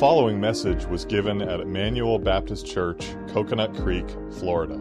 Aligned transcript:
following 0.00 0.40
message 0.40 0.86
was 0.86 1.04
given 1.04 1.42
at 1.42 1.60
Emmanuel 1.60 2.18
Baptist 2.18 2.66
Church, 2.66 3.14
Coconut 3.28 3.74
Creek, 3.74 4.06
Florida. 4.38 4.78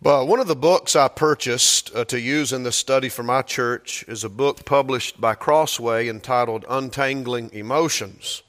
But 0.00 0.28
one 0.28 0.38
of 0.38 0.46
the 0.46 0.54
books 0.54 0.94
I 0.94 1.08
purchased 1.08 1.92
uh, 1.92 2.04
to 2.04 2.20
use 2.20 2.52
in 2.52 2.62
this 2.62 2.76
study 2.76 3.08
for 3.08 3.24
my 3.24 3.42
church 3.42 4.04
is 4.06 4.22
a 4.22 4.28
book 4.28 4.64
published 4.64 5.20
by 5.20 5.34
Crossway 5.34 6.06
entitled 6.06 6.64
Untangling 6.68 7.52
Emotions. 7.52 8.44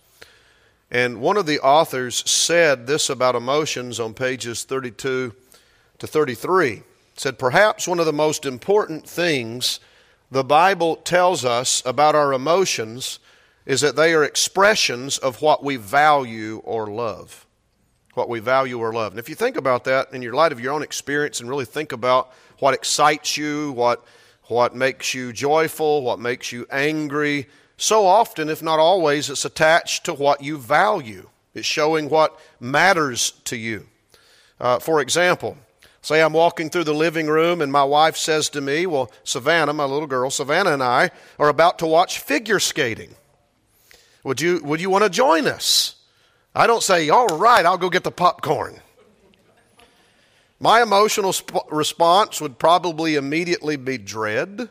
And 0.92 1.22
one 1.22 1.38
of 1.38 1.48
the 1.48 1.60
authors 1.62 2.30
said 2.30 2.86
this 2.86 3.10
about 3.10 3.34
emotions 3.34 4.00
on 4.00 4.14
pages 4.14 4.64
32 4.64 5.34
to 5.98 6.08
33. 6.08 6.84
said, 7.16 7.40
Perhaps 7.40 7.88
one 7.88 8.00
of 8.00 8.06
the 8.06 8.14
most 8.14 8.46
important 8.46 9.10
things 9.10 9.80
the 10.32 10.44
Bible 10.44 10.96
tells 10.96 11.44
us 11.44 11.84
about 11.86 12.16
our 12.16 12.34
emotions 12.34 13.20
is 13.66 13.82
that 13.82 13.98
they 13.98 14.14
are 14.14 14.24
expressions 14.24 15.18
of 15.18 15.42
what 15.42 15.64
we 15.64 15.76
value 15.76 16.62
or 16.64 16.88
love. 16.88 17.46
What 18.14 18.30
we 18.30 18.40
value 18.40 18.80
or 18.80 18.94
love. 18.94 19.12
And 19.12 19.20
if 19.20 19.30
you 19.30 19.36
think 19.36 19.58
about 19.58 19.84
that 19.84 20.14
in 20.14 20.22
your 20.22 20.34
light 20.34 20.52
of 20.52 20.60
your 20.60 20.74
own 20.74 20.84
experience 20.84 21.40
and 21.40 21.50
really 21.50 21.66
think 21.66 21.92
about 21.92 22.34
what 22.60 22.74
excites 22.74 23.38
you, 23.38 23.72
what, 23.74 24.04
what 24.46 24.76
makes 24.76 25.14
you 25.14 25.32
joyful, 25.32 26.02
what 26.02 26.20
makes 26.20 26.52
you 26.52 26.66
angry, 26.72 27.48
so 27.78 28.06
often, 28.06 28.50
if 28.50 28.62
not 28.62 28.80
always, 28.80 29.30
it's 29.30 29.44
attached 29.44 30.06
to 30.06 30.14
what 30.14 30.44
you 30.44 30.58
value. 30.58 31.28
It's 31.54 31.66
showing 31.66 32.10
what 32.10 32.40
matters 32.60 33.32
to 33.46 33.58
you. 33.58 33.88
Uh, 34.60 34.78
for 34.78 35.02
example, 35.02 35.58
Say 36.02 36.22
I'm 36.22 36.34
walking 36.34 36.70
through 36.70 36.86
the 36.86 36.94
living 36.94 37.28
room 37.28 37.62
and 37.62 37.72
my 37.72 37.84
wife 37.84 38.18
says 38.18 38.50
to 38.50 38.62
me, 38.62 38.88
Well, 38.88 39.12
Savannah, 39.24 39.74
my 39.74 39.86
little 39.86 40.08
girl, 40.08 40.32
Savannah 40.32 40.74
and 40.74 40.82
I 40.82 41.12
are 41.38 41.50
about 41.50 41.80
to 41.80 41.86
watch 41.86 42.20
figure 42.20 42.60
skating. 42.60 43.16
Would 44.24 44.42
you, 44.42 44.62
would 44.64 44.82
you 44.82 44.90
want 44.90 45.04
to 45.04 45.10
join 45.10 45.48
us? 45.48 45.96
I 46.56 46.66
don't 46.66 46.82
say, 46.82 47.10
All 47.10 47.28
right, 47.28 47.66
I'll 47.66 47.78
go 47.78 47.90
get 47.90 48.04
the 48.04 48.12
popcorn. 48.12 48.82
My 50.60 50.82
emotional 50.82 51.34
sp- 51.34 51.70
response 51.72 52.42
would 52.42 52.58
probably 52.60 53.16
immediately 53.16 53.76
be 53.76 53.98
dread, 53.98 54.70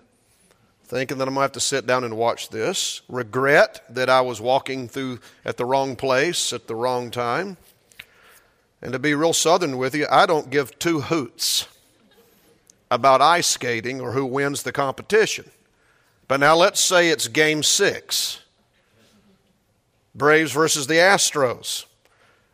thinking 0.85 1.19
that 1.19 1.27
I'm 1.29 1.35
going 1.35 1.41
to 1.41 1.43
have 1.43 1.53
to 1.53 1.61
sit 1.61 1.87
down 1.87 2.05
and 2.05 2.17
watch 2.17 2.49
this, 2.49 3.03
regret 3.09 3.85
that 3.91 4.09
I 4.09 4.21
was 4.21 4.41
walking 4.41 4.89
through 4.89 5.21
at 5.45 5.57
the 5.57 5.65
wrong 5.65 5.97
place 5.97 6.53
at 6.53 6.67
the 6.67 6.77
wrong 6.77 7.11
time 7.11 7.57
and 8.83 8.93
to 8.93 8.99
be 8.99 9.15
real 9.15 9.33
southern 9.33 9.77
with 9.77 9.95
you, 9.95 10.07
I 10.11 10.27
don't 10.27 10.51
give 10.51 10.79
two 10.79 11.01
hoots 11.01 11.69
about 12.91 13.21
ice 13.21 13.47
skating 13.47 14.01
or 14.01 14.13
who 14.13 14.27
wins 14.27 14.63
the 14.63 14.73
competition. 14.73 15.51
But 16.27 16.41
now 16.41 16.57
let's 16.57 16.81
say 16.81 17.09
it's 17.09 17.29
game 17.29 17.63
six 17.63 18.41
Braves 20.15 20.53
versus 20.53 20.87
the 20.87 20.95
Astros. 20.95 21.85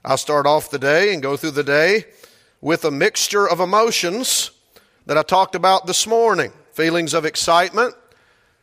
I'll 0.05 0.19
start 0.19 0.47
off 0.47 0.71
the 0.71 0.79
day 0.79 1.13
and 1.13 1.23
go 1.23 1.37
through 1.37 1.53
the 1.53 1.65
day 1.65 2.05
with 2.61 2.85
a 2.85 2.91
mixture 2.91 3.49
of 3.49 3.61
emotions 3.61 4.51
that 5.07 5.17
I 5.17 5.23
talked 5.23 5.55
about 5.55 5.87
this 5.87 6.07
morning 6.07 6.53
feelings 6.73 7.15
of 7.15 7.25
excitement, 7.25 7.95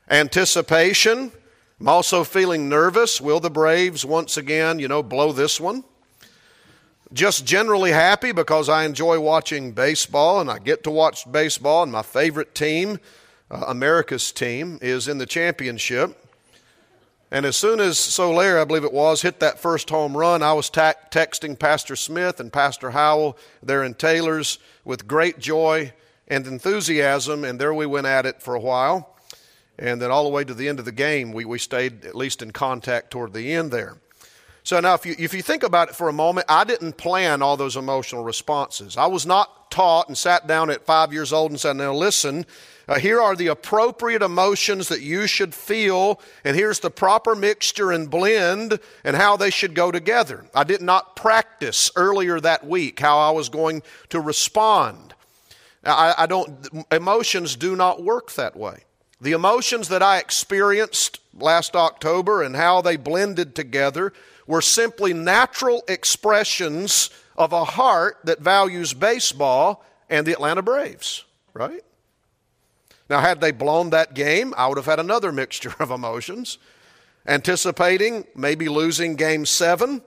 anticipation. 0.09 1.31
I'm 1.80 1.88
also 1.88 2.23
feeling 2.23 2.69
nervous. 2.69 3.19
Will 3.19 3.39
the 3.39 3.50
Braves 3.50 4.06
once 4.06 4.38
again, 4.38 4.78
you 4.78 4.88
know, 4.88 5.02
blow 5.02 5.31
this 5.31 5.59
one? 5.59 5.84
Just 7.14 7.45
generally 7.45 7.92
happy 7.92 8.31
because 8.31 8.67
I 8.69 8.86
enjoy 8.86 9.19
watching 9.19 9.72
baseball 9.72 10.42
and 10.42 10.50
I 10.50 10.59
get 10.59 10.83
to 10.83 10.92
watch 10.92 11.31
baseball, 11.31 11.83
and 11.83 11.92
my 11.92 12.02
favorite 12.02 12.56
team, 12.56 13.00
uh, 13.52 13.66
America's 13.67 14.31
team, 14.31 14.80
is 14.81 15.08
in 15.08 15.19
the 15.19 15.25
championship. 15.25 16.19
And 17.30 17.45
as 17.45 17.58
soon 17.58 17.80
as 17.80 17.97
Soler, 17.97 18.59
I 18.59 18.64
believe 18.64 18.84
it 18.84 18.94
was, 18.94 19.22
hit 19.23 19.39
that 19.39 19.59
first 19.59 19.89
home 19.89 20.16
run, 20.16 20.44
I 20.44 20.53
was 20.53 20.69
ta- 20.69 20.94
texting 21.09 21.57
Pastor 21.57 21.96
Smith 21.96 22.40
and 22.40 22.53
Pastor 22.53 22.91
Howell 22.91 23.38
there 23.62 23.84
in 23.84 23.96
Taylor's 23.96 24.59
with 24.84 25.07
great 25.07 25.40
joy 25.40 25.94
and 26.28 26.46
enthusiasm, 26.46 27.44
and 27.44 27.59
there 27.59 27.73
we 27.73 27.85
went 27.85 28.07
at 28.07 28.25
it 28.25 28.41
for 28.41 28.56
a 28.56 28.59
while. 28.59 29.16
And 29.79 30.00
then 30.00 30.12
all 30.12 30.23
the 30.23 30.29
way 30.29 30.44
to 30.44 30.53
the 30.53 30.69
end 30.69 30.78
of 30.78 30.85
the 30.85 30.91
game, 30.91 31.31
we, 31.31 31.46
we 31.46 31.57
stayed 31.57 32.06
at 32.06 32.16
least 32.16 32.44
in 32.44 32.52
contact 32.52 33.09
toward 33.09 33.34
the 33.34 33.52
end 33.53 33.72
there. 33.72 33.97
So 34.63 34.79
now, 34.79 34.94
if 34.94 35.06
you, 35.06 35.13
if 35.19 35.34
you 35.34 35.41
think 35.41 35.63
about 35.63 35.90
it 35.90 35.96
for 35.96 36.07
a 36.07 36.13
moment, 36.13 36.46
I 36.47 36.63
didn't 36.63 36.97
plan 36.97 37.41
all 37.41 37.57
those 37.57 37.75
emotional 37.75 38.24
responses. 38.24 38.96
I 38.96 39.07
was 39.07 39.25
not 39.25 39.69
taught 39.69 40.07
and 40.07 40.18
sat 40.18 40.47
down 40.47 40.69
at 40.69 40.85
five 40.85 41.12
years 41.12 41.34
old 41.34 41.51
and 41.51 41.59
said, 41.59 41.75
Now 41.75 41.94
listen, 41.94 42.46
uh, 42.88 42.97
here 42.97 43.22
are 43.22 43.35
the 43.35 43.47
appropriate 43.47 44.22
emotions 44.22 44.88
that 44.88 45.02
you 45.02 45.28
should 45.28 45.53
feel, 45.53 46.22
and 46.46 46.56
here's 46.56 46.79
the 46.79 46.90
proper 46.90 47.35
mixture 47.35 47.91
and 47.91 48.09
blend 48.09 48.79
and 49.03 49.18
how 49.18 49.35
they 49.35 49.50
should 49.50 49.73
go 49.73 49.91
together. 49.91 50.46
I 50.56 50.63
did 50.63 50.81
not 50.81 51.18
practice 51.18 51.91
earlier 51.97 52.40
that 52.40 52.66
week 52.66 53.02
how 53.02 53.18
I 53.18 53.31
was 53.31 53.50
going 53.50 53.84
to 54.09 54.22
respond. 54.22 55.13
I, 55.84 56.13
I 56.19 56.25
don't, 56.25 56.85
emotions 56.90 57.57
do 57.57 57.75
not 57.75 58.02
work 58.02 58.31
that 58.34 58.56
way. 58.56 58.84
The 59.19 59.34
emotions 59.34 59.90
that 59.90 60.03
I 60.03 60.19
experienced 60.19 61.19
last 61.34 61.75
October 61.75 62.44
and 62.44 62.56
how 62.56 62.81
they 62.81 62.97
blended 62.97 63.56
together 63.56 64.13
were 64.48 64.62
simply 64.62 65.14
natural 65.14 65.84
expressions 65.88 67.09
of 67.36 67.54
a 67.54 67.64
heart 67.64 68.18
that 68.24 68.40
values 68.40 68.94
baseball 68.94 69.84
and 70.09 70.28
the 70.28 70.31
Atlanta 70.31 70.62
Braves, 70.62 71.24
right? 71.54 71.81
Now, 73.09 73.20
had 73.20 73.42
they 73.42 73.52
blown 73.52 73.90
that 73.92 74.14
game, 74.14 74.53
I 74.58 74.68
would 74.68 74.78
have 74.78 74.86
had 74.86 75.00
another 75.00 75.32
mixture 75.44 75.74
of 75.80 75.92
emotions, 75.92 76.58
anticipating 77.28 78.26
maybe 78.36 78.70
losing 78.70 79.16
game 79.16 79.46
seven, 79.46 80.02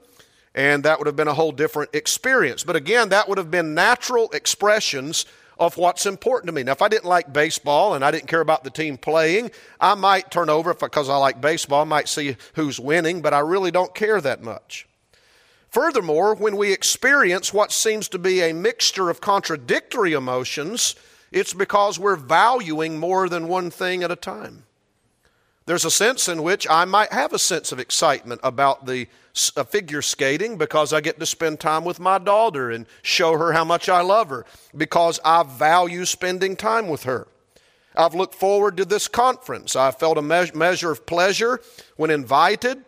and 0.53 0.83
that 0.83 0.97
would 0.97 1.07
have 1.07 1.15
been 1.15 1.27
a 1.27 1.33
whole 1.33 1.51
different 1.51 1.93
experience. 1.93 2.63
But 2.63 2.75
again, 2.75 3.09
that 3.09 3.29
would 3.29 3.37
have 3.37 3.51
been 3.51 3.73
natural 3.73 4.29
expressions 4.31 5.25
of 5.59 5.77
what's 5.77 6.05
important 6.05 6.47
to 6.47 6.53
me. 6.53 6.63
Now, 6.63 6.73
if 6.73 6.81
I 6.81 6.87
didn't 6.87 7.05
like 7.05 7.33
baseball 7.33 7.93
and 7.93 8.03
I 8.03 8.11
didn't 8.11 8.27
care 8.27 8.41
about 8.41 8.63
the 8.63 8.69
team 8.69 8.97
playing, 8.97 9.51
I 9.79 9.95
might 9.95 10.31
turn 10.31 10.49
over 10.49 10.73
because 10.73 11.09
I 11.09 11.17
like 11.17 11.41
baseball, 11.41 11.81
I 11.81 11.85
might 11.85 12.09
see 12.09 12.37
who's 12.53 12.79
winning, 12.79 13.21
but 13.21 13.33
I 13.33 13.39
really 13.39 13.71
don't 13.71 13.95
care 13.95 14.21
that 14.21 14.43
much. 14.43 14.87
Furthermore, 15.69 16.33
when 16.35 16.55
we 16.55 16.71
experience 16.71 17.53
what 17.53 17.71
seems 17.71 18.07
to 18.09 18.17
be 18.17 18.41
a 18.41 18.53
mixture 18.53 19.09
of 19.09 19.21
contradictory 19.21 20.13
emotions, 20.13 20.95
it's 21.31 21.53
because 21.53 21.99
we're 21.99 22.15
valuing 22.15 22.97
more 22.97 23.27
than 23.27 23.47
one 23.47 23.69
thing 23.69 24.01
at 24.03 24.11
a 24.11 24.15
time. 24.15 24.63
There's 25.65 25.85
a 25.85 25.91
sense 25.91 26.29
in 26.29 26.43
which 26.43 26.65
I 26.69 26.85
might 26.85 27.11
have 27.11 27.33
a 27.33 27.39
sense 27.39 27.73
of 27.73 27.79
excitement 27.79 28.39
about 28.41 28.85
the 28.85 29.07
Uh, 29.55 29.63
figure 29.63 30.01
skating 30.01 30.57
because 30.57 30.93
I 30.93 31.01
get 31.01 31.19
to 31.19 31.25
spend 31.27 31.59
time 31.59 31.85
with 31.85 31.99
my 31.99 32.17
daughter 32.17 32.71
and 32.71 32.87
show 33.03 33.37
her 33.37 33.53
how 33.53 33.63
much 33.63 33.87
I 33.87 34.01
love 34.01 34.29
her 34.29 34.45
because 34.75 35.19
I 35.23 35.43
value 35.43 36.05
spending 36.05 36.55
time 36.55 36.87
with 36.87 37.03
her. 37.03 37.27
I've 37.95 38.15
looked 38.15 38.33
forward 38.33 38.77
to 38.77 38.85
this 38.85 39.07
conference. 39.07 39.75
I 39.75 39.91
felt 39.91 40.17
a 40.17 40.23
me- 40.23 40.51
measure 40.55 40.89
of 40.89 41.05
pleasure 41.05 41.61
when 41.97 42.09
invited. 42.09 42.83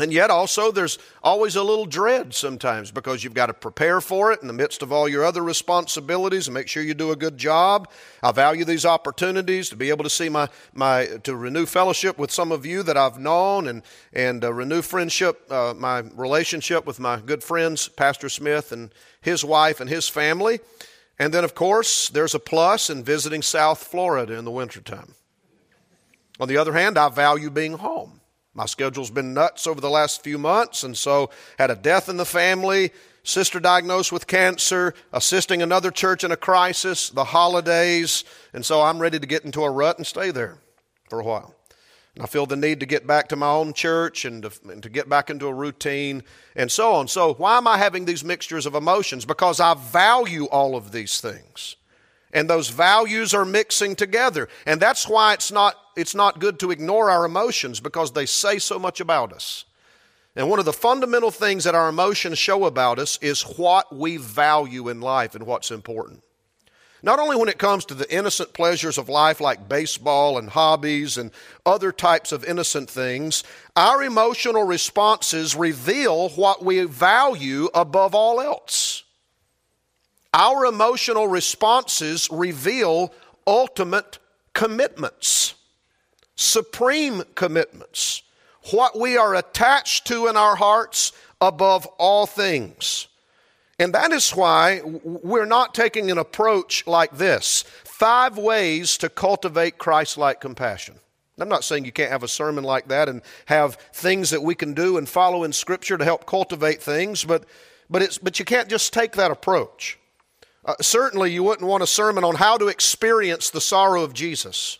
And 0.00 0.12
yet, 0.12 0.30
also, 0.30 0.72
there's 0.72 0.98
always 1.22 1.56
a 1.56 1.62
little 1.62 1.84
dread 1.84 2.32
sometimes 2.32 2.90
because 2.90 3.22
you've 3.22 3.34
got 3.34 3.46
to 3.46 3.54
prepare 3.54 4.00
for 4.00 4.32
it 4.32 4.40
in 4.40 4.46
the 4.46 4.54
midst 4.54 4.82
of 4.82 4.92
all 4.92 5.06
your 5.06 5.24
other 5.24 5.44
responsibilities 5.44 6.46
and 6.46 6.54
make 6.54 6.68
sure 6.68 6.82
you 6.82 6.94
do 6.94 7.10
a 7.10 7.16
good 7.16 7.36
job. 7.36 7.86
I 8.22 8.32
value 8.32 8.64
these 8.64 8.86
opportunities 8.86 9.68
to 9.68 9.76
be 9.76 9.90
able 9.90 10.04
to 10.04 10.10
see 10.10 10.30
my, 10.30 10.48
my 10.72 11.06
to 11.24 11.36
renew 11.36 11.66
fellowship 11.66 12.18
with 12.18 12.30
some 12.30 12.50
of 12.50 12.64
you 12.64 12.82
that 12.84 12.96
I've 12.96 13.18
known 13.18 13.68
and, 13.68 13.82
and 14.12 14.42
uh, 14.42 14.52
renew 14.52 14.80
friendship, 14.80 15.40
uh, 15.52 15.74
my 15.76 15.98
relationship 16.14 16.86
with 16.86 16.98
my 16.98 17.20
good 17.20 17.44
friends, 17.44 17.88
Pastor 17.88 18.30
Smith 18.30 18.72
and 18.72 18.94
his 19.20 19.44
wife 19.44 19.80
and 19.80 19.90
his 19.90 20.08
family. 20.08 20.60
And 21.18 21.34
then, 21.34 21.44
of 21.44 21.54
course, 21.54 22.08
there's 22.08 22.34
a 22.34 22.38
plus 22.38 22.88
in 22.88 23.04
visiting 23.04 23.42
South 23.42 23.84
Florida 23.84 24.38
in 24.38 24.46
the 24.46 24.50
wintertime. 24.50 25.14
On 26.38 26.48
the 26.48 26.56
other 26.56 26.72
hand, 26.72 26.96
I 26.96 27.10
value 27.10 27.50
being 27.50 27.74
home. 27.74 28.19
My 28.60 28.66
schedule's 28.66 29.10
been 29.10 29.32
nuts 29.32 29.66
over 29.66 29.80
the 29.80 29.88
last 29.88 30.22
few 30.22 30.36
months, 30.36 30.82
and 30.82 30.94
so 30.94 31.30
had 31.58 31.70
a 31.70 31.74
death 31.74 32.10
in 32.10 32.18
the 32.18 32.26
family, 32.26 32.90
sister 33.22 33.58
diagnosed 33.58 34.12
with 34.12 34.26
cancer, 34.26 34.92
assisting 35.14 35.62
another 35.62 35.90
church 35.90 36.24
in 36.24 36.30
a 36.30 36.36
crisis, 36.36 37.08
the 37.08 37.24
holidays, 37.24 38.22
and 38.52 38.62
so 38.62 38.82
I'm 38.82 38.98
ready 38.98 39.18
to 39.18 39.26
get 39.26 39.46
into 39.46 39.62
a 39.62 39.70
rut 39.70 39.96
and 39.96 40.06
stay 40.06 40.30
there 40.30 40.58
for 41.08 41.20
a 41.20 41.24
while. 41.24 41.54
And 42.14 42.22
I 42.22 42.26
feel 42.26 42.44
the 42.44 42.54
need 42.54 42.80
to 42.80 42.86
get 42.86 43.06
back 43.06 43.28
to 43.28 43.36
my 43.36 43.48
own 43.48 43.72
church 43.72 44.26
and 44.26 44.42
to, 44.42 44.50
and 44.70 44.82
to 44.82 44.90
get 44.90 45.08
back 45.08 45.30
into 45.30 45.46
a 45.46 45.54
routine 45.54 46.22
and 46.54 46.70
so 46.70 46.92
on. 46.92 47.08
So, 47.08 47.32
why 47.32 47.56
am 47.56 47.66
I 47.66 47.78
having 47.78 48.04
these 48.04 48.22
mixtures 48.22 48.66
of 48.66 48.74
emotions? 48.74 49.24
Because 49.24 49.58
I 49.58 49.72
value 49.72 50.44
all 50.48 50.76
of 50.76 50.92
these 50.92 51.18
things. 51.18 51.76
And 52.32 52.48
those 52.48 52.68
values 52.68 53.34
are 53.34 53.44
mixing 53.44 53.96
together. 53.96 54.48
And 54.66 54.80
that's 54.80 55.08
why 55.08 55.34
it's 55.34 55.50
not, 55.50 55.74
it's 55.96 56.14
not 56.14 56.38
good 56.38 56.60
to 56.60 56.70
ignore 56.70 57.10
our 57.10 57.24
emotions 57.24 57.80
because 57.80 58.12
they 58.12 58.26
say 58.26 58.58
so 58.58 58.78
much 58.78 59.00
about 59.00 59.32
us. 59.32 59.64
And 60.36 60.48
one 60.48 60.60
of 60.60 60.64
the 60.64 60.72
fundamental 60.72 61.32
things 61.32 61.64
that 61.64 61.74
our 61.74 61.88
emotions 61.88 62.38
show 62.38 62.64
about 62.66 62.98
us 63.00 63.18
is 63.20 63.42
what 63.42 63.94
we 63.94 64.16
value 64.16 64.88
in 64.88 65.00
life 65.00 65.34
and 65.34 65.44
what's 65.44 65.72
important. 65.72 66.22
Not 67.02 67.18
only 67.18 67.36
when 67.36 67.48
it 67.48 67.58
comes 67.58 67.84
to 67.86 67.94
the 67.94 68.12
innocent 68.14 68.52
pleasures 68.52 68.98
of 68.98 69.08
life 69.08 69.40
like 69.40 69.68
baseball 69.68 70.38
and 70.38 70.50
hobbies 70.50 71.16
and 71.16 71.30
other 71.64 71.92
types 71.92 72.30
of 72.30 72.44
innocent 72.44 72.90
things, 72.90 73.42
our 73.74 74.02
emotional 74.02 74.64
responses 74.64 75.56
reveal 75.56 76.28
what 76.30 76.62
we 76.62 76.84
value 76.84 77.68
above 77.74 78.14
all 78.14 78.40
else. 78.40 79.02
Our 80.32 80.66
emotional 80.66 81.26
responses 81.26 82.28
reveal 82.30 83.12
ultimate 83.46 84.18
commitments, 84.54 85.54
supreme 86.36 87.24
commitments, 87.34 88.22
what 88.70 88.98
we 88.98 89.16
are 89.16 89.34
attached 89.34 90.06
to 90.06 90.28
in 90.28 90.36
our 90.36 90.56
hearts 90.56 91.12
above 91.40 91.86
all 91.98 92.26
things. 92.26 93.08
And 93.80 93.94
that 93.94 94.12
is 94.12 94.30
why 94.30 94.82
we're 94.84 95.46
not 95.46 95.74
taking 95.74 96.10
an 96.10 96.18
approach 96.18 96.86
like 96.86 97.16
this 97.16 97.62
five 97.84 98.38
ways 98.38 98.98
to 98.98 99.08
cultivate 99.08 99.78
Christ 99.78 100.16
like 100.16 100.40
compassion. 100.40 100.96
I'm 101.38 101.48
not 101.48 101.64
saying 101.64 101.86
you 101.86 101.92
can't 101.92 102.10
have 102.10 102.22
a 102.22 102.28
sermon 102.28 102.64
like 102.64 102.88
that 102.88 103.08
and 103.08 103.22
have 103.46 103.76
things 103.94 104.30
that 104.30 104.42
we 104.42 104.54
can 104.54 104.74
do 104.74 104.98
and 104.98 105.08
follow 105.08 105.42
in 105.42 105.52
Scripture 105.52 105.96
to 105.96 106.04
help 106.04 106.26
cultivate 106.26 106.82
things, 106.82 107.24
but, 107.24 107.44
but, 107.88 108.02
it's, 108.02 108.18
but 108.18 108.38
you 108.38 108.44
can't 108.44 108.68
just 108.68 108.92
take 108.92 109.12
that 109.12 109.30
approach. 109.30 109.98
Uh, 110.64 110.74
certainly, 110.80 111.32
you 111.32 111.42
wouldn't 111.42 111.68
want 111.68 111.82
a 111.82 111.86
sermon 111.86 112.24
on 112.24 112.36
how 112.36 112.56
to 112.56 112.68
experience 112.68 113.50
the 113.50 113.60
sorrow 113.60 114.02
of 114.02 114.12
Jesus. 114.12 114.78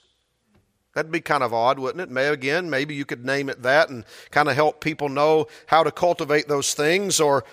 That'd 0.94 1.12
be 1.12 1.20
kind 1.20 1.42
of 1.42 1.54
odd, 1.54 1.78
wouldn't 1.78 2.02
it? 2.02 2.10
May 2.10 2.28
again, 2.28 2.68
maybe 2.68 2.94
you 2.94 3.04
could 3.04 3.24
name 3.24 3.48
it 3.48 3.62
that 3.62 3.88
and 3.88 4.04
kind 4.30 4.48
of 4.48 4.56
help 4.56 4.80
people 4.80 5.08
know 5.08 5.46
how 5.66 5.82
to 5.84 5.90
cultivate 5.90 6.48
those 6.48 6.74
things. 6.74 7.20
Or 7.20 7.44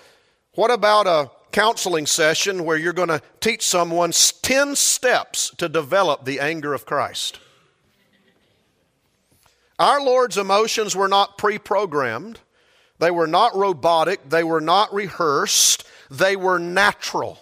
what 0.54 0.70
about 0.70 1.06
a 1.06 1.30
counseling 1.52 2.06
session 2.06 2.64
where 2.64 2.76
you're 2.76 2.92
going 2.92 3.08
to 3.08 3.22
teach 3.40 3.64
someone 3.64 4.12
10 4.12 4.76
steps 4.76 5.50
to 5.56 5.68
develop 5.68 6.24
the 6.24 6.40
anger 6.40 6.74
of 6.74 6.86
Christ. 6.86 7.38
Our 9.78 10.00
Lord's 10.02 10.36
emotions 10.36 10.96
were 10.96 11.08
not 11.08 11.38
pre 11.38 11.58
programmed, 11.58 12.40
they 12.98 13.10
were 13.10 13.28
not 13.28 13.56
robotic, 13.56 14.28
they 14.28 14.42
were 14.42 14.60
not 14.60 14.92
rehearsed, 14.92 15.84
they 16.10 16.34
were 16.34 16.58
natural. 16.58 17.38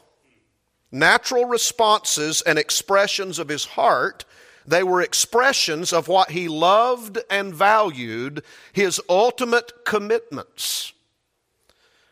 Natural 0.92 1.44
responses 1.44 2.42
and 2.42 2.58
expressions 2.58 3.38
of 3.38 3.48
his 3.48 3.64
heart. 3.64 4.24
They 4.66 4.82
were 4.82 5.00
expressions 5.00 5.92
of 5.92 6.08
what 6.08 6.30
he 6.30 6.48
loved 6.48 7.18
and 7.30 7.54
valued, 7.54 8.42
his 8.72 9.00
ultimate 9.08 9.84
commitments. 9.84 10.92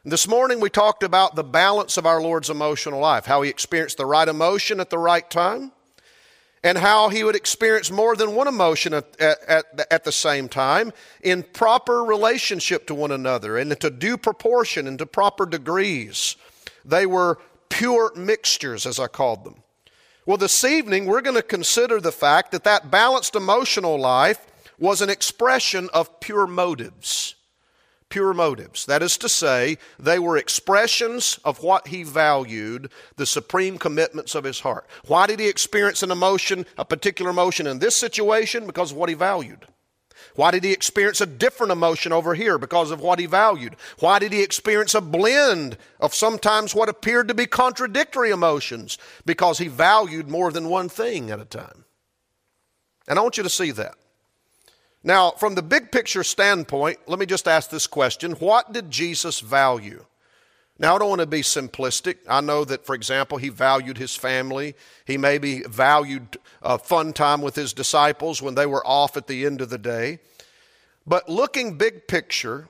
This 0.07 0.29
morning 0.29 0.61
we 0.61 0.69
talked 0.69 1.03
about 1.03 1.35
the 1.35 1.43
balance 1.43 1.97
of 1.97 2.05
our 2.05 2.21
Lord's 2.21 2.51
emotional 2.51 3.01
life, 3.01 3.25
how 3.25 3.41
he 3.41 3.49
experienced 3.49 3.97
the 3.97 4.05
right 4.05 4.29
emotion 4.29 4.79
at 4.79 4.91
the 4.91 4.99
right 4.99 5.29
time, 5.31 5.73
and 6.63 6.77
how 6.77 7.09
he 7.09 7.25
would 7.25 7.35
experience 7.35 7.91
more 7.91 8.15
than 8.15 8.35
one 8.35 8.47
emotion 8.47 8.93
at, 8.93 9.19
at, 9.19 9.65
at, 9.91 10.05
the 10.05 10.13
same 10.13 10.49
time 10.49 10.93
in 11.23 11.43
proper 11.43 12.05
relationship 12.05 12.87
to 12.87 12.95
one 12.95 13.13
another 13.13 13.57
and 13.57 13.79
to 13.81 13.89
due 13.89 14.19
proportion 14.19 14.87
and 14.87 14.99
to 14.99 15.07
proper 15.07 15.47
degrees. 15.47 16.37
They 16.85 17.07
were 17.07 17.39
pure 17.69 18.13
mixtures, 18.15 18.87
as 18.87 18.99
I 18.99 19.07
called 19.07 19.45
them. 19.45 19.57
Well, 20.27 20.37
this 20.37 20.65
evening 20.65 21.07
we're 21.07 21.21
going 21.21 21.37
to 21.37 21.43
consider 21.43 22.01
the 22.01 22.13
fact 22.13 22.53
that 22.53 22.65
that 22.65 22.91
balanced 22.91 23.37
emotional 23.37 23.99
life 23.99 24.47
was 24.79 25.01
an 25.01 25.11
expression 25.11 25.89
of 25.93 26.21
pure 26.21 26.47
motives 26.47 27.35
pure 28.15 28.33
motives. 28.33 28.87
That 28.87 29.03
is 29.03 29.19
to 29.19 29.29
say, 29.29 29.77
they 29.99 30.21
were 30.21 30.37
expressions 30.37 31.41
of 31.45 31.65
what 31.65 31.89
he 31.89 32.05
valued, 32.05 32.93
the 33.17 33.27
supreme 33.27 33.77
commitments 33.77 34.37
of 34.37 34.45
his 34.45 34.61
heart. 34.61 34.87
Why 35.09 35.27
did 35.27 35.41
he 35.41 35.49
experience 35.49 36.01
an 36.05 36.13
emotion, 36.13 36.65
a 36.79 36.85
particular 36.85 37.33
emotion 37.33 37.67
in 37.67 37.81
this 37.81 37.97
situation? 37.97 38.69
Because 38.69 38.93
of 38.93 38.99
what 38.99 39.09
he 39.09 39.17
valued. 39.17 39.67
Why 40.35 40.51
did 40.51 40.65
he 40.65 40.73
experience 40.73 41.21
a 41.21 41.27
different 41.27 41.73
emotion 41.73 42.13
over 42.13 42.35
here? 42.35 42.59
Because 42.59 42.91
of 42.91 43.01
what 43.01 43.19
he 43.19 43.27
valued. 43.27 43.77
Why 44.01 44.19
did 44.19 44.33
he 44.33 44.43
experience 44.43 44.95
a 44.95 45.01
blend 45.01 45.79
of 46.01 46.15
sometimes 46.15 46.75
what 46.75 46.89
appeared 46.89 47.29
to 47.29 47.35
be 47.35 47.47
contradictory 47.47 48.31
emotions? 48.31 48.99
Because 49.25 49.59
he 49.59 49.69
valued 49.69 50.29
more 50.29 50.51
than 50.51 50.69
one 50.69 50.89
thing 50.89 51.31
at 51.31 51.41
a 51.41 51.45
time. 51.45 51.85
And 53.07 53.19
I 53.19 53.23
want 53.23 53.37
you 53.37 53.43
to 53.43 53.51
see 53.51 53.71
that. 53.73 53.95
Now, 55.05 55.33
from 55.33 55.55
the 55.55 55.63
big 55.63 55.93
picture 55.93 56.25
standpoint, 56.25 56.99
let 57.07 57.19
me 57.19 57.27
just 57.27 57.47
ask 57.47 57.71
this 57.71 57.87
question 57.87 58.33
What 58.33 58.73
did 58.73 58.91
Jesus 58.91 59.41
value? 59.41 60.07
Now, 60.79 60.97
I 60.97 60.99
don't 60.99 61.09
want 61.09 61.21
to 61.21 61.27
be 61.27 61.43
simplistic. 61.43 62.17
I 62.29 62.41
know 62.41 62.65
that, 62.65 62.85
for 62.85 62.95
example, 62.95 63.39
he 63.39 63.49
valued 63.49 63.97
his 63.97 64.17
family. 64.17 64.75
He 65.05 65.17
maybe 65.17 65.63
valued 65.63 66.37
a 66.63 66.79
fun 66.79 67.13
time 67.13 67.43
with 67.43 67.55
his 67.55 67.73
disciples 67.73 68.43
when 68.43 68.57
they 68.57 68.67
were 68.67 68.85
off 68.85 69.17
at 69.17 69.29
the 69.29 69.47
end 69.47 69.61
of 69.61 69.71
the 69.71 69.79
day. 69.79 70.19
But 71.07 71.29
looking 71.29 71.79
big 71.79 72.09
picture, 72.09 72.69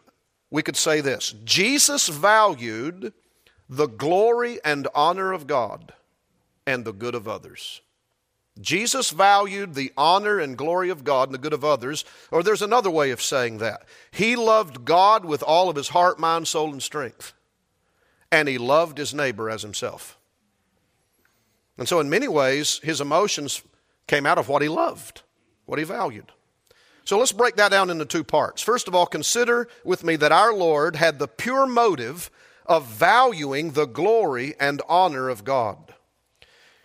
we 0.51 0.63
could 0.63 0.77
say 0.77 1.01
this 1.01 1.35
Jesus 1.45 2.09
valued 2.09 3.13
the 3.69 3.87
glory 3.87 4.59
and 4.65 4.87
honor 4.95 5.33
of 5.33 5.47
God 5.47 5.95
and 6.67 6.85
the 6.85 6.93
good 6.93 7.15
of 7.15 7.27
others. 7.27 7.81
Jesus 8.61 9.11
valued 9.11 9.75
the 9.75 9.93
honor 9.97 10.39
and 10.39 10.57
glory 10.57 10.89
of 10.89 11.03
God 11.03 11.29
and 11.29 11.35
the 11.35 11.39
good 11.39 11.53
of 11.53 11.65
others, 11.65 12.05
or 12.31 12.43
there's 12.43 12.63
another 12.63 12.91
way 12.91 13.11
of 13.11 13.21
saying 13.21 13.59
that. 13.59 13.83
He 14.13 14.37
loved 14.37 14.85
God 14.85 15.25
with 15.25 15.43
all 15.43 15.69
of 15.69 15.77
his 15.77 15.89
heart, 15.89 16.21
mind, 16.21 16.47
soul, 16.47 16.71
and 16.71 16.83
strength, 16.83 17.33
and 18.35 18.49
he 18.49 18.59
loved 18.59 18.99
his 18.99 19.15
neighbor 19.15 19.49
as 19.49 19.63
himself. 19.63 20.19
And 21.79 21.89
so, 21.89 22.01
in 22.01 22.11
many 22.11 22.27
ways, 22.27 22.81
his 22.83 23.01
emotions 23.01 23.63
came 24.09 24.27
out 24.27 24.39
of 24.39 24.49
what 24.49 24.61
he 24.61 24.69
loved, 24.69 25.23
what 25.67 25.79
he 25.79 25.85
valued. 25.85 26.33
So 27.05 27.17
let's 27.19 27.33
break 27.33 27.55
that 27.57 27.71
down 27.71 27.91
into 27.91 28.05
two 28.05 28.25
parts. 28.25 28.61
First 28.61 28.89
of 28.89 28.95
all, 28.95 29.07
consider 29.07 29.69
with 29.85 30.03
me 30.03 30.17
that 30.17 30.33
our 30.33 30.53
Lord 30.53 30.97
had 30.97 31.19
the 31.19 31.29
pure 31.29 31.67
motive 31.67 32.29
of 32.67 32.87
valuing 32.87 33.73
the 33.73 33.87
glory 33.87 34.55
and 34.59 34.83
honor 34.89 35.29
of 35.29 35.45
God. 35.45 35.95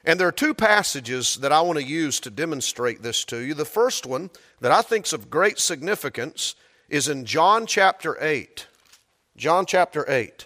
And 0.06 0.20
there 0.20 0.28
are 0.28 0.34
two 0.34 0.54
passages 0.54 1.38
that 1.38 1.52
I 1.52 1.62
want 1.62 1.80
to 1.80 1.86
use 1.86 2.20
to 2.22 2.30
demonstrate 2.30 3.02
this 3.02 3.24
to 3.26 3.40
you. 3.40 3.54
The 3.56 3.66
first 3.66 4.06
one 4.06 4.30
that 4.60 4.72
I 4.72 4.82
think 4.82 5.08
is 5.08 5.14
of 5.14 5.32
great 5.32 5.58
significance 5.58 6.54
is 6.90 7.08
in 7.08 7.26
John 7.26 7.66
chapter 7.66 8.18
8. 8.22 8.68
John 9.36 9.66
chapter 9.66 10.06
8. 10.08 10.46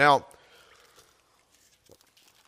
Now, 0.00 0.24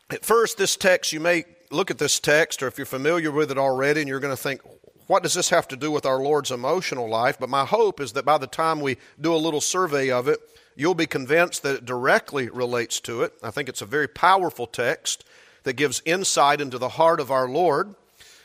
at 0.09 0.25
first, 0.25 0.57
this 0.57 0.75
text, 0.75 1.13
you 1.13 1.21
may 1.21 1.45
look 1.71 1.91
at 1.91 1.99
this 1.99 2.19
text, 2.19 2.63
or 2.63 2.67
if 2.67 2.79
you're 2.79 2.87
familiar 2.87 3.31
with 3.31 3.51
it 3.51 3.59
already, 3.59 4.01
and 4.01 4.09
you're 4.09 4.21
going 4.21 4.35
to 4.35 4.43
think, 4.43 4.63
what 5.07 5.23
does 5.23 5.35
this 5.35 5.51
have 5.51 5.69
to 5.69 5.77
do 5.77 5.91
with 5.91 6.07
our 6.07 6.19
Lord's 6.19 6.51
emotional 6.51 7.11
life? 7.11 7.37
But 7.39 7.51
my 7.51 7.67
hope 7.67 8.01
is 8.01 8.15
that 8.15 8.25
by 8.25 8.39
the 8.39 8.47
time 8.47 8.81
we 8.81 8.97
do 9.21 9.35
a 9.35 9.37
little 9.37 9.61
survey 9.61 10.11
of 10.11 10.29
it, 10.29 10.41
you'll 10.77 10.95
be 10.95 11.07
convinced 11.07 11.63
that 11.65 11.75
it 11.75 11.85
directly 11.85 12.49
relates 12.49 13.01
to 13.01 13.21
it. 13.21 13.35
I 13.43 13.51
think 13.51 13.69
it's 13.69 13.83
a 13.83 13.87
very 13.87 14.09
powerful 14.09 14.67
text 14.67 15.23
that 15.65 15.75
gives 15.75 16.01
insight 16.07 16.59
into 16.59 16.79
the 16.79 16.89
heart 16.89 17.21
of 17.21 17.31
our 17.31 17.51
Lord. 17.51 17.95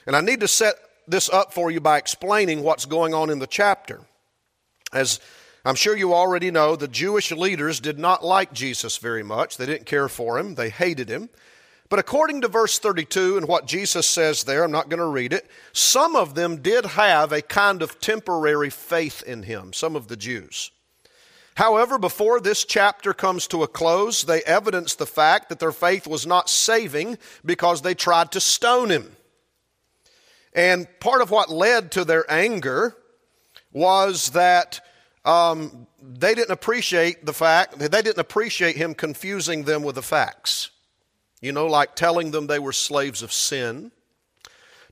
And 0.06 0.18
I 0.18 0.20
need 0.20 0.42
to 0.42 0.50
set 0.50 0.76
this 1.08 1.30
up 1.30 1.54
for 1.54 1.72
you 1.72 1.80
by 1.80 1.98
explaining 1.98 2.62
what's 2.62 2.84
going 2.86 3.14
on 3.14 3.30
in 3.30 3.40
the 3.40 3.48
chapter. 3.48 4.02
As 4.92 5.22
I'm 5.68 5.76
sure 5.76 5.98
you 5.98 6.14
already 6.14 6.50
know, 6.50 6.78
the 6.78 6.88
Jewish 6.88 7.30
leaders 7.30 7.82
did 7.82 8.00
not 8.00 8.24
like 8.24 8.54
Jesus 8.54 8.96
very 8.96 9.22
much. 9.22 9.58
They 9.58 9.66
didn't 9.66 9.86
care 9.86 10.08
for 10.08 10.40
him, 10.40 10.56
they 10.56 10.70
hated 10.70 11.10
him. 11.10 11.28
But 11.90 12.00
according 12.00 12.40
to 12.40 12.48
verse 12.48 12.80
32 12.80 13.36
and 13.36 13.50
what 13.50 13.68
Jesus 13.68 14.08
says 14.08 14.46
there, 14.46 14.64
I'm 14.64 14.72
not 14.72 14.88
going 14.88 15.02
to 15.02 15.06
read 15.06 15.34
it, 15.34 15.46
some 15.74 16.16
of 16.16 16.36
them 16.36 16.62
did 16.62 16.86
have 16.86 17.34
a 17.34 17.42
kind 17.42 17.82
of 17.82 18.00
temporary 18.00 18.70
faith 18.70 19.22
in 19.24 19.44
him, 19.44 19.74
some 19.74 19.98
of 19.98 20.08
the 20.08 20.16
Jews. 20.16 20.72
However, 21.56 21.98
before 21.98 22.40
this 22.40 22.64
chapter 22.64 23.14
comes 23.14 23.46
to 23.48 23.64
a 23.64 23.68
close, 23.68 24.24
they 24.24 24.44
evidence 24.44 24.96
the 24.96 25.06
fact 25.06 25.50
that 25.50 25.60
their 25.60 25.74
faith 25.74 26.08
was 26.08 26.26
not 26.26 26.50
saving 26.50 27.18
because 27.44 27.82
they 27.82 27.94
tried 27.94 28.32
to 28.32 28.40
stone 28.40 28.90
him. 28.90 29.18
And 30.54 30.88
part 31.02 31.22
of 31.22 31.30
what 31.30 31.50
led 31.50 31.92
to 31.92 32.06
their 32.06 32.24
anger 32.32 32.96
was 33.74 34.30
that 34.30 34.80
um, 35.28 35.88
they 36.02 36.34
didn't 36.34 36.52
appreciate 36.52 37.26
the 37.26 37.34
fact, 37.34 37.78
they 37.78 37.88
didn't 37.88 38.18
appreciate 38.18 38.76
him 38.76 38.94
confusing 38.94 39.64
them 39.64 39.84
with 39.84 39.96
the 39.96 40.02
facts. 40.02 40.72
You 41.42 41.52
know, 41.52 41.68
like 41.68 41.96
telling 41.96 42.32
them 42.32 42.48
they 42.48 42.60
were 42.60 42.74
slaves 42.74 43.22
of 43.22 43.32
sin, 43.32 43.92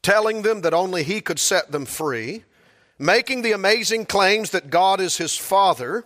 telling 0.01 0.43
them 0.43 0.61
that 0.61 0.73
only 0.73 1.03
he 1.03 1.21
could 1.21 1.39
set 1.39 1.71
them 1.71 1.85
free, 1.85 2.43
making 2.99 3.41
the 3.41 3.53
amazing 3.53 4.05
claims 4.05 4.51
that 4.51 4.69
God 4.69 4.99
is 4.99 5.17
his 5.17 5.35
father 5.35 6.05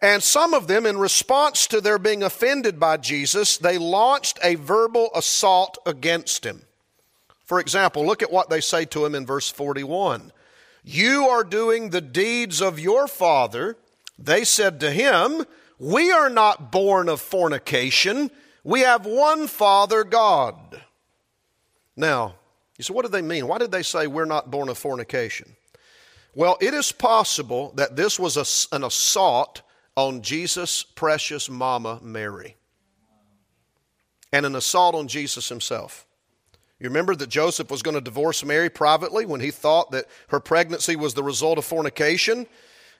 and 0.00 0.22
some 0.22 0.52
of 0.52 0.66
them, 0.66 0.84
in 0.84 0.98
response 0.98 1.66
to 1.68 1.80
their 1.80 1.98
being 1.98 2.22
offended 2.22 2.78
by 2.78 2.98
Jesus, 2.98 3.56
they 3.56 3.78
launched 3.78 4.38
a 4.42 4.56
verbal 4.56 5.10
assault 5.14 5.78
against 5.86 6.44
him. 6.44 6.62
For 7.46 7.60
example, 7.60 8.04
look 8.04 8.22
at 8.22 8.32
what 8.32 8.50
they 8.50 8.60
say 8.60 8.84
to 8.86 9.04
him 9.04 9.14
in 9.14 9.24
verse 9.24 9.50
41 9.50 10.32
You 10.88 11.26
are 11.26 11.42
doing 11.42 11.90
the 11.90 12.00
deeds 12.00 12.62
of 12.62 12.78
your 12.78 13.08
father. 13.08 13.76
They 14.16 14.44
said 14.44 14.78
to 14.80 14.92
him, 14.92 15.44
We 15.80 16.12
are 16.12 16.30
not 16.30 16.70
born 16.70 17.08
of 17.08 17.20
fornication. 17.20 18.30
We 18.62 18.82
have 18.82 19.04
one 19.04 19.48
Father, 19.48 20.04
God. 20.04 20.80
Now, 21.96 22.36
you 22.78 22.84
say, 22.84 22.94
what 22.94 23.04
do 23.04 23.10
they 23.10 23.20
mean? 23.20 23.48
Why 23.48 23.58
did 23.58 23.72
they 23.72 23.82
say 23.82 24.06
we're 24.06 24.26
not 24.26 24.50
born 24.50 24.68
of 24.68 24.78
fornication? 24.78 25.56
Well, 26.36 26.56
it 26.60 26.72
is 26.72 26.92
possible 26.92 27.72
that 27.74 27.96
this 27.96 28.16
was 28.16 28.36
a, 28.36 28.76
an 28.76 28.84
assault 28.84 29.62
on 29.96 30.22
Jesus' 30.22 30.84
precious 30.84 31.50
mama, 31.50 31.98
Mary, 32.00 32.54
and 34.32 34.46
an 34.46 34.54
assault 34.54 34.94
on 34.94 35.08
Jesus 35.08 35.48
himself. 35.48 36.05
You 36.78 36.88
remember 36.88 37.16
that 37.16 37.30
Joseph 37.30 37.70
was 37.70 37.82
going 37.82 37.94
to 37.94 38.02
divorce 38.02 38.44
Mary 38.44 38.68
privately 38.68 39.24
when 39.24 39.40
he 39.40 39.50
thought 39.50 39.92
that 39.92 40.04
her 40.28 40.40
pregnancy 40.40 40.94
was 40.94 41.14
the 41.14 41.22
result 41.22 41.56
of 41.56 41.64
fornication. 41.64 42.46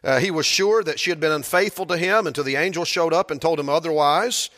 Uh, 0.02 0.18
he 0.18 0.30
was 0.30 0.46
sure 0.46 0.82
that 0.82 0.98
she 0.98 1.10
had 1.10 1.20
been 1.20 1.32
unfaithful 1.32 1.84
to 1.86 1.98
him 1.98 2.26
until 2.26 2.44
the 2.44 2.56
angel 2.56 2.86
showed 2.86 3.12
up 3.12 3.30
and 3.30 3.40
told 3.40 3.60
him 3.60 3.68
otherwise. 3.68 4.48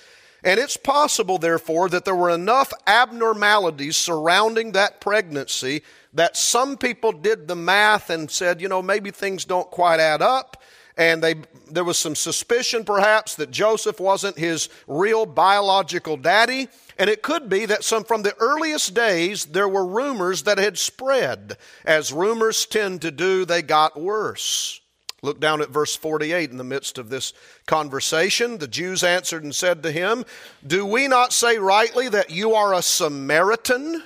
And 0.45 0.61
it's 0.61 0.77
possible, 0.77 1.39
therefore, 1.39 1.89
that 1.89 2.05
there 2.05 2.15
were 2.15 2.31
enough 2.31 2.73
abnormalities 2.87 3.97
surrounding 3.97 4.71
that 4.73 5.01
pregnancy 5.01 5.83
that 6.15 6.37
some 6.37 6.77
people 6.77 7.11
did 7.11 7.49
the 7.49 7.57
math 7.57 8.11
and 8.11 8.31
said, 8.31 8.61
you 8.61 8.69
know, 8.69 8.83
maybe 8.83 9.11
things 9.11 9.45
don't 9.45 9.69
quite 9.69 9.99
add 9.99 10.23
up. 10.23 10.63
And 10.97 11.23
they, 11.23 11.37
there 11.71 11.85
was 11.85 11.99
some 11.99 12.15
suspicion, 12.15 12.85
perhaps, 12.85 13.35
that 13.37 13.51
Joseph 13.51 13.99
wasn't 13.99 14.39
his 14.39 14.69
real 14.87 15.27
biological 15.27 16.17
daddy. 16.17 16.69
And 16.99 17.09
it 17.09 17.23
could 17.23 17.49
be 17.49 17.65
that 17.67 17.85
some, 17.85 18.03
from 18.03 18.23
the 18.23 18.37
earliest 18.39 18.93
days, 18.93 19.47
there 19.47 19.69
were 19.69 19.87
rumors 19.87 20.43
that 20.43 20.59
had 20.59 20.77
spread. 20.77 21.57
As 21.85 22.13
rumors 22.13 22.67
tend 22.67 23.03
to 23.03 23.13
do, 23.13 23.45
they 23.45 23.63
got 23.63 24.01
worse. 24.01 24.81
Look 25.23 25.41
down 25.41 25.61
at 25.61 25.71
verse 25.71 25.97
48 25.97 26.51
in 26.51 26.57
the 26.59 26.65
midst 26.65 26.99
of 26.99 27.09
this 27.09 27.33
conversation. 27.67 28.59
The 28.59 28.69
Jews 28.69 29.03
answered 29.03 29.43
and 29.45 29.55
said 29.55 29.83
to 29.83 29.93
him, 29.93 30.25
Do 30.67 30.85
we 30.85 31.09
not 31.09 31.33
say 31.33 31.59
rightly 31.59 32.09
that 32.09 32.31
you 32.31 32.55
are 32.55 32.75
a 32.75 32.83
Samaritan 32.83 34.03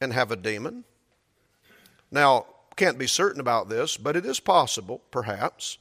and 0.00 0.12
have 0.12 0.30
a 0.30 0.36
demon? 0.36 0.84
Now, 2.10 2.46
can't 2.76 2.98
be 2.98 3.06
certain 3.06 3.40
about 3.40 3.68
this, 3.68 3.96
but 3.96 4.16
it 4.16 4.26
is 4.26 4.40
possible, 4.40 5.02
perhaps, 5.10 5.78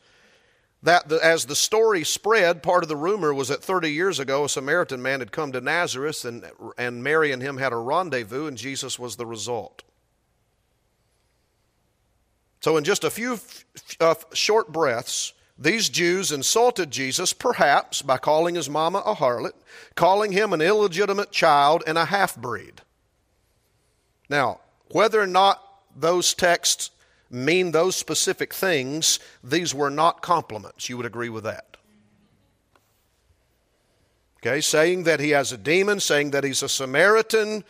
that 0.83 1.09
the, 1.09 1.23
as 1.23 1.45
the 1.45 1.55
story 1.55 2.03
spread, 2.03 2.61
part 2.61 2.83
of 2.83 2.89
the 2.89 2.95
rumor 2.95 3.33
was 3.33 3.47
that 3.47 3.63
30 3.63 3.91
years 3.91 4.19
ago 4.19 4.43
a 4.43 4.49
Samaritan 4.49 5.01
man 5.01 5.19
had 5.19 5.31
come 5.31 5.51
to 5.51 5.61
Nazareth 5.61 6.25
and, 6.25 6.45
and 6.77 7.03
Mary 7.03 7.31
and 7.31 7.41
him 7.41 7.57
had 7.57 7.73
a 7.73 7.77
rendezvous, 7.77 8.47
and 8.47 8.57
Jesus 8.57 8.99
was 8.99 9.15
the 9.15 9.25
result. 9.25 9.83
So, 12.61 12.77
in 12.77 12.83
just 12.83 13.03
a 13.03 13.11
few 13.11 13.39
uh, 13.99 14.15
short 14.33 14.71
breaths, 14.71 15.33
these 15.57 15.87
Jews 15.87 16.31
insulted 16.31 16.91
Jesus, 16.91 17.31
perhaps 17.31 18.01
by 18.01 18.17
calling 18.17 18.55
his 18.55 18.69
mama 18.69 19.03
a 19.05 19.15
harlot, 19.15 19.53
calling 19.95 20.31
him 20.31 20.51
an 20.51 20.61
illegitimate 20.61 21.31
child 21.31 21.83
and 21.87 21.97
a 21.97 22.05
half 22.05 22.35
breed. 22.35 22.81
Now, 24.29 24.59
whether 24.89 25.21
or 25.21 25.27
not 25.27 25.61
those 25.95 26.33
texts 26.33 26.89
mean 27.29 27.71
those 27.71 27.95
specific 27.95 28.53
things, 28.53 29.19
these 29.43 29.73
were 29.73 29.89
not 29.89 30.21
compliments. 30.21 30.89
You 30.89 30.97
would 30.97 31.05
agree 31.05 31.29
with 31.29 31.43
that. 31.43 31.77
Okay, 34.37 34.61
saying 34.61 35.03
that 35.03 35.19
he 35.19 35.31
has 35.31 35.51
a 35.51 35.57
demon, 35.57 35.99
saying 35.99 36.31
that 36.31 36.43
he's 36.43 36.61
a 36.61 36.69
Samaritan, 36.69 37.63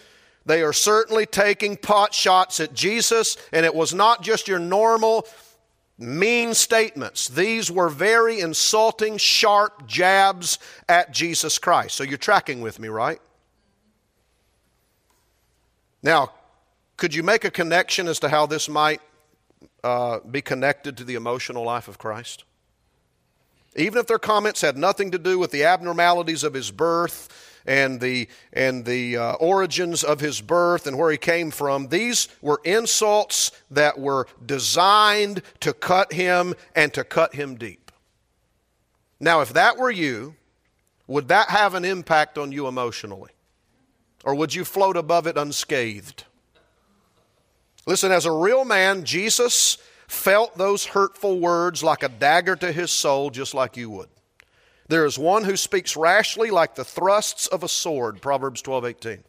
they 0.46 0.62
are 0.62 0.74
certainly 0.74 1.26
taking 1.26 1.76
pot 1.78 2.14
shots 2.14 2.60
at 2.60 2.74
Jesus, 2.74 3.38
and 3.52 3.66
it 3.66 3.74
was 3.74 3.94
not 3.94 4.22
just 4.22 4.48
your 4.48 4.60
normal 4.60 5.26
mean 5.98 6.54
statements. 6.54 7.30
These 7.30 7.72
were 7.72 7.90
very 7.90 8.42
insulting, 8.42 9.18
sharp 9.18 9.88
jabs 9.88 10.60
at 10.88 11.12
Jesus 11.12 11.58
Christ. 11.58 11.96
So 11.96 12.04
you're 12.04 12.18
tracking 12.18 12.62
with 12.62 12.80
me, 12.80 12.90
right? 12.90 13.20
Now, 16.04 16.34
could 16.98 17.16
you 17.16 17.24
make 17.24 17.44
a 17.44 17.52
connection 17.52 18.08
as 18.08 18.20
to 18.20 18.30
how 18.30 18.46
this 18.46 18.70
might 18.70 19.02
uh, 19.86 20.20
be 20.20 20.42
connected 20.42 20.98
to 20.98 21.04
the 21.04 21.16
emotional 21.16 21.64
life 21.64 21.88
of 21.88 21.98
Christ? 21.98 22.44
Even 23.76 24.00
if 24.00 24.08
their 24.08 24.20
comments 24.20 24.62
had 24.62 24.78
nothing 24.78 25.12
to 25.12 25.18
do 25.18 25.38
with 25.38 25.52
the 25.52 25.64
abnormalities 25.64 26.44
of 26.44 26.54
his 26.54 26.72
birth, 26.72 27.30
and 27.66 28.00
the, 28.00 28.28
and 28.54 28.86
the 28.86 29.18
uh, 29.18 29.34
origins 29.34 30.04
of 30.04 30.20
his 30.20 30.42
birth 30.42 30.88
and 30.88 30.98
where 30.98 31.12
he 31.12 31.18
came 31.18 31.52
from, 31.52 31.88
these 31.88 32.28
were 32.42 32.62
insults 32.64 33.52
that 33.72 34.00
were 34.00 34.28
designed 34.46 35.42
to 35.62 35.74
cut 35.74 36.14
him 36.14 36.54
and 36.76 36.94
to 36.94 37.04
cut 37.04 37.34
him 37.36 37.56
deep. 37.56 37.92
Now, 39.20 39.42
if 39.42 39.54
that 39.54 39.78
were 39.78 39.92
you, 39.92 40.36
would 41.08 41.28
that 41.30 41.50
have 41.50 41.74
an 41.74 41.86
impact 41.86 42.38
on 42.38 42.52
you 42.52 42.68
emotionally? 42.68 43.32
Or 44.24 44.36
would 44.36 44.54
you 44.54 44.66
float 44.66 44.98
above 44.98 45.28
it 45.28 45.38
unscathed? 45.38 46.26
Listen, 47.86 48.12
as 48.12 48.26
a 48.26 48.32
real 48.32 48.66
man, 48.66 49.04
Jesus 49.04 49.78
felt 50.08 50.58
those 50.58 50.86
hurtful 50.86 51.40
words 51.40 51.84
like 51.84 52.04
a 52.04 52.10
dagger 52.10 52.56
to 52.56 52.72
his 52.72 52.92
soul, 52.92 53.30
just 53.30 53.54
like 53.54 53.78
you 53.78 53.90
would. 53.90 54.10
There 54.88 55.06
is 55.06 55.18
one 55.18 55.44
who 55.44 55.58
speaks 55.58 55.96
rashly 55.98 56.52
like 56.52 56.76
the 56.76 56.86
thrusts 56.86 57.48
of 57.48 57.64
a 57.64 57.68
sword, 57.68 58.22
Proverbs 58.22 58.62
12 58.62 58.86
18. 58.86 59.24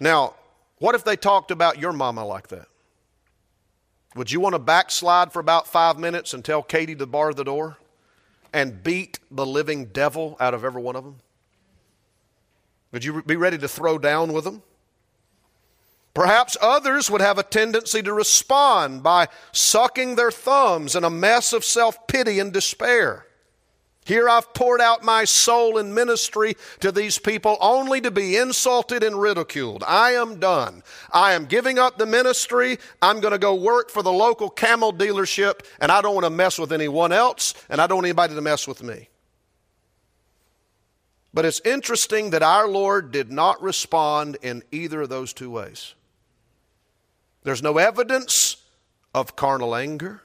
Now, 0.00 0.34
what 0.78 0.94
if 0.94 1.04
they 1.04 1.16
talked 1.16 1.50
about 1.50 1.78
your 1.78 1.92
mama 1.92 2.24
like 2.24 2.48
that? 2.48 2.66
Would 4.14 4.32
you 4.32 4.40
want 4.40 4.54
to 4.54 4.58
backslide 4.58 5.32
for 5.32 5.40
about 5.40 5.68
five 5.68 5.98
minutes 5.98 6.34
and 6.34 6.44
tell 6.44 6.62
Katie 6.62 6.96
to 6.96 7.06
bar 7.06 7.34
the 7.34 7.44
door 7.44 7.76
and 8.52 8.82
beat 8.82 9.18
the 9.30 9.46
living 9.46 9.86
devil 9.86 10.36
out 10.40 10.54
of 10.54 10.64
every 10.64 10.82
one 10.82 10.96
of 10.96 11.04
them? 11.04 11.16
Would 12.92 13.04
you 13.04 13.22
be 13.22 13.36
ready 13.36 13.58
to 13.58 13.68
throw 13.68 13.98
down 13.98 14.32
with 14.32 14.44
them? 14.44 14.62
Perhaps 16.16 16.56
others 16.62 17.10
would 17.10 17.20
have 17.20 17.36
a 17.36 17.42
tendency 17.42 18.00
to 18.00 18.10
respond 18.10 19.02
by 19.02 19.28
sucking 19.52 20.16
their 20.16 20.30
thumbs 20.30 20.96
in 20.96 21.04
a 21.04 21.10
mess 21.10 21.52
of 21.52 21.62
self 21.62 22.06
pity 22.06 22.38
and 22.38 22.54
despair. 22.54 23.26
Here 24.06 24.26
I've 24.26 24.54
poured 24.54 24.80
out 24.80 25.04
my 25.04 25.26
soul 25.26 25.76
in 25.76 25.92
ministry 25.92 26.56
to 26.80 26.90
these 26.90 27.18
people 27.18 27.58
only 27.60 28.00
to 28.00 28.10
be 28.10 28.38
insulted 28.38 29.02
and 29.02 29.20
ridiculed. 29.20 29.84
I 29.86 30.12
am 30.12 30.40
done. 30.40 30.82
I 31.12 31.34
am 31.34 31.44
giving 31.44 31.78
up 31.78 31.98
the 31.98 32.06
ministry. 32.06 32.78
I'm 33.02 33.20
going 33.20 33.32
to 33.32 33.38
go 33.38 33.54
work 33.54 33.90
for 33.90 34.02
the 34.02 34.10
local 34.10 34.48
camel 34.48 34.94
dealership, 34.94 35.66
and 35.80 35.92
I 35.92 36.00
don't 36.00 36.14
want 36.14 36.24
to 36.24 36.30
mess 36.30 36.58
with 36.58 36.72
anyone 36.72 37.12
else, 37.12 37.52
and 37.68 37.78
I 37.78 37.86
don't 37.86 37.96
want 37.96 38.06
anybody 38.06 38.34
to 38.34 38.40
mess 38.40 38.66
with 38.66 38.82
me. 38.82 39.10
But 41.34 41.44
it's 41.44 41.60
interesting 41.66 42.30
that 42.30 42.42
our 42.42 42.66
Lord 42.66 43.12
did 43.12 43.30
not 43.30 43.62
respond 43.62 44.38
in 44.40 44.62
either 44.72 45.02
of 45.02 45.10
those 45.10 45.34
two 45.34 45.50
ways. 45.50 45.94
There's 47.46 47.62
no 47.62 47.78
evidence 47.78 48.56
of 49.14 49.36
carnal 49.36 49.76
anger, 49.76 50.22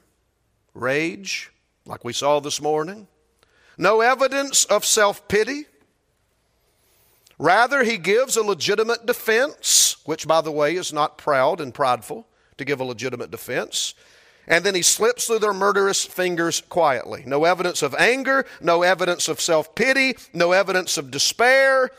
rage, 0.74 1.52
like 1.86 2.04
we 2.04 2.12
saw 2.12 2.40
this 2.40 2.60
morning 2.60 3.06
no 3.78 4.00
evidence 4.00 4.64
of 4.64 4.84
self 4.84 5.28
pity. 5.28 5.66
Rather, 7.38 7.84
he 7.84 7.96
gives 7.96 8.36
a 8.36 8.42
legitimate 8.42 9.06
defense, 9.06 9.98
which, 10.04 10.26
by 10.26 10.40
the 10.40 10.50
way, 10.50 10.74
is 10.74 10.92
not 10.92 11.16
proud 11.16 11.60
and 11.60 11.72
prideful 11.72 12.26
to 12.58 12.64
give 12.64 12.80
a 12.80 12.84
legitimate 12.84 13.30
defense. 13.30 13.94
And 14.48 14.64
then 14.64 14.74
he 14.74 14.82
slips 14.82 15.26
through 15.26 15.38
their 15.38 15.54
murderous 15.54 16.04
fingers 16.04 16.60
quietly. 16.68 17.22
No 17.24 17.44
evidence 17.44 17.82
of 17.82 17.94
anger, 17.94 18.46
no 18.60 18.82
evidence 18.82 19.28
of 19.28 19.40
self 19.40 19.76
pity, 19.76 20.16
no 20.34 20.50
evidence 20.50 20.98
of 20.98 21.12
despair, 21.12 21.92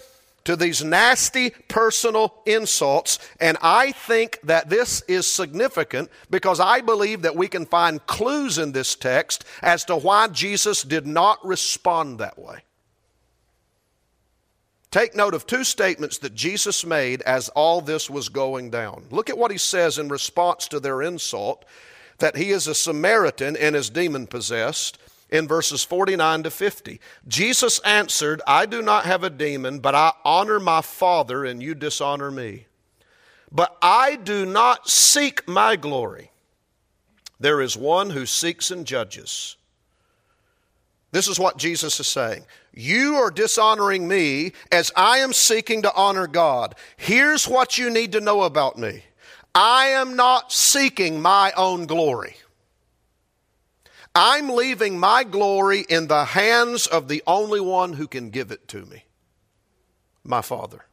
to 0.45 0.55
these 0.55 0.83
nasty 0.83 1.51
personal 1.67 2.41
insults. 2.45 3.19
And 3.39 3.57
I 3.61 3.91
think 3.91 4.39
that 4.43 4.69
this 4.69 5.01
is 5.07 5.31
significant 5.31 6.09
because 6.29 6.59
I 6.59 6.81
believe 6.81 7.21
that 7.21 7.35
we 7.35 7.47
can 7.47 7.65
find 7.65 8.05
clues 8.07 8.57
in 8.57 8.71
this 8.71 8.95
text 8.95 9.45
as 9.61 9.85
to 9.85 9.95
why 9.95 10.27
Jesus 10.27 10.83
did 10.83 11.07
not 11.07 11.45
respond 11.45 12.19
that 12.19 12.37
way. 12.37 12.59
Take 14.91 15.15
note 15.15 15.33
of 15.33 15.47
two 15.47 15.63
statements 15.63 16.19
that 16.19 16.35
Jesus 16.35 16.85
made 16.85 17.23
as 17.23 17.49
all 17.49 17.81
this 17.81 18.11
was 18.11 18.29
going 18.29 18.69
down. 18.69 19.05
Look 19.09 19.27
at 19.27 19.37
what 19.37 19.49
he 19.49 19.57
says 19.57 19.97
in 19.97 20.07
response 20.07 20.67
to 20.67 20.79
their 20.79 21.01
insult 21.01 21.65
that 22.19 22.37
he 22.37 22.51
is 22.51 22.67
a 22.67 22.75
Samaritan 22.75 23.57
and 23.57 23.75
is 23.75 23.89
demon 23.89 24.27
possessed 24.27 24.99
in 25.33 25.47
verses 25.47 25.83
49 25.83 26.43
to 26.43 26.51
50. 26.51 27.01
Jesus 27.27 27.79
answered, 27.79 28.41
I 28.45 28.67
do 28.67 28.83
not 28.83 29.05
have 29.05 29.23
a 29.23 29.31
demon, 29.31 29.79
but 29.79 29.95
I 29.95 30.13
honor 30.23 30.59
my 30.59 30.81
Father, 30.81 31.43
and 31.43 31.61
you 31.61 31.73
dishonor 31.73 32.29
me. 32.29 32.67
But 33.51 33.75
I 33.81 34.15
do 34.15 34.45
not 34.45 34.87
seek 34.87 35.47
my 35.47 35.75
glory. 35.75 36.31
There 37.39 37.61
is 37.61 37.75
one 37.75 38.11
who 38.11 38.27
seeks 38.27 38.69
and 38.69 38.85
judges. 38.85 39.57
This 41.11 41.27
is 41.27 41.39
what 41.39 41.57
Jesus 41.57 41.99
is 41.99 42.07
saying. 42.07 42.45
You 42.71 43.15
are 43.15 43.31
dishonoring 43.31 44.07
me 44.07 44.53
as 44.71 44.91
I 44.95 45.17
am 45.17 45.33
seeking 45.33 45.81
to 45.81 45.93
honor 45.95 46.27
God. 46.27 46.75
Here's 46.95 47.47
what 47.47 47.79
you 47.79 47.89
need 47.89 48.11
to 48.11 48.21
know 48.21 48.43
about 48.43 48.77
me 48.77 49.03
I 49.55 49.87
am 49.87 50.15
not 50.15 50.51
seeking 50.51 51.19
my 51.19 51.51
own 51.57 51.87
glory. 51.87 52.35
I'm 54.15 54.49
leaving 54.49 54.99
my 54.99 55.23
glory 55.23 55.85
in 55.89 56.07
the 56.07 56.25
hands 56.25 56.85
of 56.85 57.07
the 57.07 57.23
only 57.25 57.59
one 57.59 57.93
who 57.93 58.07
can 58.07 58.29
give 58.29 58.51
it 58.51 58.67
to 58.69 58.85
me 58.85 59.05
my 60.23 60.41
Father. 60.41 60.85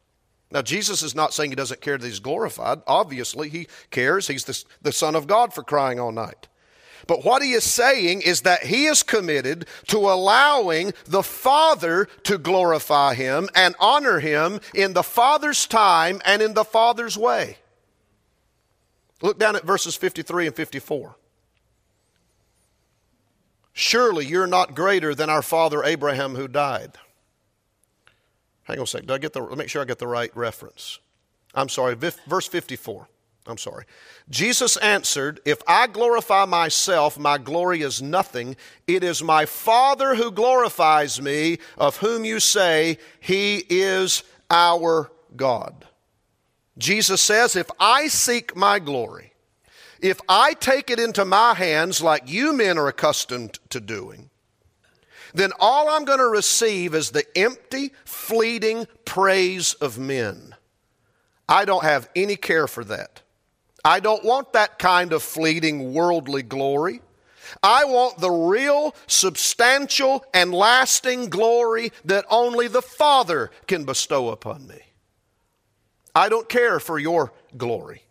Now, 0.50 0.62
Jesus 0.62 1.02
is 1.02 1.14
not 1.14 1.32
saying 1.32 1.50
he 1.50 1.56
doesn't 1.56 1.80
care 1.80 1.96
that 1.96 2.06
he's 2.06 2.18
glorified. 2.18 2.80
Obviously, 2.86 3.48
he 3.48 3.68
cares. 3.90 4.26
He's 4.26 4.44
the, 4.44 4.64
the 4.82 4.92
Son 4.92 5.14
of 5.14 5.28
God 5.28 5.54
for 5.54 5.62
crying 5.62 6.00
all 6.00 6.10
night. 6.10 6.48
But 7.06 7.24
what 7.24 7.42
he 7.42 7.52
is 7.52 7.64
saying 7.64 8.22
is 8.22 8.42
that 8.42 8.64
he 8.64 8.86
is 8.86 9.02
committed 9.02 9.66
to 9.88 9.98
allowing 9.98 10.92
the 11.06 11.22
Father 11.22 12.06
to 12.24 12.36
glorify 12.36 13.14
him 13.14 13.48
and 13.54 13.74
honor 13.78 14.20
him 14.20 14.60
in 14.74 14.92
the 14.92 15.02
Father's 15.02 15.66
time 15.66 16.20
and 16.24 16.42
in 16.42 16.54
the 16.54 16.64
Father's 16.64 17.16
way. 17.16 17.58
Look 19.22 19.38
down 19.38 19.56
at 19.56 19.64
verses 19.64 19.96
53 19.96 20.48
and 20.48 20.56
54. 20.56 21.16
Surely 23.72 24.26
you're 24.26 24.46
not 24.46 24.74
greater 24.74 25.14
than 25.14 25.30
our 25.30 25.42
father 25.42 25.84
Abraham 25.84 26.34
who 26.34 26.48
died. 26.48 26.92
Hang 28.64 28.78
on 28.78 28.84
a 28.84 28.86
sec. 28.86 29.06
Do 29.06 29.14
I 29.14 29.18
get 29.18 29.32
the, 29.32 29.40
let 29.40 29.50
me 29.50 29.56
make 29.56 29.68
sure 29.68 29.82
I 29.82 29.84
get 29.84 29.98
the 29.98 30.06
right 30.06 30.34
reference. 30.36 30.98
I'm 31.54 31.68
sorry, 31.68 31.94
verse 31.94 32.46
54. 32.46 33.08
I'm 33.46 33.58
sorry. 33.58 33.84
Jesus 34.28 34.76
answered, 34.76 35.40
If 35.44 35.62
I 35.66 35.86
glorify 35.86 36.44
myself, 36.44 37.18
my 37.18 37.38
glory 37.38 37.82
is 37.82 38.00
nothing. 38.02 38.56
It 38.86 39.02
is 39.02 39.22
my 39.22 39.46
Father 39.46 40.14
who 40.14 40.30
glorifies 40.30 41.20
me, 41.20 41.58
of 41.78 41.96
whom 41.96 42.24
you 42.24 42.38
say, 42.38 42.98
He 43.18 43.64
is 43.68 44.22
our 44.50 45.10
God. 45.34 45.86
Jesus 46.78 47.20
says, 47.20 47.56
If 47.56 47.70
I 47.80 48.08
seek 48.08 48.54
my 48.54 48.78
glory, 48.78 49.29
if 50.02 50.20
I 50.28 50.54
take 50.54 50.90
it 50.90 50.98
into 50.98 51.24
my 51.24 51.54
hands 51.54 52.02
like 52.02 52.28
you 52.28 52.52
men 52.52 52.78
are 52.78 52.88
accustomed 52.88 53.58
to 53.70 53.80
doing, 53.80 54.30
then 55.34 55.52
all 55.60 55.88
I'm 55.88 56.04
going 56.04 56.18
to 56.18 56.28
receive 56.28 56.94
is 56.94 57.10
the 57.10 57.24
empty, 57.36 57.92
fleeting 58.04 58.86
praise 59.04 59.74
of 59.74 59.98
men. 59.98 60.54
I 61.48 61.64
don't 61.64 61.84
have 61.84 62.08
any 62.14 62.36
care 62.36 62.66
for 62.66 62.84
that. 62.84 63.22
I 63.84 64.00
don't 64.00 64.24
want 64.24 64.52
that 64.52 64.78
kind 64.78 65.12
of 65.12 65.22
fleeting 65.22 65.94
worldly 65.94 66.42
glory. 66.42 67.00
I 67.62 67.84
want 67.84 68.18
the 68.18 68.30
real, 68.30 68.94
substantial, 69.06 70.24
and 70.32 70.54
lasting 70.54 71.30
glory 71.30 71.92
that 72.04 72.24
only 72.30 72.68
the 72.68 72.82
Father 72.82 73.50
can 73.66 73.84
bestow 73.84 74.28
upon 74.30 74.66
me. 74.66 74.80
I 76.14 76.28
don't 76.28 76.48
care 76.48 76.78
for 76.78 76.98
your 76.98 77.32
glory. 77.56 78.02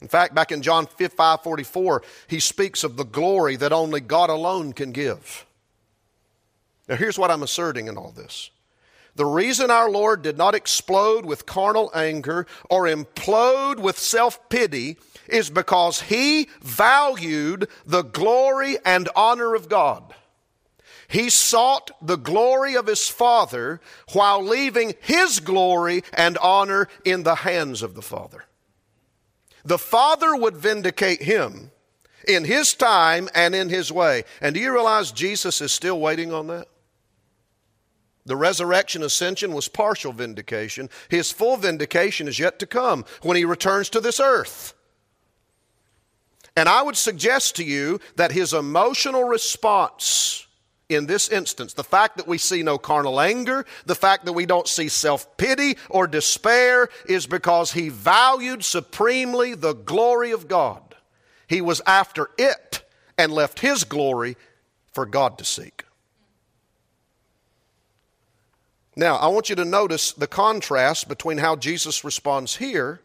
In 0.00 0.08
fact, 0.08 0.34
back 0.34 0.52
in 0.52 0.62
John 0.62 0.86
5 0.86 1.42
44, 1.42 2.02
he 2.28 2.40
speaks 2.40 2.84
of 2.84 2.96
the 2.96 3.04
glory 3.04 3.56
that 3.56 3.72
only 3.72 4.00
God 4.00 4.30
alone 4.30 4.72
can 4.72 4.92
give. 4.92 5.44
Now, 6.88 6.96
here's 6.96 7.18
what 7.18 7.30
I'm 7.30 7.42
asserting 7.42 7.88
in 7.88 7.96
all 7.96 8.12
this. 8.12 8.50
The 9.16 9.26
reason 9.26 9.70
our 9.70 9.90
Lord 9.90 10.22
did 10.22 10.38
not 10.38 10.54
explode 10.54 11.26
with 11.26 11.44
carnal 11.44 11.90
anger 11.92 12.46
or 12.70 12.84
implode 12.84 13.80
with 13.80 13.98
self 13.98 14.48
pity 14.48 14.96
is 15.26 15.50
because 15.50 16.02
he 16.02 16.48
valued 16.62 17.68
the 17.84 18.02
glory 18.02 18.76
and 18.84 19.08
honor 19.16 19.56
of 19.56 19.68
God. 19.68 20.14
He 21.08 21.30
sought 21.30 21.90
the 22.00 22.16
glory 22.16 22.76
of 22.76 22.86
his 22.86 23.08
Father 23.08 23.80
while 24.12 24.42
leaving 24.42 24.94
his 25.00 25.40
glory 25.40 26.04
and 26.12 26.38
honor 26.38 26.86
in 27.04 27.22
the 27.24 27.36
hands 27.36 27.82
of 27.82 27.94
the 27.94 28.02
Father. 28.02 28.44
The 29.64 29.78
Father 29.78 30.34
would 30.36 30.56
vindicate 30.56 31.22
him 31.22 31.70
in 32.26 32.44
his 32.44 32.74
time 32.74 33.28
and 33.34 33.54
in 33.54 33.68
his 33.68 33.92
way. 33.92 34.24
And 34.40 34.54
do 34.54 34.60
you 34.60 34.72
realize 34.72 35.12
Jesus 35.12 35.60
is 35.60 35.72
still 35.72 36.00
waiting 36.00 36.32
on 36.32 36.46
that? 36.48 36.68
The 38.26 38.36
resurrection 38.36 39.02
ascension 39.02 39.54
was 39.54 39.68
partial 39.68 40.12
vindication. 40.12 40.90
His 41.08 41.32
full 41.32 41.56
vindication 41.56 42.28
is 42.28 42.38
yet 42.38 42.58
to 42.58 42.66
come 42.66 43.06
when 43.22 43.38
he 43.38 43.46
returns 43.46 43.88
to 43.90 44.00
this 44.00 44.20
earth. 44.20 44.74
And 46.54 46.68
I 46.68 46.82
would 46.82 46.96
suggest 46.96 47.56
to 47.56 47.64
you 47.64 48.00
that 48.16 48.32
his 48.32 48.52
emotional 48.52 49.24
response 49.24 50.47
in 50.88 51.06
this 51.06 51.28
instance, 51.28 51.74
the 51.74 51.84
fact 51.84 52.16
that 52.16 52.26
we 52.26 52.38
see 52.38 52.62
no 52.62 52.78
carnal 52.78 53.20
anger, 53.20 53.66
the 53.84 53.94
fact 53.94 54.24
that 54.24 54.32
we 54.32 54.46
don't 54.46 54.66
see 54.66 54.88
self 54.88 55.36
pity 55.36 55.76
or 55.90 56.06
despair, 56.06 56.88
is 57.06 57.26
because 57.26 57.72
he 57.72 57.90
valued 57.90 58.64
supremely 58.64 59.54
the 59.54 59.74
glory 59.74 60.30
of 60.30 60.48
God. 60.48 60.94
He 61.46 61.60
was 61.60 61.82
after 61.86 62.30
it 62.38 62.82
and 63.18 63.32
left 63.32 63.60
his 63.60 63.84
glory 63.84 64.36
for 64.92 65.04
God 65.04 65.36
to 65.38 65.44
seek. 65.44 65.84
Now, 68.96 69.16
I 69.16 69.28
want 69.28 69.48
you 69.48 69.56
to 69.56 69.64
notice 69.64 70.12
the 70.12 70.26
contrast 70.26 71.06
between 71.06 71.38
how 71.38 71.54
Jesus 71.54 72.02
responds 72.02 72.56
here 72.56 73.00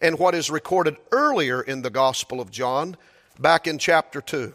and 0.00 0.18
what 0.18 0.34
is 0.34 0.50
recorded 0.50 0.96
earlier 1.12 1.60
in 1.60 1.82
the 1.82 1.90
Gospel 1.90 2.40
of 2.40 2.50
John, 2.50 2.96
back 3.38 3.66
in 3.66 3.78
chapter 3.78 4.20
2. 4.20 4.54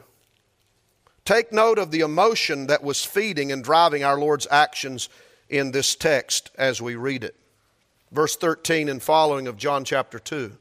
Take 1.29 1.51
note 1.51 1.77
of 1.77 1.91
the 1.91 1.99
emotion 1.99 2.65
that 2.65 2.83
was 2.83 3.05
feeding 3.05 3.51
and 3.51 3.63
driving 3.63 4.03
our 4.03 4.17
Lord's 4.17 4.47
actions 4.49 5.09
in 5.47 5.69
this 5.69 5.93
text 5.95 6.49
as 6.55 6.81
we 6.81 6.95
read 6.95 7.23
it. 7.23 7.35
Verse 8.11 8.35
13 8.35 8.89
and 8.89 8.99
following 8.99 9.45
of 9.45 9.55
John 9.55 9.85
chapter 9.85 10.17
2. 10.17 10.53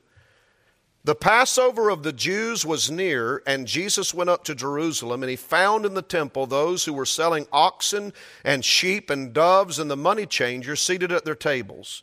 The 1.04 1.14
Passover 1.14 1.88
of 1.88 2.02
the 2.02 2.12
Jews 2.12 2.66
was 2.66 2.90
near, 2.90 3.42
and 3.46 3.66
Jesus 3.66 4.12
went 4.12 4.28
up 4.28 4.44
to 4.44 4.54
Jerusalem, 4.54 5.22
and 5.22 5.31
he 5.31 5.37
found 5.37 5.87
in 5.87 5.94
the 5.94 6.02
temple 6.02 6.46
those 6.46 6.85
who 6.85 6.92
were 6.92 7.07
selling 7.07 7.46
oxen 7.50 8.12
and 8.44 8.62
sheep 8.62 9.09
and 9.09 9.33
doves 9.33 9.78
and 9.78 9.90
the 9.90 9.96
money 9.96 10.26
changers 10.26 10.83
seated 10.83 11.11
at 11.11 11.24
their 11.24 11.35
tables. 11.35 12.02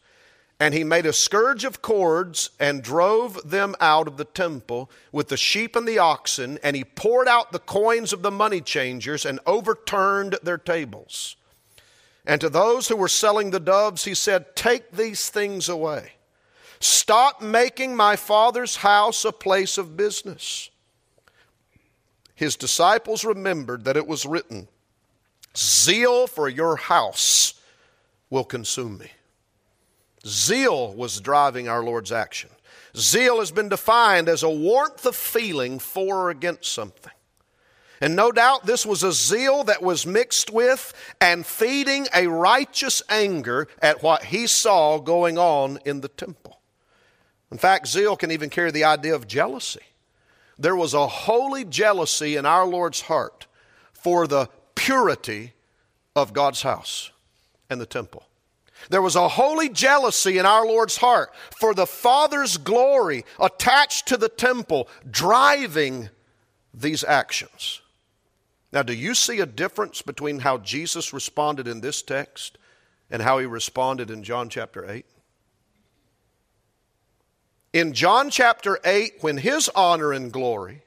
And 0.66 0.74
he 0.74 0.84
made 0.84 1.06
a 1.06 1.14
scourge 1.14 1.64
of 1.64 1.84
cords 1.84 2.50
and 2.60 2.82
drove 2.82 3.48
them 3.48 3.76
out 3.80 4.08
of 4.08 4.18
the 4.18 4.26
temple 4.26 4.90
with 5.12 5.28
the 5.28 5.38
sheep 5.38 5.76
and 5.76 5.88
the 5.88 6.00
oxen, 6.00 6.58
and 6.64 6.76
he 6.76 6.84
poured 6.84 7.28
out 7.28 7.52
the 7.52 7.60
coins 7.60 8.12
of 8.12 8.24
the 8.24 8.32
money 8.32 8.62
changers 8.62 9.28
and 9.28 9.40
overturned 9.46 10.40
their 10.42 10.58
tables. 10.58 11.36
And 12.26 12.42
to 12.42 12.50
those 12.50 12.88
who 12.88 12.96
were 12.96 13.08
selling 13.08 13.52
the 13.52 13.60
doves, 13.60 14.06
he 14.06 14.16
said, 14.16 14.56
Take 14.56 14.92
these 14.92 15.30
things 15.30 15.70
away. 15.70 16.14
Stop 16.80 17.44
making 17.44 17.96
my 17.96 18.16
father's 18.16 18.78
house 18.78 19.24
a 19.24 19.32
place 19.32 19.78
of 19.78 19.96
business. 19.96 20.72
His 22.34 22.56
disciples 22.56 23.24
remembered 23.24 23.84
that 23.84 23.98
it 23.98 24.08
was 24.08 24.26
written, 24.26 24.68
Zeal 25.56 26.26
for 26.26 26.50
your 26.50 26.76
house 26.76 27.54
will 28.32 28.44
consume 28.44 28.98
me. 28.98 29.12
Zeal 30.26 30.94
was 30.94 31.22
driving 31.22 31.68
our 31.68 31.84
Lord's 31.84 32.12
action. 32.12 32.50
Zeal 32.96 33.40
has 33.40 33.52
been 33.52 33.70
defined 33.70 34.28
as 34.30 34.44
a 34.44 34.50
warmth 34.50 35.06
of 35.06 35.16
feeling 35.16 35.80
for 35.80 36.24
or 36.24 36.30
against 36.30 36.72
something. 36.72 37.12
And 38.02 38.16
no 38.16 38.32
doubt 38.32 38.66
this 38.66 38.86
was 38.86 39.04
a 39.04 39.14
zeal 39.14 39.64
that 39.66 39.82
was 39.82 40.06
mixed 40.06 40.52
with 40.52 40.94
and 41.22 41.46
feeding 41.46 42.08
a 42.14 42.28
righteous 42.28 43.02
anger 43.10 43.68
at 43.82 44.04
what 44.04 44.26
he 44.26 44.48
saw 44.48 45.00
going 45.00 45.38
on 45.38 45.80
in 45.86 46.02
the 46.02 46.10
temple. 46.10 46.60
In 47.52 47.58
fact, 47.58 47.88
zeal 47.88 48.18
can 48.18 48.32
even 48.32 48.50
carry 48.50 48.72
the 48.72 48.84
idea 48.84 49.16
of 49.16 49.28
jealousy. 49.28 49.82
There 50.58 50.76
was 50.76 50.94
a 50.94 51.08
holy 51.08 51.64
jealousy 51.64 52.36
in 52.36 52.46
our 52.46 52.66
Lord's 52.66 53.02
heart 53.02 53.48
for 53.94 54.28
the 54.28 54.50
purity 54.76 55.54
of 56.16 56.34
God's 56.34 56.64
house 56.64 57.12
and 57.70 57.80
the 57.80 57.86
temple. 57.86 58.26
There 58.90 59.02
was 59.02 59.16
a 59.16 59.28
holy 59.28 59.70
jealousy 59.70 60.38
in 60.38 60.46
our 60.46 60.66
Lord's 60.66 60.98
heart 60.98 61.34
for 61.58 61.74
the 61.74 61.88
Father's 61.88 62.58
glory 62.58 63.26
attached 63.40 64.08
to 64.08 64.18
the 64.18 64.30
temple, 64.30 64.88
driving 65.10 66.10
these 66.74 67.04
actions. 67.04 67.82
Now, 68.72 68.84
do 68.84 68.94
you 68.94 69.16
see 69.16 69.40
a 69.40 69.46
difference 69.46 70.02
between 70.02 70.40
how 70.40 70.58
Jesus 70.58 71.14
responded 71.14 71.68
in 71.68 71.82
this 71.82 72.02
text 72.02 72.58
and 73.10 73.22
how 73.22 73.40
he 73.40 73.46
responded 73.46 74.10
in 74.10 74.24
John 74.24 74.50
chapter 74.50 74.90
8? 74.90 75.06
In 77.72 77.94
John 77.94 78.30
chapter 78.30 78.80
8, 78.84 79.16
when 79.22 79.38
his 79.38 79.70
honor 79.76 80.14
and 80.14 80.32
glory 80.32 80.84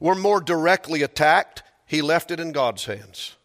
were 0.00 0.14
more 0.14 0.40
directly 0.40 1.02
attacked, 1.02 1.62
he 1.86 2.02
left 2.02 2.30
it 2.30 2.40
in 2.40 2.52
God's 2.52 2.84
hands. 2.86 3.36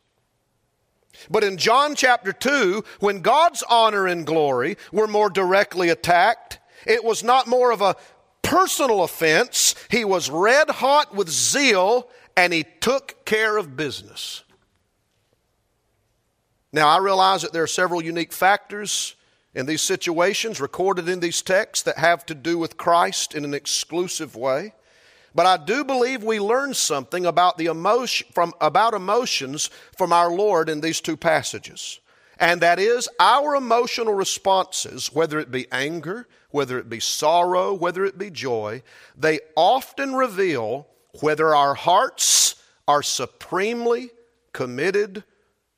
But 1.29 1.43
in 1.43 1.57
John 1.57 1.95
chapter 1.95 2.31
2, 2.31 2.83
when 2.99 3.21
God's 3.21 3.63
honor 3.69 4.07
and 4.07 4.25
glory 4.25 4.77
were 4.91 5.07
more 5.07 5.29
directly 5.29 5.89
attacked, 5.89 6.59
it 6.85 7.03
was 7.03 7.23
not 7.23 7.47
more 7.47 7.71
of 7.71 7.81
a 7.81 7.95
personal 8.41 9.03
offense. 9.03 9.75
He 9.89 10.05
was 10.05 10.29
red 10.29 10.69
hot 10.69 11.13
with 11.13 11.29
zeal 11.29 12.09
and 12.35 12.53
he 12.53 12.65
took 12.79 13.25
care 13.25 13.57
of 13.57 13.75
business. 13.75 14.43
Now, 16.71 16.87
I 16.87 16.99
realize 16.99 17.41
that 17.41 17.51
there 17.51 17.63
are 17.63 17.67
several 17.67 18.03
unique 18.03 18.31
factors 18.31 19.15
in 19.55 19.65
these 19.65 19.81
situations 19.81 20.61
recorded 20.61 21.09
in 21.09 21.19
these 21.19 21.41
texts 21.41 21.83
that 21.83 21.97
have 21.97 22.25
to 22.27 22.35
do 22.35 22.57
with 22.57 22.77
Christ 22.77 23.33
in 23.33 23.43
an 23.43 23.53
exclusive 23.53 24.35
way. 24.35 24.73
But 25.35 25.45
I 25.45 25.57
do 25.57 25.83
believe 25.83 26.23
we 26.23 26.39
learn 26.39 26.73
something 26.73 27.25
about 27.25 27.57
the 27.57 27.67
emotion 27.67 28.27
from 28.33 28.53
about 28.59 28.93
emotions 28.93 29.69
from 29.97 30.11
our 30.11 30.31
Lord 30.31 30.69
in 30.69 30.81
these 30.81 31.01
two 31.01 31.17
passages. 31.17 31.99
And 32.39 32.61
that 32.61 32.79
is 32.79 33.09
our 33.19 33.55
emotional 33.55 34.13
responses, 34.13 35.13
whether 35.13 35.39
it 35.39 35.51
be 35.51 35.67
anger, 35.71 36.27
whether 36.51 36.79
it 36.79 36.89
be 36.89 36.99
sorrow, 36.99 37.73
whether 37.73 38.05
it 38.05 38.17
be 38.17 38.29
joy, 38.29 38.81
they 39.15 39.39
often 39.55 40.15
reveal 40.15 40.87
whether 41.19 41.53
our 41.53 41.75
hearts 41.75 42.55
are 42.87 43.03
supremely 43.03 44.09
committed 44.53 45.23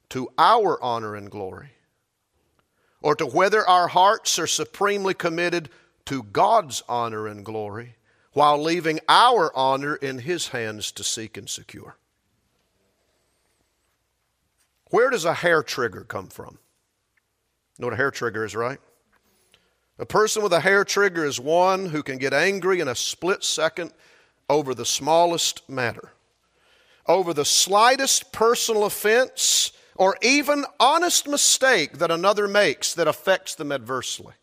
to 0.10 0.30
our 0.38 0.82
honor 0.84 1.16
and 1.16 1.32
glory, 1.32 1.72
or 3.02 3.16
to 3.16 3.26
whether 3.26 3.68
our 3.68 3.88
hearts 3.88 4.38
are 4.38 4.48
supremely 4.48 5.14
committed 5.14 5.70
to 6.06 6.24
God's 6.24 6.84
honor 6.88 7.28
and 7.28 7.44
glory, 7.44 7.96
while 8.34 8.62
leaving 8.62 9.00
our 9.10 9.56
honor 9.56 9.96
in 9.96 10.20
His 10.20 10.50
hands 10.50 10.92
to 10.94 11.04
seek 11.04 11.38
and 11.38 11.50
secure. 11.50 11.98
Where 14.90 15.10
does 15.10 15.26
a 15.26 15.34
hair 15.34 15.64
trigger 15.64 16.04
come 16.04 16.28
from? 16.28 16.58
You 17.78 17.84
know 17.84 17.88
what 17.88 17.94
a 17.94 17.98
hair 17.98 18.12
trigger 18.12 18.46
is, 18.46 18.56
right? 18.56 18.80
A 20.00 20.06
person 20.06 20.44
with 20.44 20.54
a 20.54 20.60
hair 20.60 20.84
trigger 20.84 21.26
is 21.26 21.40
one 21.40 21.88
who 21.88 22.04
can 22.04 22.18
get 22.18 22.34
angry 22.34 22.80
in 22.80 22.88
a 22.88 22.96
split 22.96 23.44
second 23.44 23.92
over 24.50 24.74
the 24.74 24.86
smallest 24.86 25.68
matter, 25.70 26.12
over 27.08 27.34
the 27.34 27.46
slightest 27.46 28.32
personal 28.32 28.84
offense, 28.84 29.72
or 29.96 30.18
even 30.22 30.66
honest 30.80 31.28
mistake 31.28 32.00
that 32.00 32.12
another 32.12 32.48
makes 32.48 32.94
that 32.96 33.08
affects 33.08 33.56
them 33.56 33.72
adversely. 33.72 34.34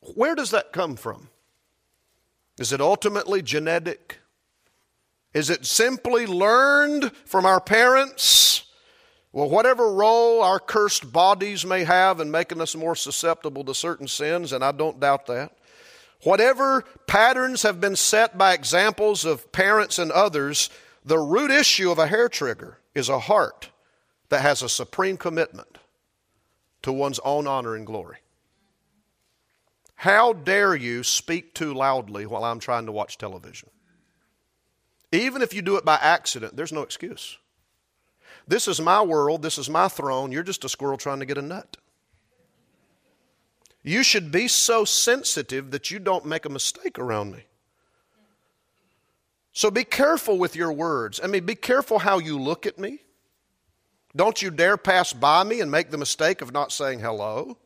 Where 0.00 0.34
does 0.34 0.50
that 0.50 0.72
come 0.72 0.96
from? 0.96 1.28
Is 2.58 2.72
it 2.72 2.80
ultimately 2.80 3.42
genetic? 3.42 4.18
Is 5.32 5.50
it 5.50 5.66
simply 5.66 6.26
learned 6.26 7.12
from 7.24 7.46
our 7.46 7.60
parents? 7.60 8.64
Well, 9.32 9.48
whatever 9.48 9.92
role 9.92 10.42
our 10.42 10.58
cursed 10.58 11.12
bodies 11.12 11.64
may 11.64 11.84
have 11.84 12.18
in 12.18 12.30
making 12.30 12.60
us 12.60 12.74
more 12.74 12.96
susceptible 12.96 13.62
to 13.64 13.74
certain 13.74 14.08
sins, 14.08 14.52
and 14.52 14.64
I 14.64 14.72
don't 14.72 14.98
doubt 14.98 15.26
that, 15.26 15.52
whatever 16.22 16.84
patterns 17.06 17.62
have 17.62 17.80
been 17.80 17.94
set 17.94 18.38
by 18.38 18.54
examples 18.54 19.24
of 19.24 19.52
parents 19.52 19.98
and 19.98 20.10
others, 20.10 20.70
the 21.04 21.18
root 21.18 21.50
issue 21.50 21.90
of 21.90 21.98
a 21.98 22.06
hair 22.06 22.28
trigger 22.28 22.78
is 22.94 23.08
a 23.08 23.18
heart 23.18 23.70
that 24.30 24.40
has 24.40 24.62
a 24.62 24.68
supreme 24.68 25.16
commitment 25.16 25.78
to 26.82 26.92
one's 26.92 27.20
own 27.20 27.46
honor 27.46 27.76
and 27.76 27.86
glory. 27.86 28.18
How 29.98 30.32
dare 30.32 30.76
you 30.76 31.02
speak 31.02 31.54
too 31.54 31.74
loudly 31.74 32.24
while 32.24 32.44
I'm 32.44 32.60
trying 32.60 32.86
to 32.86 32.92
watch 32.92 33.18
television? 33.18 33.68
Even 35.10 35.42
if 35.42 35.52
you 35.52 35.60
do 35.60 35.74
it 35.74 35.84
by 35.84 35.98
accident, 36.00 36.54
there's 36.54 36.70
no 36.70 36.82
excuse. 36.82 37.36
This 38.46 38.68
is 38.68 38.80
my 38.80 39.02
world. 39.02 39.42
This 39.42 39.58
is 39.58 39.68
my 39.68 39.88
throne. 39.88 40.30
You're 40.30 40.44
just 40.44 40.64
a 40.64 40.68
squirrel 40.68 40.98
trying 40.98 41.18
to 41.18 41.26
get 41.26 41.36
a 41.36 41.42
nut. 41.42 41.78
You 43.82 44.04
should 44.04 44.30
be 44.30 44.46
so 44.46 44.84
sensitive 44.84 45.72
that 45.72 45.90
you 45.90 45.98
don't 45.98 46.24
make 46.24 46.44
a 46.44 46.48
mistake 46.48 46.96
around 46.96 47.32
me. 47.32 47.46
So 49.52 49.68
be 49.68 49.82
careful 49.82 50.38
with 50.38 50.54
your 50.54 50.72
words. 50.72 51.18
I 51.20 51.26
mean, 51.26 51.44
be 51.44 51.56
careful 51.56 51.98
how 51.98 52.20
you 52.20 52.38
look 52.38 52.66
at 52.66 52.78
me. 52.78 53.00
Don't 54.14 54.40
you 54.40 54.52
dare 54.52 54.76
pass 54.76 55.12
by 55.12 55.42
me 55.42 55.60
and 55.60 55.72
make 55.72 55.90
the 55.90 55.98
mistake 55.98 56.40
of 56.40 56.52
not 56.52 56.70
saying 56.70 57.00
hello. 57.00 57.58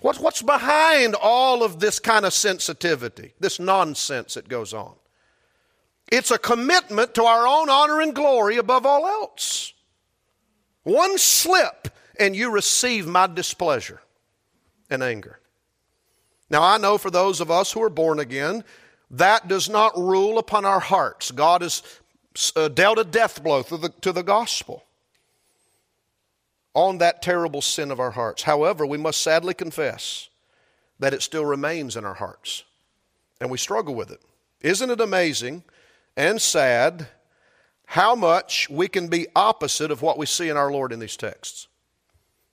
What's, 0.00 0.18
what's 0.18 0.42
behind 0.42 1.14
all 1.14 1.62
of 1.62 1.78
this 1.78 1.98
kind 1.98 2.24
of 2.24 2.32
sensitivity, 2.32 3.34
this 3.38 3.60
nonsense 3.60 4.34
that 4.34 4.48
goes 4.48 4.72
on? 4.72 4.94
It's 6.10 6.30
a 6.30 6.38
commitment 6.38 7.14
to 7.14 7.24
our 7.24 7.46
own 7.46 7.68
honor 7.68 8.00
and 8.00 8.14
glory 8.14 8.56
above 8.56 8.86
all 8.86 9.06
else. 9.06 9.74
One 10.82 11.18
slip, 11.18 11.88
and 12.18 12.34
you 12.34 12.50
receive 12.50 13.06
my 13.06 13.26
displeasure 13.26 14.00
and 14.88 15.02
anger. 15.02 15.38
Now, 16.48 16.62
I 16.62 16.78
know 16.78 16.98
for 16.98 17.10
those 17.10 17.40
of 17.40 17.50
us 17.50 17.70
who 17.70 17.82
are 17.82 17.90
born 17.90 18.18
again, 18.18 18.64
that 19.10 19.48
does 19.48 19.68
not 19.68 19.96
rule 19.96 20.38
upon 20.38 20.64
our 20.64 20.80
hearts. 20.80 21.30
God 21.30 21.62
has 21.62 21.82
uh, 22.56 22.68
dealt 22.68 22.98
a 22.98 23.04
death 23.04 23.42
blow 23.42 23.62
the, 23.62 23.92
to 24.00 24.12
the 24.12 24.22
gospel 24.22 24.84
on 26.74 26.98
that 26.98 27.22
terrible 27.22 27.62
sin 27.62 27.90
of 27.90 28.00
our 28.00 28.12
hearts. 28.12 28.42
However, 28.42 28.86
we 28.86 28.98
must 28.98 29.20
sadly 29.20 29.54
confess 29.54 30.28
that 30.98 31.14
it 31.14 31.22
still 31.22 31.44
remains 31.44 31.96
in 31.96 32.04
our 32.04 32.14
hearts, 32.14 32.64
and 33.40 33.50
we 33.50 33.58
struggle 33.58 33.94
with 33.94 34.10
it. 34.10 34.20
Isn't 34.60 34.90
it 34.90 35.00
amazing 35.00 35.64
and 36.16 36.40
sad 36.40 37.08
how 37.90 38.14
much 38.14 38.70
we 38.70 38.86
can 38.86 39.08
be 39.08 39.26
opposite 39.34 39.90
of 39.90 40.00
what 40.00 40.16
we 40.16 40.24
see 40.24 40.48
in 40.48 40.56
our 40.56 40.70
Lord 40.70 40.92
in 40.92 41.00
these 41.00 41.16
texts. 41.16 41.66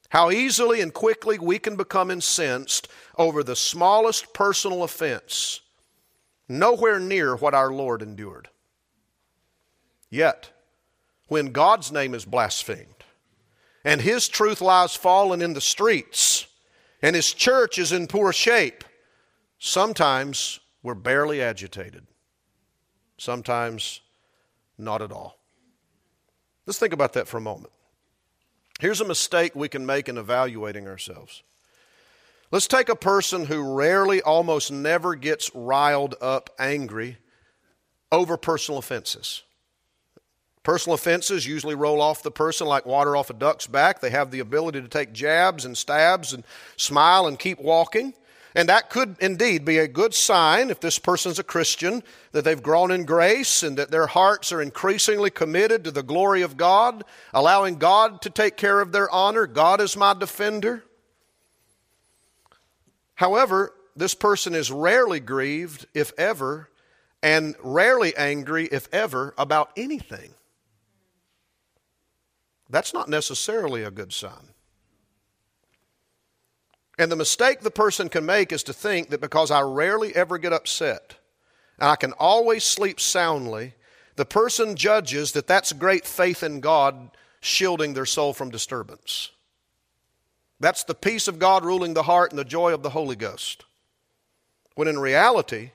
How 0.10 0.32
easily 0.32 0.82
and 0.82 0.92
quickly 0.92 1.38
we 1.38 1.60
can 1.60 1.76
become 1.76 2.10
incensed 2.10 2.88
over 3.20 3.44
the 3.44 3.56
smallest 3.56 4.34
personal 4.34 4.82
offense, 4.82 5.62
nowhere 6.50 7.00
near 7.00 7.36
what 7.36 7.54
our 7.54 7.72
Lord 7.72 8.02
endured. 8.02 8.50
Yet, 10.10 10.50
when 11.28 11.52
God's 11.52 11.92
name 11.92 12.16
is 12.16 12.26
blasphemed, 12.26 12.97
and 13.88 14.02
His 14.02 14.28
truth 14.28 14.60
lies 14.60 14.96
fallen 14.96 15.42
in 15.42 15.54
the 15.54 15.62
streets, 15.62 16.46
and 17.02 17.16
His 17.16 17.34
church 17.34 17.80
is 17.80 17.94
in 17.94 18.08
poor 18.08 18.34
shape, 18.34 18.84
sometimes 19.58 20.60
we're 20.84 20.94
barely 20.94 21.42
agitated 21.42 22.06
sometimes 23.18 24.02
not 24.78 25.02
at 25.02 25.12
all. 25.12 25.40
Let's 26.66 26.80
think 26.80 26.94
about 26.94 27.14
that 27.14 27.28
for 27.28 27.38
a 27.38 27.42
moment. 27.42 27.74
Here's 28.80 29.02
a 29.02 29.06
mistake 29.06 29.56
we 29.56 29.70
can 29.70 29.86
make 29.86 30.08
in 30.08 30.18
evaluating 30.18 30.88
ourselves. 30.88 31.44
Let's 32.52 32.68
take 32.68 32.90
a 32.90 32.96
person 32.96 33.46
who 33.46 33.76
rarely, 33.76 34.22
almost 34.22 34.72
never 34.72 35.16
gets 35.16 35.54
riled 35.54 36.16
up 36.22 36.50
angry 36.60 37.18
over 38.12 38.38
personal 38.38 38.78
offenses. 38.78 39.44
Personal 40.68 40.96
offenses 40.96 41.48
usually 41.48 41.76
roll 41.76 42.02
off 42.02 42.24
the 42.24 42.30
person 42.30 42.68
like 42.68 42.86
water 42.86 43.16
off 43.16 43.30
a 43.30 43.34
duck's 43.34 43.68
back. 43.68 44.02
They 44.02 44.10
have 44.10 44.32
the 44.32 44.42
ability 44.42 44.82
to 44.82 44.90
take 44.90 45.14
jabs 45.14 45.64
and 45.64 45.78
stabs 45.78 46.34
and 46.34 46.44
smile 46.76 47.26
and 47.26 47.40
keep 47.40 47.58
walking. 47.62 48.14
And 48.54 48.68
that 48.68 48.90
could 48.90 49.16
indeed 49.22 49.64
be 49.64 49.78
a 49.78 49.88
good 49.88 50.14
sign 50.14 50.70
if 50.70 50.82
this 50.82 51.00
person's 51.00 51.40
a 51.40 51.44
Christian, 51.44 52.04
that 52.34 52.44
they've 52.44 52.62
grown 52.62 52.92
in 52.92 53.06
grace 53.06 53.64
and 53.64 53.78
that 53.78 53.92
their 53.92 54.08
hearts 54.08 54.52
are 54.52 54.62
increasingly 54.62 55.30
committed 55.30 55.86
to 55.86 55.92
the 55.92 56.04
glory 56.04 56.42
of 56.42 56.58
God, 56.58 57.06
allowing 57.34 57.78
God 57.78 58.22
to 58.24 58.30
take 58.30 58.58
care 58.58 58.82
of 58.82 58.92
their 58.92 59.10
honor. 59.10 59.48
God 59.48 59.80
is 59.80 59.96
my 59.96 60.14
defender. 60.14 60.84
However, 63.16 63.74
this 63.96 64.14
person 64.14 64.54
is 64.54 64.70
rarely 64.70 65.22
grieved, 65.22 65.86
if 65.94 66.12
ever, 66.18 66.70
and 67.24 67.56
rarely 67.64 68.14
angry, 68.18 68.66
if 68.70 68.90
ever, 68.94 69.34
about 69.38 69.72
anything. 69.78 70.34
That's 72.70 72.94
not 72.94 73.10
necessarily 73.10 73.84
a 73.84 73.92
good 73.92 74.14
sign. 74.14 74.54
And 77.00 77.12
the 77.12 77.16
mistake 77.16 77.62
the 77.62 77.72
person 77.72 78.10
can 78.10 78.26
make 78.26 78.52
is 78.52 78.64
to 78.64 78.74
think 78.74 79.10
that 79.10 79.22
because 79.22 79.52
I 79.52 79.62
rarely 79.62 80.16
ever 80.16 80.38
get 80.38 80.54
upset 80.54 81.16
and 81.80 81.90
I 81.90 81.96
can 81.96 82.14
always 82.14 82.64
sleep 82.64 83.00
soundly, 83.00 83.76
the 84.16 84.26
person 84.26 84.76
judges 84.76 85.34
that 85.34 85.48
that's 85.48 85.74
great 85.74 86.06
faith 86.06 86.42
in 86.42 86.60
God 86.60 87.12
shielding 87.40 87.94
their 87.94 88.06
soul 88.06 88.34
from 88.34 88.50
disturbance. 88.50 89.30
That's 90.60 90.84
the 90.84 90.96
peace 90.96 91.28
of 91.28 91.38
God 91.38 91.64
ruling 91.64 91.94
the 91.94 92.04
heart 92.04 92.32
and 92.32 92.40
the 92.40 92.44
joy 92.44 92.74
of 92.74 92.82
the 92.82 92.90
Holy 92.90 93.16
Ghost. 93.16 93.64
When 94.74 94.88
in 94.88 94.98
reality, 94.98 95.72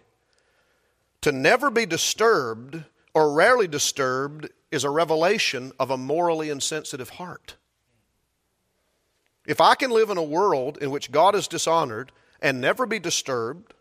to 1.21 1.31
never 1.31 1.71
be 1.71 1.87
disturbed 1.87 2.83
or 3.15 3.33
rarely 3.33 3.69
disturbed 3.69 4.51
is 4.73 4.85
a 4.85 4.91
revelation 4.91 5.71
of 5.79 5.91
a 5.91 5.97
morally 5.97 6.51
insensitive 6.51 7.11
heart. 7.11 7.57
If 9.47 9.61
I 9.61 9.75
can 9.75 9.91
live 9.91 10.11
in 10.11 10.19
a 10.19 10.23
world 10.23 10.79
in 10.81 10.91
which 10.91 11.13
God 11.13 11.35
is 11.35 11.47
dishonored 11.47 12.11
and 12.41 12.61
never 12.61 12.87
be 12.87 12.99
disturbed, 12.99 13.75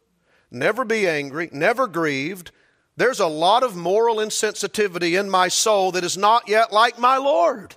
never 0.52 0.84
be 0.84 1.08
angry, 1.08 1.50
never 1.52 1.88
grieved, 1.88 2.52
there's 2.98 3.20
a 3.20 3.28
lot 3.28 3.64
of 3.64 3.76
moral 3.76 4.18
insensitivity 4.18 5.20
in 5.20 5.30
my 5.30 5.48
soul 5.48 5.92
that 5.94 6.04
is 6.04 6.18
not 6.18 6.50
yet 6.50 6.74
like 6.74 7.00
my 7.00 7.18
Lord. 7.18 7.76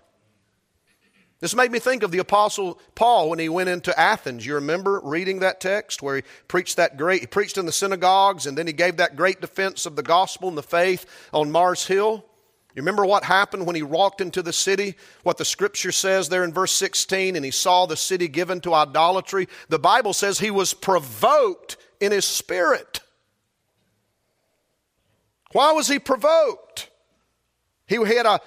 This 1.41 1.55
made 1.55 1.71
me 1.71 1.79
think 1.79 2.03
of 2.03 2.11
the 2.11 2.19
Apostle 2.19 2.81
Paul 2.95 3.29
when 3.29 3.39
he 3.39 3.51
went 3.51 3.69
into 3.69 3.99
Athens. 4.01 4.47
You 4.47 4.55
remember 4.55 5.01
reading 5.05 5.41
that 5.41 5.61
text 5.61 6.01
where 6.01 6.17
he 6.17 6.23
preached 6.49 6.77
that 6.79 6.97
great, 6.97 7.21
he 7.21 7.27
preached 7.27 7.59
in 7.59 7.67
the 7.67 7.73
synagogues 7.73 8.47
and 8.47 8.57
then 8.57 8.67
he 8.67 8.73
gave 8.73 8.97
that 8.97 9.15
great 9.15 9.43
defense 9.43 9.85
of 9.85 9.95
the 9.95 10.03
gospel 10.03 10.49
and 10.49 10.57
the 10.57 10.63
faith 10.63 11.05
on 11.33 11.53
Mars 11.53 11.87
Hill? 11.87 12.25
You 12.75 12.83
remember 12.83 13.07
what 13.07 13.23
happened 13.23 13.67
when 13.67 13.77
he 13.77 13.83
walked 13.83 14.21
into 14.21 14.43
the 14.43 14.53
city? 14.53 14.97
What 15.23 15.39
the 15.39 15.45
scripture 15.45 15.93
says 15.93 16.29
there 16.29 16.43
in 16.43 16.53
verse 16.53 16.73
16, 16.73 17.37
and 17.37 17.45
he 17.45 17.53
saw 17.53 17.87
the 17.87 17.97
city 17.97 18.27
given 18.27 18.61
to 18.63 18.75
idolatry? 18.75 19.49
The 19.69 19.79
Bible 19.79 20.13
says 20.13 20.41
he 20.41 20.51
was 20.51 20.75
provoked 20.75 21.77
in 22.01 22.11
his 22.11 22.25
spirit. 22.25 23.01
Why 25.53 25.71
was 25.71 25.87
he 25.87 26.01
provoked? 26.01 26.91
He 27.87 27.95
had 27.95 28.27
a 28.27 28.41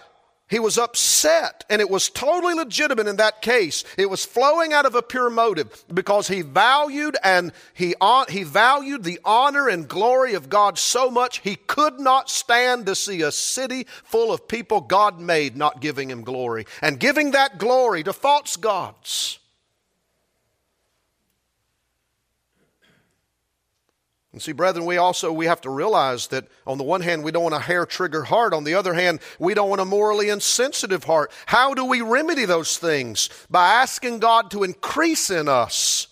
He 0.49 0.59
was 0.59 0.77
upset, 0.77 1.65
and 1.69 1.81
it 1.81 1.89
was 1.89 2.09
totally 2.09 2.53
legitimate 2.53 3.07
in 3.07 3.17
that 3.17 3.41
case. 3.41 3.83
It 3.97 4.09
was 4.09 4.23
flowing 4.25 4.71
out 4.71 4.85
of 4.85 4.95
a 4.95 5.01
pure 5.01 5.29
motive 5.29 5.83
because 5.93 6.29
he 6.29 6.41
valued 6.41 7.17
and 7.21 7.51
he, 7.73 7.95
he 8.29 8.43
valued 8.43 9.03
the 9.03 9.19
honor 9.25 9.67
and 9.67 9.89
glory 9.89 10.35
of 10.35 10.47
God 10.47 10.77
so 10.77 11.11
much 11.11 11.39
he 11.39 11.57
could 11.57 11.99
not 11.99 12.29
stand 12.29 12.85
to 12.85 12.95
see 12.95 13.21
a 13.23 13.31
city 13.31 13.87
full 14.05 14.31
of 14.31 14.47
people 14.47 14.79
God 14.79 15.19
made 15.19 15.57
not 15.57 15.81
giving 15.81 16.09
him 16.09 16.23
glory 16.23 16.65
and 16.81 16.97
giving 16.97 17.31
that 17.31 17.57
glory 17.57 18.03
to 18.03 18.13
false 18.13 18.55
gods. 18.55 19.39
And 24.37 24.41
see, 24.43 24.51
brethren, 24.51 24.85
we 24.85 24.97
also 24.97 25.31
we 25.31 25.47
have 25.47 25.61
to 25.61 25.71
realize 25.71 26.27
that 26.27 26.45
on 26.67 26.77
the 26.77 26.83
one 26.83 27.01
hand, 27.01 27.23
we 27.23 27.31
don't 27.31 27.41
want 27.41 27.55
a 27.55 27.59
hair 27.59 27.87
trigger 27.87 28.25
heart. 28.25 28.53
On 28.53 28.65
the 28.65 28.75
other 28.75 28.93
hand, 28.93 29.19
we 29.39 29.55
don't 29.55 29.67
want 29.67 29.81
a 29.81 29.85
morally 29.85 30.29
insensitive 30.29 31.05
heart. 31.05 31.31
How 31.47 31.73
do 31.73 31.83
we 31.83 32.01
remedy 32.01 32.45
those 32.45 32.77
things? 32.77 33.31
By 33.49 33.67
asking 33.67 34.19
God 34.19 34.51
to 34.51 34.63
increase 34.63 35.31
in 35.31 35.47
us 35.49 36.05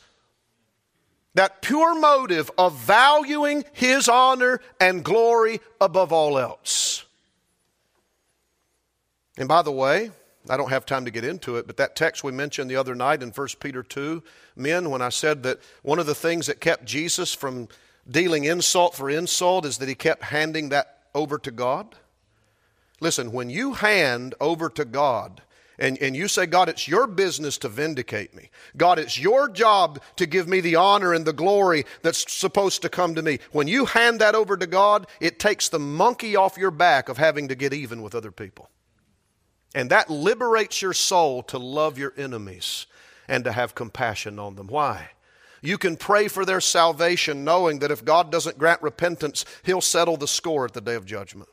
that 1.36 1.62
pure 1.62 1.94
motive 1.94 2.50
of 2.58 2.76
valuing 2.80 3.64
His 3.74 4.10
honor 4.10 4.60
and 4.82 5.06
glory 5.06 5.62
above 5.80 6.12
all 6.12 6.40
else. 6.40 7.06
And 9.38 9.48
by 9.48 9.62
the 9.62 9.72
way, 9.72 10.10
I 10.50 10.58
don't 10.58 10.72
have 10.72 10.88
time 10.88 11.06
to 11.06 11.12
get 11.12 11.24
into 11.24 11.58
it, 11.58 11.68
but 11.68 11.78
that 11.78 11.96
text 11.96 12.24
we 12.24 12.32
mentioned 12.32 12.72
the 12.72 12.76
other 12.76 12.96
night 12.96 13.22
in 13.22 13.30
1 13.30 13.48
Peter 13.60 13.84
2, 13.84 14.24
men, 14.56 14.90
when 14.90 15.04
I 15.04 15.10
said 15.10 15.44
that 15.44 15.60
one 15.84 16.00
of 16.00 16.08
the 16.08 16.16
things 16.16 16.48
that 16.48 16.60
kept 16.60 16.86
Jesus 16.86 17.36
from 17.36 17.68
dealing 18.10 18.44
insult 18.44 18.96
for 18.96 19.10
insult 19.10 19.66
is 19.66 19.78
that 19.80 19.90
he 19.90 19.96
kept 19.96 20.24
handing 20.24 20.70
that 20.70 21.04
over 21.14 21.38
to 21.40 21.52
God? 21.52 21.96
Listen, 23.00 23.32
when 23.32 23.50
you 23.50 23.74
hand 23.74 24.36
over 24.40 24.70
to 24.70 24.86
God, 24.86 25.42
and, 25.78 25.98
and 26.02 26.16
you 26.16 26.28
say, 26.28 26.46
God, 26.46 26.70
it's 26.70 26.88
your 26.88 27.06
business 27.06 27.58
to 27.60 27.70
vindicate 27.70 28.34
me. 28.34 28.50
God, 28.78 28.98
it's 28.98 29.20
your 29.20 29.50
job 29.50 30.02
to 30.16 30.26
give 30.26 30.48
me 30.48 30.62
the 30.62 30.78
honor 30.78 31.14
and 31.14 31.26
the 31.26 31.34
glory 31.34 31.86
that's 32.02 32.32
supposed 32.32 32.82
to 32.84 32.90
come 32.90 33.16
to 33.16 33.22
me. 33.22 33.40
When 33.52 33.68
you 33.68 33.86
hand 33.86 34.22
that 34.22 34.36
over 34.36 34.56
to 34.56 34.68
God, 34.68 35.08
it 35.20 35.38
takes 35.38 35.68
the 35.68 35.80
monkey 35.80 36.36
off 36.36 36.58
your 36.58 36.72
back 36.72 37.10
of 37.10 37.18
having 37.18 37.50
to 37.50 37.56
get 37.56 37.74
even 37.74 38.02
with 38.02 38.16
other 38.16 38.32
people. 38.32 38.70
And 39.74 39.90
that 39.92 40.10
liberates 40.10 40.82
your 40.82 40.94
soul 40.94 41.44
to 41.44 41.58
love 41.58 41.98
your 41.98 42.14
enemies 42.16 42.86
and 43.28 43.44
to 43.44 43.52
have 43.52 43.76
compassion 43.76 44.40
on 44.40 44.56
them. 44.56 44.68
Why? 44.68 45.10
You 45.62 45.78
can 45.78 45.98
pray 45.98 46.28
for 46.28 46.46
their 46.46 46.62
salvation 46.62 47.44
knowing 47.44 47.80
that 47.80 47.92
if 47.92 48.06
God 48.06 48.32
doesn't 48.32 48.58
grant 48.58 48.82
repentance, 48.82 49.46
He'll 49.64 49.82
settle 49.82 50.18
the 50.18 50.28
score 50.28 50.66
at 50.66 50.74
the 50.74 50.82
day 50.82 50.96
of 50.96 51.06
judgment. 51.06 51.50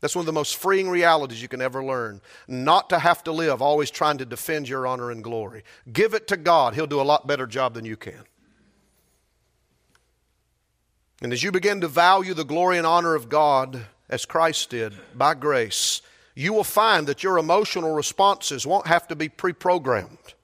That's 0.00 0.16
one 0.16 0.22
of 0.22 0.26
the 0.26 0.32
most 0.32 0.56
freeing 0.56 0.88
realities 0.88 1.42
you 1.42 1.48
can 1.48 1.60
ever 1.60 1.84
learn. 1.84 2.22
Not 2.48 2.88
to 2.90 2.98
have 2.98 3.22
to 3.24 3.32
live 3.32 3.60
always 3.60 3.90
trying 3.90 4.18
to 4.18 4.24
defend 4.24 4.68
your 4.68 4.86
honor 4.86 5.10
and 5.10 5.22
glory. 5.22 5.62
Give 5.92 6.14
it 6.14 6.28
to 6.28 6.36
God, 6.36 6.74
He'll 6.74 6.86
do 6.86 7.00
a 7.00 7.02
lot 7.02 7.26
better 7.26 7.46
job 7.46 7.74
than 7.74 7.84
you 7.84 7.96
can. 7.96 8.24
And 11.22 11.34
as 11.34 11.42
you 11.42 11.52
begin 11.52 11.82
to 11.82 11.88
value 11.88 12.32
the 12.32 12.44
glory 12.44 12.78
and 12.78 12.86
honor 12.86 13.14
of 13.14 13.28
God, 13.28 13.84
as 14.08 14.24
Christ 14.24 14.70
did, 14.70 14.94
by 15.14 15.34
grace, 15.34 16.00
you 16.34 16.54
will 16.54 16.64
find 16.64 17.06
that 17.06 17.22
your 17.22 17.36
emotional 17.36 17.94
responses 17.94 18.66
won't 18.66 18.86
have 18.86 19.06
to 19.08 19.16
be 19.16 19.28
pre 19.28 19.52
programmed 19.52 20.34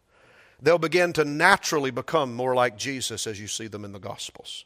they'll 0.60 0.78
begin 0.78 1.12
to 1.14 1.24
naturally 1.24 1.90
become 1.90 2.34
more 2.34 2.54
like 2.54 2.78
Jesus 2.78 3.26
as 3.26 3.40
you 3.40 3.46
see 3.46 3.66
them 3.66 3.84
in 3.84 3.92
the 3.92 3.98
Gospels. 3.98 4.64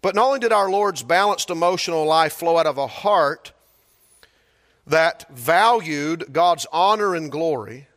But 0.00 0.14
not 0.14 0.26
only 0.26 0.40
did 0.40 0.52
our 0.52 0.70
Lord's 0.70 1.02
balanced 1.02 1.50
emotional 1.50 2.04
life 2.04 2.32
flow 2.32 2.58
out 2.58 2.66
of 2.66 2.78
a 2.78 2.88
heart 2.88 3.52
that 4.86 5.26
valued 5.30 6.32
God's 6.32 6.66
honor 6.72 7.14
and 7.14 7.30
glory, 7.30 7.88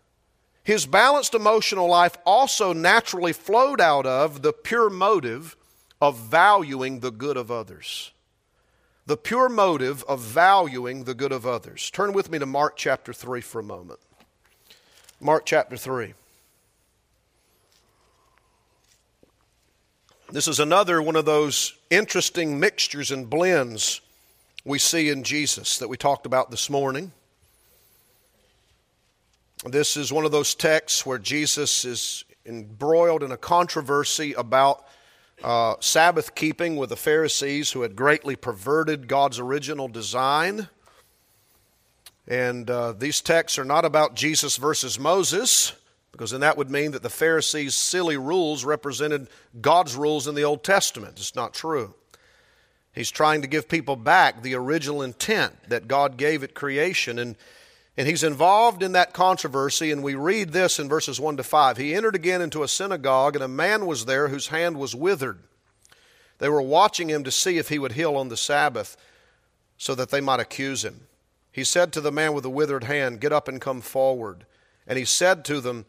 his 0.63 0.86
balanced 0.86 1.34
emotional 1.34 1.88
life 1.88 2.17
also 2.25 2.73
naturally 2.73 3.34
flowed 3.34 3.82
out 3.82 4.06
of 4.06 4.41
the 4.41 4.54
pure 4.54 4.89
motive 4.89 5.56
of 6.01 6.19
valuing 6.19 6.99
the 6.99 7.12
good 7.12 7.38
of 7.38 7.51
others. 7.51 8.12
The 9.08 9.17
pure 9.17 9.49
motive 9.49 10.04
of 10.08 10.19
valuing 10.21 11.04
the 11.04 11.13
good 11.13 11.32
of 11.32 11.45
others. 11.45 11.91
Turn 11.91 12.13
with 12.13 12.32
me 12.32 12.39
to 12.39 12.45
Mark 12.45 12.75
chapter 12.75 13.13
3 13.13 13.41
for 13.41 13.60
a 13.60 13.63
moment. 13.63 13.99
Mark 15.19 15.45
chapter 15.45 15.78
3. 15.78 16.13
This 20.32 20.48
is 20.48 20.60
another 20.60 21.04
one 21.04 21.16
of 21.16 21.26
those 21.26 21.76
interesting 21.92 22.60
mixtures 22.60 23.12
and 23.12 23.30
blends 23.30 24.02
we 24.66 24.80
see 24.80 25.10
in 25.10 25.24
Jesus 25.24 25.78
that 25.78 25.88
we 25.88 25.98
talked 25.98 26.26
about 26.26 26.50
this 26.50 26.68
morning. 26.68 27.12
This 29.64 29.96
is 29.96 30.12
one 30.12 30.26
of 30.26 30.32
those 30.32 30.56
texts 30.56 31.06
where 31.06 31.20
Jesus 31.20 31.86
is 31.86 32.26
embroiled 32.44 33.22
in 33.22 33.32
a 33.32 33.38
controversy 33.38 34.34
about 34.34 34.88
uh, 35.44 35.76
Sabbath 35.80 36.34
keeping 36.34 36.76
with 36.76 36.90
the 36.90 36.96
Pharisees 36.96 37.72
who 37.72 37.84
had 37.84 37.96
greatly 37.96 38.36
perverted 38.36 39.08
God's 39.08 39.38
original 39.38 39.88
design. 39.88 40.70
And 42.28 42.68
uh, 42.68 42.94
these 42.94 43.22
texts 43.22 43.60
are 43.60 43.66
not 43.66 43.86
about 43.86 44.16
Jesus 44.16 44.58
versus 44.58 44.98
Moses 44.98 45.74
because 46.15 46.32
then 46.32 46.39
that 46.41 46.56
would 46.58 46.71
mean 46.71 46.91
that 46.91 47.04
the 47.04 47.10
Pharisees' 47.10 47.75
silly 47.75 48.15
rules 48.15 48.63
represented 48.63 49.28
God's 49.60 49.97
rules 49.97 50.28
in 50.28 50.36
the 50.36 50.45
Old 50.45 50.63
Testament. 50.63 51.17
It's 51.17 51.36
not 51.36 51.54
true. 51.54 51.93
He's 52.93 53.12
trying 53.12 53.41
to 53.41 53.49
give 53.49 53.67
people 53.67 53.97
back 53.97 54.41
the 54.41 54.56
original 54.56 55.01
intent 55.01 55.56
that 55.67 55.89
God 55.89 56.15
gave 56.15 56.41
at 56.41 56.54
creation. 56.54 57.19
And, 57.19 57.36
and 57.97 58.08
he's 58.08 58.23
involved 58.23 58.82
in 58.82 58.93
that 58.93 59.12
controversy, 59.12 59.91
and 59.91 60.01
we 60.01 60.15
read 60.15 60.54
this 60.54 60.80
in 60.80 60.88
verses 60.88 61.19
1 61.19 61.36
to 61.36 61.43
5. 61.43 61.75
He 61.75 61.93
entered 61.93 62.15
again 62.15 62.41
into 62.41 62.63
a 62.63 62.67
synagogue, 62.69 63.36
and 63.36 63.43
a 63.43 63.49
man 63.49 63.86
was 63.86 64.06
there 64.06 64.30
whose 64.30 64.47
hand 64.47 64.78
was 64.78 64.95
withered. 64.95 65.39
They 66.38 66.47
were 66.47 66.62
watching 66.62 67.10
him 67.10 67.25
to 67.25 67.32
see 67.32 67.58
if 67.58 67.67
he 67.67 67.80
would 67.80 67.91
heal 67.91 68.15
on 68.15 68.30
the 68.30 68.38
Sabbath 68.38 68.95
so 69.78 69.93
that 69.95 70.12
they 70.12 70.21
might 70.21 70.39
accuse 70.39 70.86
him. 70.86 71.08
He 71.51 71.65
said 71.65 71.91
to 71.91 72.01
the 72.01 72.12
man 72.12 72.34
with 72.34 72.43
the 72.43 72.49
withered 72.49 72.86
hand, 72.86 73.19
Get 73.19 73.34
up 73.34 73.49
and 73.49 73.60
come 73.60 73.82
forward. 73.82 74.45
And 74.88 74.97
he 74.97 75.06
said 75.06 75.43
to 75.45 75.60
them, 75.60 75.86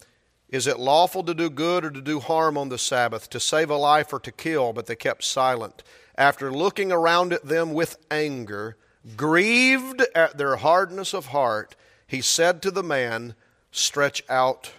is 0.48 0.66
it 0.66 0.78
lawful 0.78 1.24
to 1.24 1.34
do 1.34 1.50
good 1.50 1.84
or 1.84 1.90
to 1.90 2.00
do 2.00 2.20
harm 2.20 2.56
on 2.56 2.68
the 2.68 2.78
Sabbath, 2.78 3.28
to 3.30 3.40
save 3.40 3.68
a 3.70 3.76
life 3.76 4.12
or 4.12 4.20
to 4.20 4.30
kill? 4.30 4.72
But 4.72 4.86
they 4.86 4.94
kept 4.94 5.24
silent. 5.24 5.82
After 6.16 6.52
looking 6.52 6.92
around 6.92 7.32
at 7.32 7.44
them 7.44 7.74
with 7.74 7.96
anger, 8.10 8.76
grieved 9.16 10.02
at 10.14 10.38
their 10.38 10.56
hardness 10.56 11.12
of 11.12 11.26
heart, 11.26 11.74
he 12.06 12.20
said 12.20 12.62
to 12.62 12.70
the 12.70 12.82
man, 12.82 13.34
Stretch 13.72 14.22
out 14.28 14.72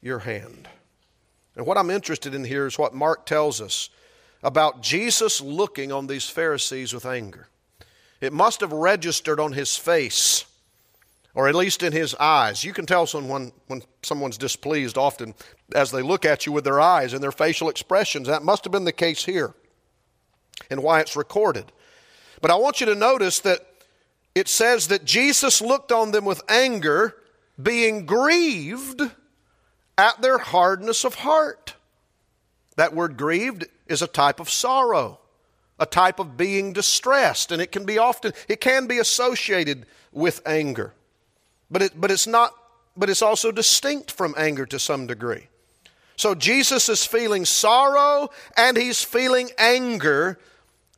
your 0.00 0.20
hand. 0.20 0.68
And 1.56 1.66
what 1.66 1.78
I'm 1.78 1.90
interested 1.90 2.34
in 2.34 2.44
here 2.44 2.66
is 2.66 2.78
what 2.78 2.94
Mark 2.94 3.26
tells 3.26 3.60
us 3.60 3.90
about 4.42 4.82
Jesus 4.82 5.40
looking 5.40 5.90
on 5.90 6.06
these 6.06 6.28
Pharisees 6.28 6.92
with 6.92 7.04
anger. 7.04 7.48
It 8.20 8.32
must 8.32 8.60
have 8.60 8.72
registered 8.72 9.40
on 9.40 9.52
his 9.52 9.76
face 9.76 10.44
or 11.34 11.48
at 11.48 11.54
least 11.54 11.82
in 11.82 11.92
his 11.92 12.14
eyes. 12.16 12.64
You 12.64 12.72
can 12.72 12.86
tell 12.86 13.06
someone 13.06 13.52
when 13.68 13.82
someone's 14.02 14.38
displeased 14.38 14.98
often 14.98 15.34
as 15.74 15.90
they 15.90 16.02
look 16.02 16.24
at 16.24 16.46
you 16.46 16.52
with 16.52 16.64
their 16.64 16.80
eyes 16.80 17.12
and 17.12 17.22
their 17.22 17.32
facial 17.32 17.68
expressions. 17.68 18.26
That 18.26 18.42
must 18.42 18.64
have 18.64 18.72
been 18.72 18.84
the 18.84 18.92
case 18.92 19.24
here 19.24 19.54
and 20.70 20.82
why 20.82 21.00
it's 21.00 21.16
recorded. 21.16 21.72
But 22.40 22.50
I 22.50 22.56
want 22.56 22.80
you 22.80 22.86
to 22.86 22.94
notice 22.94 23.40
that 23.40 23.60
it 24.34 24.48
says 24.48 24.88
that 24.88 25.04
Jesus 25.04 25.60
looked 25.60 25.92
on 25.92 26.12
them 26.12 26.24
with 26.24 26.42
anger, 26.48 27.16
being 27.60 28.06
grieved 28.06 29.02
at 29.98 30.22
their 30.22 30.38
hardness 30.38 31.04
of 31.04 31.16
heart. 31.16 31.74
That 32.76 32.94
word 32.94 33.16
grieved 33.16 33.66
is 33.86 34.02
a 34.02 34.06
type 34.06 34.40
of 34.40 34.48
sorrow, 34.48 35.20
a 35.78 35.86
type 35.86 36.18
of 36.18 36.36
being 36.36 36.72
distressed, 36.72 37.52
and 37.52 37.60
it 37.60 37.72
can 37.72 37.84
be 37.84 37.98
often 37.98 38.32
it 38.48 38.60
can 38.60 38.86
be 38.86 38.98
associated 38.98 39.86
with 40.12 40.40
anger. 40.46 40.94
But, 41.70 41.82
it, 41.82 42.00
but 42.00 42.10
it's 42.10 42.26
not 42.26 42.52
but 42.96 43.08
it's 43.10 43.22
also 43.22 43.50
distinct 43.50 44.10
from 44.10 44.34
anger 44.36 44.66
to 44.66 44.78
some 44.78 45.06
degree. 45.06 45.48
So 46.16 46.34
Jesus 46.34 46.88
is 46.88 47.06
feeling 47.06 47.46
sorrow 47.46 48.28
and 48.56 48.76
he's 48.76 49.02
feeling 49.02 49.50
anger 49.56 50.38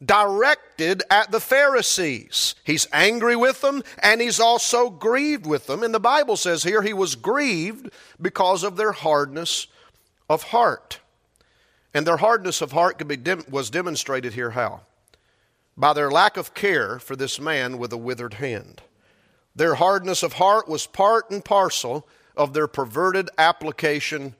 directed 0.05 1.05
at 1.11 1.31
the 1.31 1.39
Pharisees. 1.39 2.57
He's 2.65 2.89
angry 2.93 3.37
with 3.37 3.61
them 3.61 3.85
and 4.03 4.21
he's 4.21 4.41
also 4.41 4.91
grieved 4.91 5.47
with 5.47 5.69
them. 5.69 5.85
And 5.85 5.95
the 5.95 6.01
Bible 6.01 6.37
says 6.37 6.65
here 6.65 6.83
he 6.83 6.93
was 6.93 7.15
grieved 7.15 7.91
because 8.21 8.65
of 8.65 8.77
their 8.77 8.93
hardness 8.93 9.69
of 10.29 10.43
heart. 10.45 10.99
And 11.95 12.05
their 12.05 12.17
hardness 12.17 12.63
of 12.63 12.73
heart 12.73 12.99
could 12.99 13.07
be 13.07 13.19
was 13.49 13.71
demonstrated 13.71 14.33
here 14.33 14.51
how? 14.51 14.81
By 15.77 15.93
their 15.93 16.11
lack 16.11 16.37
of 16.37 16.55
care 16.55 16.99
for 16.99 17.15
this 17.15 17.39
man 17.39 17.79
with 17.79 17.93
a 17.93 17.97
withered 17.97 18.35
hand. 18.35 18.83
Their 19.55 19.75
hardness 19.75 20.23
of 20.23 20.35
heart 20.35 20.69
was 20.69 20.87
part 20.87 21.31
and 21.31 21.45
parcel 21.45 22.07
of 22.37 22.53
their 22.53 22.67
perverted 22.67 23.29
application 23.37 24.35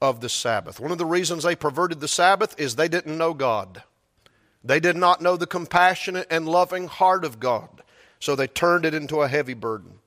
of 0.00 0.20
the 0.20 0.28
Sabbath. 0.28 0.80
One 0.80 0.92
of 0.92 0.98
the 0.98 1.06
reasons 1.06 1.42
they 1.42 1.56
perverted 1.56 2.00
the 2.00 2.08
Sabbath 2.08 2.58
is 2.58 2.76
they 2.76 2.88
didn't 2.88 3.18
know 3.18 3.34
God. 3.34 3.82
They 4.64 4.80
did 4.80 4.96
not 4.96 5.20
know 5.20 5.36
the 5.36 5.46
compassionate 5.46 6.26
and 6.30 6.48
loving 6.48 6.88
heart 6.88 7.24
of 7.24 7.40
God. 7.40 7.82
so 8.20 8.36
they 8.36 8.46
turned 8.46 8.84
it 8.84 8.94
into 8.94 9.20
a 9.20 9.26
heavy 9.26 9.54
burden. 9.54 9.98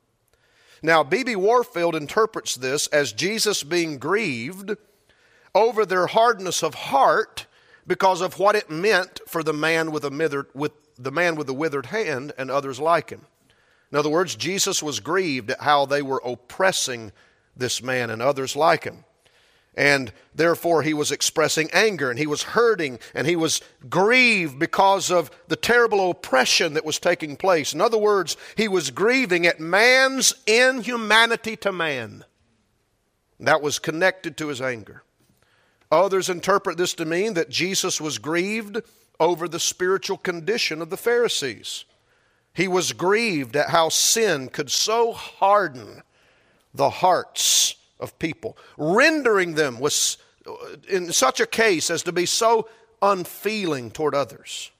Now, 0.82 1.04
B.B. 1.04 1.36
Warfield 1.36 1.94
interprets 1.94 2.56
this 2.56 2.88
as 2.88 3.12
Jesus 3.12 3.62
being 3.62 3.98
grieved 3.98 4.78
over 5.54 5.86
their 5.86 6.08
hardness 6.08 6.64
of 6.64 6.76
heart 6.76 7.46
because 7.86 8.22
of 8.22 8.40
what 8.40 8.56
it 8.56 8.70
meant 8.70 9.20
for 9.28 9.44
the 9.44 9.52
man 9.52 9.92
with, 9.92 10.06
a 10.06 10.10
withered, 10.10 10.48
with 10.54 10.72
the 10.98 11.12
man 11.12 11.36
with 11.36 11.48
the 11.48 11.54
withered 11.54 11.88
hand 11.88 12.32
and 12.38 12.50
others 12.50 12.80
like 12.80 13.10
him. 13.10 13.26
In 13.96 14.00
other 14.00 14.10
words, 14.10 14.36
Jesus 14.36 14.84
was 14.84 15.00
grieved 15.00 15.52
at 15.52 15.62
how 15.62 15.86
they 15.86 16.02
were 16.02 16.22
oppressing 16.26 17.14
this 17.56 17.82
man 17.82 18.10
and 18.10 18.22
others 18.22 18.54
like 18.54 18.84
him. 18.84 19.06
And 19.74 20.12
therefore, 20.36 20.84
he 20.84 20.94
was 20.94 21.14
expressing 21.14 21.70
anger 21.72 22.10
and 22.10 22.20
he 22.20 22.28
was 22.28 22.44
hurting 22.44 23.00
and 23.14 23.26
he 23.26 23.38
was 23.38 23.62
grieved 23.88 24.60
because 24.60 25.10
of 25.10 25.32
the 25.48 25.56
terrible 25.56 26.12
oppression 26.12 26.74
that 26.74 26.84
was 26.84 27.00
taking 27.00 27.38
place. 27.38 27.74
In 27.74 27.80
other 27.80 27.98
words, 27.98 28.36
he 28.58 28.68
was 28.68 28.92
grieving 28.92 29.48
at 29.48 29.62
man's 29.62 30.34
inhumanity 30.46 31.56
to 31.56 31.72
man. 31.72 32.26
That 33.40 33.62
was 33.62 33.80
connected 33.80 34.36
to 34.36 34.50
his 34.50 34.60
anger. 34.60 35.04
Others 35.90 36.28
interpret 36.28 36.78
this 36.78 36.96
to 36.96 37.06
mean 37.06 37.36
that 37.36 37.50
Jesus 37.50 38.02
was 38.02 38.18
grieved 38.18 38.82
over 39.22 39.48
the 39.48 39.58
spiritual 39.58 40.18
condition 40.18 40.82
of 40.82 40.90
the 40.90 40.98
Pharisees. 40.98 41.86
He 42.56 42.68
was 42.70 42.94
grieved 42.94 43.56
at 43.58 43.70
how 43.70 43.90
sin 43.90 44.48
could 44.48 44.72
so 44.72 45.12
harden 45.12 46.02
the 46.74 46.90
hearts 46.90 47.76
of 48.00 48.18
people, 48.18 48.58
rendering 48.78 49.56
them 49.56 49.80
was 49.80 50.18
in 50.88 51.12
such 51.12 51.40
a 51.40 51.46
case 51.46 51.90
as 51.90 52.02
to 52.04 52.12
be 52.12 52.26
so 52.26 52.70
unfeeling 53.02 53.92
toward 53.92 54.16
others. 54.16 54.72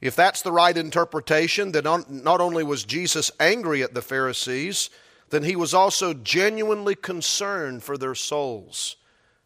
If 0.00 0.16
that's 0.16 0.42
the 0.42 0.52
right 0.52 0.76
interpretation, 0.76 1.72
then 1.72 1.84
not 2.08 2.40
only 2.40 2.64
was 2.64 2.84
Jesus 2.84 3.30
angry 3.38 3.82
at 3.82 3.94
the 3.94 4.02
Pharisees, 4.02 4.90
then 5.30 5.44
he 5.44 5.56
was 5.56 5.74
also 5.74 6.12
genuinely 6.12 6.96
concerned 6.96 7.84
for 7.84 7.96
their 7.96 8.14
souls 8.16 8.96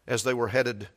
as 0.07 0.23
they 0.23 0.33
were 0.33 0.49
headed 0.49 0.89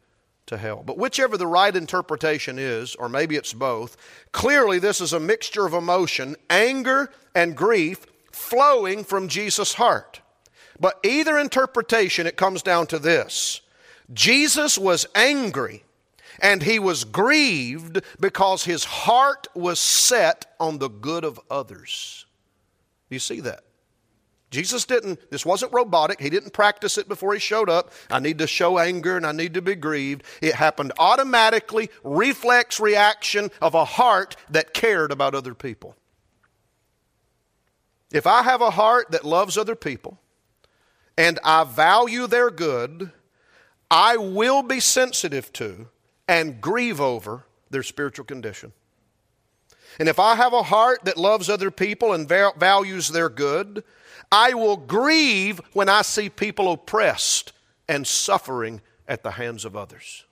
to 0.52 0.56
hell. 0.56 0.82
But 0.86 0.98
whichever 0.98 1.36
the 1.36 1.46
right 1.46 1.74
interpretation 1.74 2.58
is, 2.58 2.94
or 2.94 3.08
maybe 3.08 3.36
it's 3.36 3.52
both, 3.52 3.96
clearly 4.30 4.78
this 4.78 5.00
is 5.00 5.12
a 5.12 5.20
mixture 5.20 5.66
of 5.66 5.74
emotion, 5.74 6.36
anger 6.48 7.10
and 7.34 7.56
grief 7.56 8.06
flowing 8.30 9.04
from 9.04 9.28
Jesus' 9.28 9.74
heart. 9.74 10.20
But 10.80 10.98
either 11.02 11.38
interpretation, 11.38 12.26
it 12.26 12.36
comes 12.36 12.62
down 12.62 12.86
to 12.88 12.98
this 12.98 13.60
Jesus 14.12 14.78
was 14.78 15.06
angry 15.14 15.84
and 16.40 16.62
he 16.62 16.78
was 16.78 17.04
grieved 17.04 18.02
because 18.18 18.64
his 18.64 18.84
heart 18.84 19.46
was 19.54 19.78
set 19.78 20.46
on 20.58 20.78
the 20.78 20.88
good 20.88 21.24
of 21.24 21.38
others. 21.50 22.26
Do 23.08 23.16
you 23.16 23.20
see 23.20 23.40
that? 23.40 23.64
Jesus 24.52 24.84
didn't, 24.84 25.30
this 25.30 25.44
wasn't 25.44 25.72
robotic. 25.72 26.20
He 26.20 26.30
didn't 26.30 26.52
practice 26.52 26.98
it 26.98 27.08
before 27.08 27.32
he 27.32 27.40
showed 27.40 27.70
up. 27.70 27.90
I 28.10 28.20
need 28.20 28.38
to 28.38 28.46
show 28.46 28.78
anger 28.78 29.16
and 29.16 29.26
I 29.26 29.32
need 29.32 29.54
to 29.54 29.62
be 29.62 29.74
grieved. 29.74 30.22
It 30.42 30.54
happened 30.54 30.92
automatically, 30.98 31.90
reflex 32.04 32.78
reaction 32.78 33.50
of 33.60 33.74
a 33.74 33.84
heart 33.84 34.36
that 34.50 34.74
cared 34.74 35.10
about 35.10 35.34
other 35.34 35.54
people. 35.54 35.96
If 38.12 38.26
I 38.26 38.42
have 38.42 38.60
a 38.60 38.70
heart 38.70 39.10
that 39.12 39.24
loves 39.24 39.56
other 39.56 39.74
people, 39.74 40.18
and 41.16 41.38
I 41.42 41.64
value 41.64 42.26
their 42.26 42.50
good, 42.50 43.10
I 43.90 44.18
will 44.18 44.62
be 44.62 44.80
sensitive 44.80 45.52
to 45.54 45.88
and 46.28 46.60
grieve 46.60 47.00
over 47.00 47.44
their 47.70 47.82
spiritual 47.82 48.26
condition. 48.26 48.72
And 49.98 50.08
if 50.08 50.18
I 50.18 50.34
have 50.36 50.52
a 50.52 50.62
heart 50.62 51.04
that 51.04 51.16
loves 51.16 51.48
other 51.48 51.70
people 51.70 52.12
and 52.12 52.28
values 52.28 53.08
their 53.08 53.28
good, 53.28 53.84
I 54.30 54.54
will 54.54 54.76
grieve 54.76 55.60
when 55.72 55.88
I 55.88 56.02
see 56.02 56.28
people 56.28 56.72
oppressed 56.72 57.52
and 57.88 58.06
suffering 58.06 58.80
at 59.06 59.22
the 59.22 59.32
hands 59.32 59.64
of 59.64 59.76
others. 59.76 60.24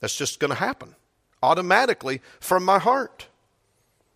That's 0.00 0.16
just 0.16 0.40
going 0.40 0.50
to 0.50 0.56
happen 0.56 0.96
automatically 1.42 2.20
from 2.40 2.64
my 2.64 2.78
heart. 2.78 3.28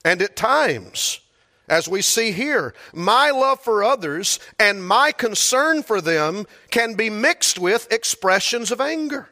And 0.05 0.21
at 0.21 0.37
times, 0.37 1.21
as 1.69 1.89
we 1.89 2.03
see 2.03 2.33
here, 2.33 2.75
my 2.93 3.31
love 3.31 3.61
for 3.61 3.83
others 3.83 4.39
and 4.59 4.87
my 4.87 5.13
concern 5.13 5.83
for 5.83 6.01
them 6.01 6.47
can 6.71 6.95
be 6.95 7.09
mixed 7.09 7.59
with 7.59 7.91
expressions 7.91 8.71
of 8.71 8.81
anger. 8.81 9.31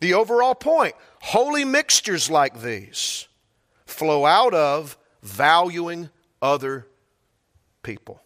The 0.00 0.14
overall 0.14 0.54
point 0.54 0.94
holy 1.22 1.64
mixtures 1.64 2.30
like 2.30 2.62
these 2.62 3.28
flow 3.90 4.26
out 4.26 4.54
of 4.54 4.96
valuing 5.22 6.10
other 6.40 6.86
people. 7.82 8.22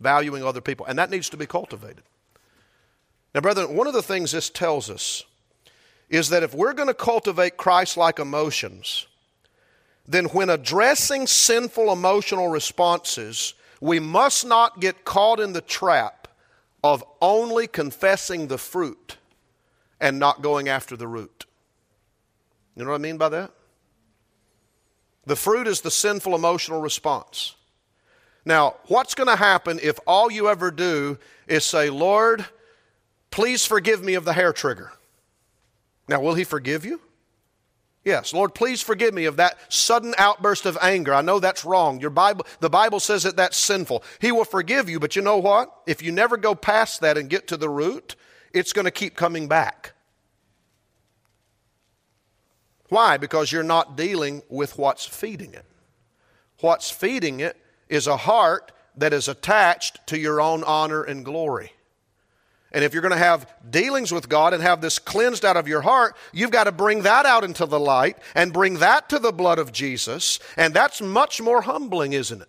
Valuing 0.00 0.44
other 0.44 0.60
people. 0.60 0.86
And 0.86 0.98
that 0.98 1.10
needs 1.10 1.30
to 1.30 1.36
be 1.36 1.46
cultivated. 1.46 2.02
Now, 3.34 3.40
brethren, 3.40 3.76
one 3.76 3.86
of 3.86 3.94
the 3.94 4.02
things 4.02 4.32
this 4.32 4.50
tells 4.50 4.90
us 4.90 5.24
is 6.08 6.28
that 6.28 6.42
if 6.42 6.54
we're 6.54 6.72
going 6.72 6.88
to 6.88 6.94
cultivate 6.94 7.56
Christ 7.56 7.96
like 7.96 8.18
emotions, 8.18 9.06
then 10.06 10.26
when 10.26 10.50
addressing 10.50 11.26
sinful 11.26 11.92
emotional 11.92 12.48
responses, 12.48 13.54
we 13.80 13.98
must 13.98 14.46
not 14.46 14.80
get 14.80 15.04
caught 15.04 15.40
in 15.40 15.52
the 15.52 15.60
trap 15.60 16.28
of 16.82 17.02
only 17.20 17.66
confessing 17.66 18.46
the 18.46 18.58
fruit 18.58 19.16
and 20.00 20.18
not 20.18 20.42
going 20.42 20.68
after 20.68 20.96
the 20.96 21.08
root. 21.08 21.46
You 22.76 22.84
know 22.84 22.90
what 22.90 22.96
I 22.96 23.02
mean 23.02 23.16
by 23.16 23.30
that? 23.30 23.52
The 25.26 25.36
fruit 25.36 25.66
is 25.66 25.80
the 25.80 25.90
sinful 25.90 26.34
emotional 26.34 26.80
response. 26.80 27.54
Now, 28.44 28.76
what's 28.88 29.14
going 29.14 29.28
to 29.28 29.36
happen 29.36 29.80
if 29.82 29.98
all 30.06 30.30
you 30.30 30.48
ever 30.48 30.70
do 30.70 31.18
is 31.46 31.64
say, 31.64 31.88
Lord, 31.88 32.44
please 33.30 33.64
forgive 33.64 34.02
me 34.02 34.14
of 34.14 34.24
the 34.24 34.34
hair 34.34 34.52
trigger? 34.52 34.92
Now, 36.08 36.20
will 36.20 36.34
He 36.34 36.44
forgive 36.44 36.84
you? 36.84 37.00
Yes, 38.04 38.34
Lord, 38.34 38.54
please 38.54 38.82
forgive 38.82 39.14
me 39.14 39.24
of 39.24 39.36
that 39.36 39.56
sudden 39.72 40.14
outburst 40.18 40.66
of 40.66 40.76
anger. 40.82 41.14
I 41.14 41.22
know 41.22 41.40
that's 41.40 41.64
wrong. 41.64 42.00
Your 42.00 42.10
Bible, 42.10 42.46
the 42.60 42.68
Bible 42.68 43.00
says 43.00 43.22
that 43.22 43.36
that's 43.36 43.56
sinful. 43.56 44.04
He 44.20 44.30
will 44.30 44.44
forgive 44.44 44.90
you, 44.90 45.00
but 45.00 45.16
you 45.16 45.22
know 45.22 45.38
what? 45.38 45.74
If 45.86 46.02
you 46.02 46.12
never 46.12 46.36
go 46.36 46.54
past 46.54 47.00
that 47.00 47.16
and 47.16 47.30
get 47.30 47.48
to 47.48 47.56
the 47.56 47.70
root, 47.70 48.14
it's 48.52 48.74
going 48.74 48.84
to 48.84 48.90
keep 48.90 49.16
coming 49.16 49.48
back. 49.48 49.93
Why? 52.94 53.16
Because 53.16 53.50
you're 53.50 53.64
not 53.64 53.96
dealing 53.96 54.44
with 54.48 54.78
what's 54.78 55.04
feeding 55.04 55.52
it. 55.52 55.64
What's 56.60 56.92
feeding 56.92 57.40
it 57.40 57.56
is 57.88 58.06
a 58.06 58.16
heart 58.16 58.70
that 58.96 59.12
is 59.12 59.26
attached 59.26 60.06
to 60.06 60.16
your 60.16 60.40
own 60.40 60.62
honor 60.62 61.02
and 61.02 61.24
glory. 61.24 61.72
And 62.70 62.84
if 62.84 62.92
you're 62.92 63.02
going 63.02 63.10
to 63.10 63.18
have 63.18 63.52
dealings 63.68 64.12
with 64.12 64.28
God 64.28 64.54
and 64.54 64.62
have 64.62 64.80
this 64.80 65.00
cleansed 65.00 65.44
out 65.44 65.56
of 65.56 65.66
your 65.66 65.80
heart, 65.80 66.16
you've 66.32 66.52
got 66.52 66.64
to 66.64 66.72
bring 66.72 67.02
that 67.02 67.26
out 67.26 67.42
into 67.42 67.66
the 67.66 67.80
light 67.80 68.16
and 68.32 68.52
bring 68.52 68.74
that 68.74 69.08
to 69.08 69.18
the 69.18 69.32
blood 69.32 69.58
of 69.58 69.72
Jesus. 69.72 70.38
And 70.56 70.72
that's 70.72 71.02
much 71.02 71.42
more 71.42 71.62
humbling, 71.62 72.12
isn't 72.12 72.42
it? 72.42 72.48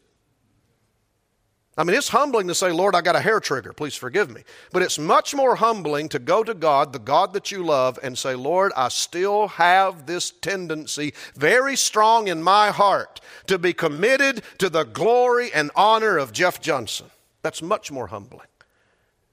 I 1.77 1.83
mean, 1.83 1.97
it's 1.97 2.09
humbling 2.09 2.47
to 2.47 2.55
say, 2.55 2.71
Lord, 2.71 2.95
I 2.95 3.01
got 3.01 3.17
a 3.17 3.21
hair 3.21 3.41
trigger. 3.41 3.73
Please 3.73 3.95
forgive 3.95 4.29
me. 4.29 4.43
But 4.71 4.81
it's 4.81 4.97
much 4.97 5.35
more 5.35 5.55
humbling 5.55 6.07
to 6.09 6.19
go 6.19 6.41
to 6.41 6.53
God, 6.53 6.93
the 6.93 6.99
God 6.99 7.33
that 7.33 7.51
you 7.51 7.65
love, 7.65 7.99
and 8.01 8.17
say, 8.17 8.33
Lord, 8.33 8.71
I 8.77 8.87
still 8.87 9.49
have 9.49 10.05
this 10.05 10.31
tendency 10.31 11.13
very 11.35 11.75
strong 11.75 12.29
in 12.29 12.41
my 12.41 12.71
heart 12.71 13.19
to 13.47 13.59
be 13.59 13.73
committed 13.73 14.43
to 14.59 14.69
the 14.69 14.85
glory 14.85 15.51
and 15.53 15.69
honor 15.75 16.17
of 16.17 16.31
Jeff 16.31 16.61
Johnson. 16.61 17.07
That's 17.41 17.61
much 17.61 17.91
more 17.91 18.07
humbling. 18.07 18.47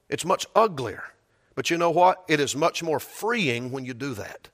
It's 0.09 0.24
much 0.24 0.44
uglier. 0.57 1.05
But 1.55 1.70
you 1.70 1.78
know 1.78 1.90
what? 1.90 2.24
It 2.28 2.40
is 2.40 2.57
much 2.57 2.83
more 2.83 2.98
freeing 2.98 3.70
when 3.70 3.85
you 3.85 3.94
do 3.94 4.14
that 4.14 4.48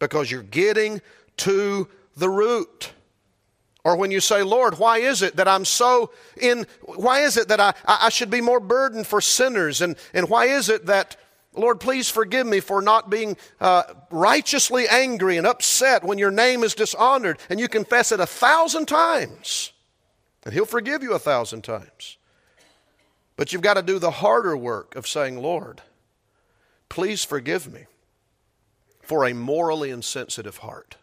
because 0.00 0.30
you're 0.30 0.42
getting 0.42 1.00
to 1.38 1.88
the 2.16 2.28
root. 2.28 2.92
Or 3.84 3.96
when 3.96 4.10
you 4.10 4.20
say, 4.20 4.42
Lord, 4.42 4.78
why 4.78 4.98
is 4.98 5.22
it 5.22 5.36
that 5.36 5.48
I'm 5.48 5.64
so 5.64 6.10
in, 6.36 6.66
why 6.82 7.20
is 7.20 7.36
it 7.36 7.48
that 7.48 7.60
I, 7.60 7.74
I 7.86 8.10
should 8.10 8.30
be 8.30 8.40
more 8.40 8.60
burdened 8.60 9.06
for 9.06 9.20
sinners? 9.20 9.80
And, 9.80 9.96
and 10.12 10.28
why 10.28 10.46
is 10.46 10.68
it 10.68 10.86
that, 10.86 11.16
Lord, 11.54 11.80
please 11.80 12.10
forgive 12.10 12.46
me 12.46 12.60
for 12.60 12.82
not 12.82 13.08
being 13.08 13.36
uh, 13.60 13.84
righteously 14.10 14.86
angry 14.88 15.38
and 15.38 15.46
upset 15.46 16.04
when 16.04 16.18
your 16.18 16.30
name 16.30 16.62
is 16.62 16.74
dishonored? 16.74 17.38
And 17.48 17.58
you 17.58 17.68
confess 17.68 18.12
it 18.12 18.20
a 18.20 18.26
thousand 18.26 18.86
times, 18.86 19.72
and 20.44 20.52
He'll 20.52 20.66
forgive 20.66 21.02
you 21.02 21.14
a 21.14 21.18
thousand 21.18 21.62
times. 21.62 22.18
But 23.36 23.52
you've 23.54 23.62
got 23.62 23.74
to 23.74 23.82
do 23.82 23.98
the 23.98 24.10
harder 24.10 24.54
work 24.54 24.94
of 24.94 25.08
saying, 25.08 25.40
Lord, 25.40 25.80
please 26.90 27.24
forgive 27.24 27.72
me 27.72 27.86
for 29.00 29.24
a 29.24 29.32
morally 29.32 29.88
insensitive 29.88 30.58
heart. 30.58 30.96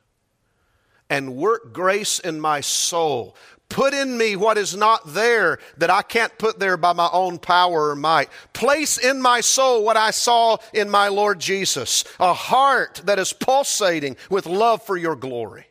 And 1.10 1.36
work 1.36 1.74
grace 1.74 2.20
in 2.20 2.40
my 2.40 2.62
soul. 2.62 3.36
Put 3.70 3.94
in 3.94 4.18
me 4.18 4.36
what 4.36 4.58
is 4.58 4.76
not 4.76 5.14
there 5.14 5.60
that 5.78 5.90
I 5.90 6.02
can't 6.02 6.38
put 6.38 6.60
there 6.60 6.78
by 6.78 6.94
my 6.94 7.10
own 7.12 7.38
power 7.38 7.90
or 7.90 7.96
might. 7.96 8.30
Place 8.54 8.98
in 8.98 9.22
my 9.22 9.42
soul 9.42 9.84
what 9.84 9.98
I 9.98 10.12
saw 10.12 10.58
in 10.74 10.90
my 10.90 11.10
Lord 11.10 11.40
Jesus 11.40 12.06
a 12.20 12.34
heart 12.34 13.02
that 13.06 13.20
is 13.20 13.34
pulsating 13.34 14.16
with 14.30 14.46
love 14.46 14.84
for 14.84 14.96
your 14.96 15.16
glory. 15.16 15.68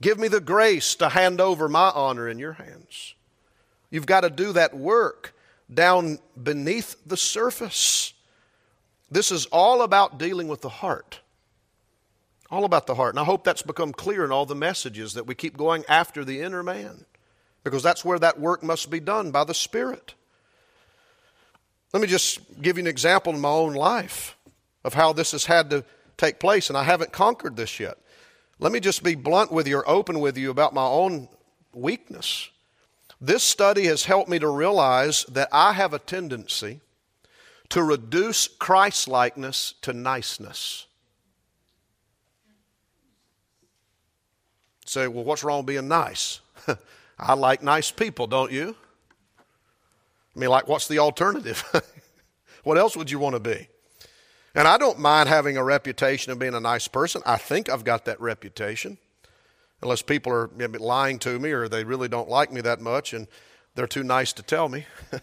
Give 0.00 0.18
me 0.18 0.28
the 0.28 0.40
grace 0.40 0.94
to 0.96 1.10
hand 1.10 1.40
over 1.40 1.68
my 1.68 1.90
honor 1.90 2.28
in 2.28 2.38
your 2.38 2.54
hands. 2.54 3.14
You've 3.90 4.06
got 4.06 4.22
to 4.22 4.30
do 4.30 4.52
that 4.52 4.74
work 4.74 5.34
down 5.72 6.18
beneath 6.42 6.96
the 7.04 7.16
surface. 7.16 8.14
This 9.10 9.30
is 9.30 9.46
all 9.46 9.82
about 9.82 10.18
dealing 10.18 10.48
with 10.48 10.62
the 10.62 10.68
heart. 10.68 11.20
All 12.50 12.64
about 12.64 12.86
the 12.86 12.96
heart. 12.96 13.14
And 13.14 13.20
I 13.20 13.24
hope 13.24 13.44
that's 13.44 13.62
become 13.62 13.92
clear 13.92 14.24
in 14.24 14.32
all 14.32 14.46
the 14.46 14.54
messages 14.54 15.14
that 15.14 15.26
we 15.26 15.34
keep 15.34 15.56
going 15.56 15.84
after 15.88 16.24
the 16.24 16.40
inner 16.40 16.62
man, 16.62 17.04
because 17.62 17.82
that's 17.82 18.04
where 18.04 18.18
that 18.18 18.40
work 18.40 18.62
must 18.62 18.90
be 18.90 19.00
done 19.00 19.30
by 19.30 19.44
the 19.44 19.54
Spirit. 19.54 20.14
Let 21.92 22.00
me 22.02 22.08
just 22.08 22.40
give 22.60 22.76
you 22.76 22.82
an 22.82 22.86
example 22.86 23.34
in 23.34 23.40
my 23.40 23.48
own 23.48 23.74
life 23.74 24.36
of 24.84 24.94
how 24.94 25.12
this 25.12 25.32
has 25.32 25.44
had 25.44 25.70
to 25.70 25.84
take 26.16 26.38
place, 26.38 26.68
and 26.68 26.76
I 26.76 26.84
haven't 26.84 27.12
conquered 27.12 27.56
this 27.56 27.80
yet. 27.80 27.98
Let 28.58 28.72
me 28.72 28.80
just 28.80 29.02
be 29.02 29.14
blunt 29.14 29.50
with 29.50 29.66
you 29.66 29.78
or 29.78 29.88
open 29.88 30.20
with 30.20 30.36
you 30.36 30.50
about 30.50 30.74
my 30.74 30.84
own 30.84 31.28
weakness. 31.72 32.50
This 33.20 33.42
study 33.42 33.84
has 33.86 34.04
helped 34.04 34.28
me 34.28 34.38
to 34.38 34.48
realize 34.48 35.24
that 35.24 35.48
I 35.52 35.72
have 35.72 35.94
a 35.94 35.98
tendency 35.98 36.80
to 37.70 37.82
reduce 37.82 38.48
Christ 38.48 39.08
likeness 39.08 39.74
to 39.82 39.92
niceness. 39.92 40.86
Say, 44.90 45.06
well, 45.06 45.22
what's 45.22 45.44
wrong 45.44 45.58
with 45.58 45.66
being 45.66 45.86
nice? 45.86 46.40
I 47.18 47.34
like 47.34 47.62
nice 47.62 47.92
people, 47.92 48.26
don't 48.26 48.50
you? 48.50 48.74
I 50.34 50.38
mean, 50.38 50.50
like, 50.50 50.66
what's 50.66 50.88
the 50.88 50.98
alternative? 50.98 51.62
what 52.64 52.76
else 52.76 52.96
would 52.96 53.08
you 53.08 53.20
want 53.20 53.36
to 53.36 53.40
be? 53.40 53.68
And 54.52 54.66
I 54.66 54.78
don't 54.78 54.98
mind 54.98 55.28
having 55.28 55.56
a 55.56 55.62
reputation 55.62 56.32
of 56.32 56.40
being 56.40 56.54
a 56.56 56.60
nice 56.60 56.88
person. 56.88 57.22
I 57.24 57.36
think 57.36 57.68
I've 57.68 57.84
got 57.84 58.04
that 58.06 58.20
reputation. 58.20 58.98
Unless 59.80 60.02
people 60.02 60.32
are 60.32 60.50
lying 60.58 61.20
to 61.20 61.38
me 61.38 61.52
or 61.52 61.68
they 61.68 61.84
really 61.84 62.08
don't 62.08 62.28
like 62.28 62.52
me 62.52 62.60
that 62.62 62.80
much 62.80 63.12
and 63.12 63.28
they're 63.76 63.86
too 63.86 64.02
nice 64.02 64.32
to 64.32 64.42
tell 64.42 64.68
me. 64.68 64.86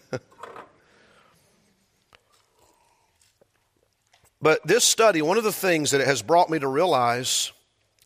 but 4.40 4.66
this 4.66 4.84
study, 4.84 5.20
one 5.20 5.36
of 5.36 5.44
the 5.44 5.52
things 5.52 5.90
that 5.90 6.00
it 6.00 6.06
has 6.06 6.22
brought 6.22 6.48
me 6.48 6.58
to 6.58 6.68
realize 6.68 7.52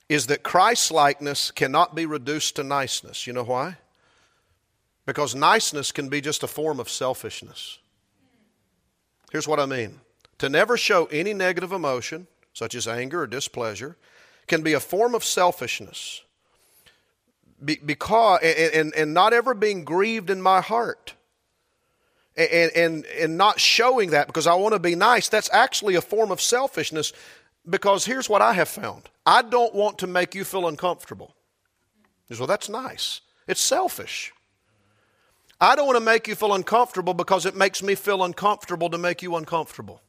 is 0.08 0.26
that 0.26 0.42
Christ 0.42 0.90
likeness 0.90 1.50
cannot 1.50 1.94
be 1.94 2.06
reduced 2.06 2.56
to 2.56 2.62
niceness. 2.62 3.26
You 3.26 3.32
know 3.32 3.44
why? 3.44 3.76
Because 5.06 5.34
niceness 5.34 5.92
can 5.92 6.08
be 6.08 6.20
just 6.20 6.42
a 6.42 6.46
form 6.46 6.78
of 6.78 6.88
selfishness. 6.88 7.78
Here's 9.30 9.48
what 9.48 9.60
I 9.60 9.66
mean 9.66 10.00
to 10.38 10.48
never 10.48 10.76
show 10.76 11.06
any 11.06 11.32
negative 11.32 11.72
emotion, 11.72 12.26
such 12.52 12.74
as 12.74 12.88
anger 12.88 13.22
or 13.22 13.26
displeasure, 13.26 13.96
can 14.46 14.62
be 14.62 14.72
a 14.72 14.80
form 14.80 15.14
of 15.14 15.24
selfishness. 15.24 16.22
Be, 17.64 17.76
because 17.76 18.40
and, 18.42 18.92
and 18.94 19.14
not 19.14 19.32
ever 19.32 19.54
being 19.54 19.84
grieved 19.84 20.30
in 20.30 20.42
my 20.42 20.60
heart. 20.60 21.14
And, 22.34 22.72
and, 22.74 23.06
and 23.06 23.36
not 23.36 23.60
showing 23.60 24.10
that 24.10 24.26
because 24.26 24.46
I 24.46 24.54
want 24.54 24.72
to 24.72 24.78
be 24.78 24.94
nice, 24.94 25.28
that's 25.28 25.50
actually 25.52 25.96
a 25.96 26.00
form 26.00 26.30
of 26.30 26.40
selfishness 26.40 27.12
because 27.68 28.04
here's 28.04 28.28
what 28.28 28.42
I 28.42 28.52
have 28.54 28.68
found 28.68 29.08
I 29.24 29.42
don't 29.42 29.74
want 29.74 29.98
to 29.98 30.06
make 30.06 30.34
you 30.34 30.44
feel 30.44 30.66
uncomfortable. 30.68 31.34
Well, 32.30 32.46
that's 32.46 32.68
nice. 32.68 33.20
It's 33.46 33.60
selfish. 33.60 34.32
I 35.60 35.76
don't 35.76 35.86
want 35.86 35.96
to 35.96 36.04
make 36.04 36.26
you 36.26 36.34
feel 36.34 36.54
uncomfortable 36.54 37.14
because 37.14 37.46
it 37.46 37.54
makes 37.54 37.82
me 37.82 37.94
feel 37.94 38.24
uncomfortable 38.24 38.90
to 38.90 38.98
make 38.98 39.22
you 39.22 39.36
uncomfortable. 39.36 40.00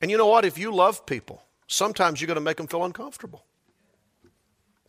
And 0.00 0.10
you 0.10 0.16
know 0.16 0.26
what? 0.26 0.44
If 0.44 0.58
you 0.58 0.72
love 0.72 1.06
people, 1.06 1.42
sometimes 1.66 2.20
you're 2.20 2.26
going 2.26 2.36
to 2.36 2.40
make 2.40 2.58
them 2.58 2.66
feel 2.66 2.84
uncomfortable. 2.84 3.44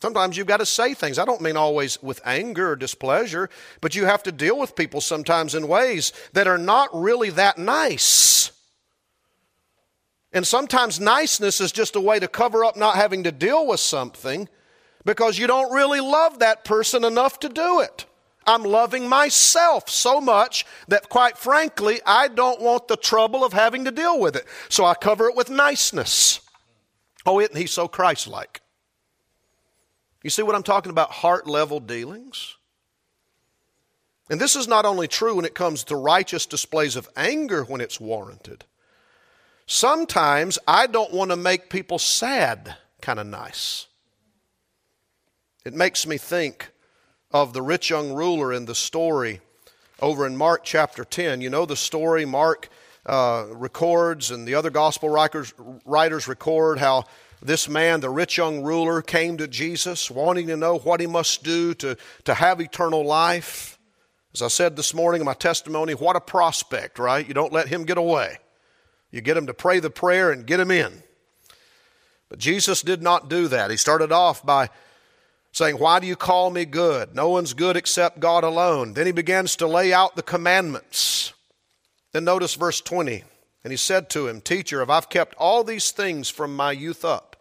Sometimes 0.02 0.36
you've 0.36 0.48
got 0.48 0.58
to 0.58 0.66
say 0.66 0.94
things. 0.94 1.18
I 1.18 1.26
don't 1.26 1.42
mean 1.42 1.56
always 1.56 2.02
with 2.04 2.20
anger 2.26 2.72
or 2.72 2.76
displeasure, 2.76 3.50
but 3.80 3.96
you 3.96 4.06
have 4.06 4.22
to 4.24 4.32
deal 4.34 4.60
with 4.60 4.76
people 4.76 5.00
sometimes 5.00 5.56
in 5.56 5.68
ways 5.68 6.12
that 6.34 6.46
are 6.46 6.58
not 6.58 6.90
really 6.94 7.30
that 7.30 7.58
nice. 7.58 8.52
And 10.34 10.46
sometimes 10.48 11.00
niceness 11.00 11.62
is 11.62 11.72
just 11.72 11.96
a 11.96 12.02
way 12.02 12.20
to 12.20 12.28
cover 12.28 12.66
up 12.66 12.76
not 12.76 12.96
having 12.96 13.24
to 13.24 13.32
deal 13.32 13.68
with 13.68 13.80
something 13.80 14.50
because 15.06 15.38
you 15.38 15.46
don't 15.46 15.72
really 15.72 16.00
love 16.00 16.40
that 16.40 16.66
person 16.66 17.04
enough 17.04 17.40
to 17.42 17.50
do 17.50 17.82
it. 17.82 18.06
I'm 18.46 18.64
loving 18.64 19.08
myself 19.08 19.90
so 19.90 20.20
much 20.20 20.66
that, 20.88 21.08
quite 21.08 21.38
frankly, 21.38 22.02
I 22.06 22.28
don't 22.28 22.60
want 22.60 22.88
the 22.88 22.98
trouble 22.98 23.46
of 23.46 23.54
having 23.54 23.86
to 23.86 23.92
deal 23.92 24.20
with 24.20 24.36
it. 24.36 24.46
So 24.70 24.84
I 24.86 24.96
cover 24.96 25.30
it 25.30 25.36
with 25.36 25.50
niceness. 25.50 26.42
Oh, 27.26 27.40
isn't 27.40 27.56
he 27.56 27.68
so 27.68 27.88
Christ 27.88 28.28
like? 28.28 28.62
You 30.24 30.30
see 30.30 30.42
what 30.42 30.56
I'm 30.56 30.64
talking 30.64 30.90
about? 30.90 31.12
Heart 31.12 31.48
level 31.48 31.80
dealings. 31.80 32.58
And 34.30 34.42
this 34.42 34.56
is 34.56 34.68
not 34.68 34.86
only 34.86 35.08
true 35.08 35.36
when 35.36 35.46
it 35.46 35.54
comes 35.54 35.84
to 35.86 35.96
righteous 35.96 36.46
displays 36.46 36.96
of 36.96 37.10
anger 37.16 37.64
when 37.64 37.82
it's 37.82 38.00
warranted. 38.00 38.66
Sometimes 39.66 40.60
I 40.68 40.88
don't 40.88 41.14
want 41.14 41.32
to 41.32 41.38
make 41.38 41.70
people 41.70 42.00
sad 42.00 42.76
kind 43.02 43.20
of 43.20 43.28
nice. 43.28 43.88
It 45.66 45.74
makes 45.74 46.06
me 46.06 46.18
think 46.18 46.70
of 47.32 47.54
the 47.54 47.62
rich 47.62 47.90
young 47.90 48.14
ruler 48.14 48.52
in 48.52 48.66
the 48.66 48.76
story 48.76 49.42
over 50.02 50.28
in 50.28 50.36
Mark 50.36 50.64
chapter 50.64 51.06
10. 51.06 51.42
You 51.42 51.50
know 51.50 51.66
the 51.66 51.76
story 51.76 52.26
Mark 52.26 52.70
uh, 53.06 53.46
records, 53.50 54.32
and 54.32 54.48
the 54.48 54.56
other 54.56 54.70
gospel 54.70 55.10
writers, 55.10 55.54
writers 55.86 56.28
record 56.28 56.80
how 56.80 57.06
this 57.42 57.68
man, 57.68 58.00
the 58.00 58.10
rich 58.10 58.38
young 58.38 58.64
ruler, 58.64 59.02
came 59.02 59.38
to 59.38 59.48
Jesus 59.48 60.10
wanting 60.10 60.48
to 60.48 60.58
know 60.58 60.78
what 60.78 61.00
he 61.00 61.08
must 61.08 61.44
do 61.44 61.74
to, 61.76 61.98
to 62.26 62.34
have 62.34 62.62
eternal 62.62 63.06
life. 63.06 63.78
As 64.34 64.42
I 64.42 64.48
said 64.48 64.76
this 64.76 64.94
morning 64.94 65.22
in 65.22 65.26
my 65.26 65.34
testimony, 65.34 65.94
what 65.94 66.16
a 66.16 66.22
prospect, 66.22 66.98
right? 67.00 67.28
You 67.28 67.34
don't 67.34 67.54
let 67.54 67.68
him 67.68 67.84
get 67.84 67.98
away. 67.98 68.38
You 69.14 69.22
get 69.22 69.38
him 69.38 69.46
to 69.46 69.54
pray 69.54 69.80
the 69.80 69.92
prayer 69.92 70.32
and 70.32 70.48
get 70.48 70.60
him 70.60 70.72
in. 70.72 71.04
But 72.30 72.40
Jesus 72.40 72.82
did 72.82 73.04
not 73.04 73.30
do 73.30 73.48
that. 73.48 73.70
He 73.70 73.78
started 73.78 74.12
off 74.12 74.44
by 74.44 74.72
saying, 75.52 75.76
Why 75.76 76.00
do 76.00 76.08
you 76.08 76.16
call 76.16 76.50
me 76.50 76.66
good? 76.66 77.14
No 77.14 77.30
one's 77.30 77.54
good 77.54 77.78
except 77.78 78.20
God 78.20 78.44
alone. 78.44 78.94
Then 78.94 79.06
he 79.06 79.12
begins 79.12 79.56
to 79.58 79.68
lay 79.68 79.94
out 79.94 80.16
the 80.16 80.24
commandments. 80.24 81.32
Then 82.12 82.24
notice 82.24 82.56
verse 82.56 82.82
20. 82.82 83.24
And 83.64 83.72
he 83.72 83.78
said 83.78 84.10
to 84.10 84.28
him, 84.28 84.42
Teacher, 84.42 84.82
if 84.82 84.90
I've 84.90 85.10
kept 85.10 85.36
all 85.36 85.64
these 85.64 85.92
things 85.92 86.32
from 86.32 86.56
my 86.56 86.72
youth 86.72 87.06
up. 87.06 87.36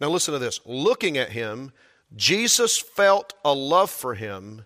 Now 0.00 0.08
listen 0.08 0.34
to 0.34 0.38
this. 0.38 0.60
Looking 0.64 1.18
at 1.18 1.30
him, 1.32 1.72
Jesus 2.14 2.78
felt 2.78 3.34
a 3.44 3.52
love 3.52 3.90
for 3.90 4.14
him 4.14 4.64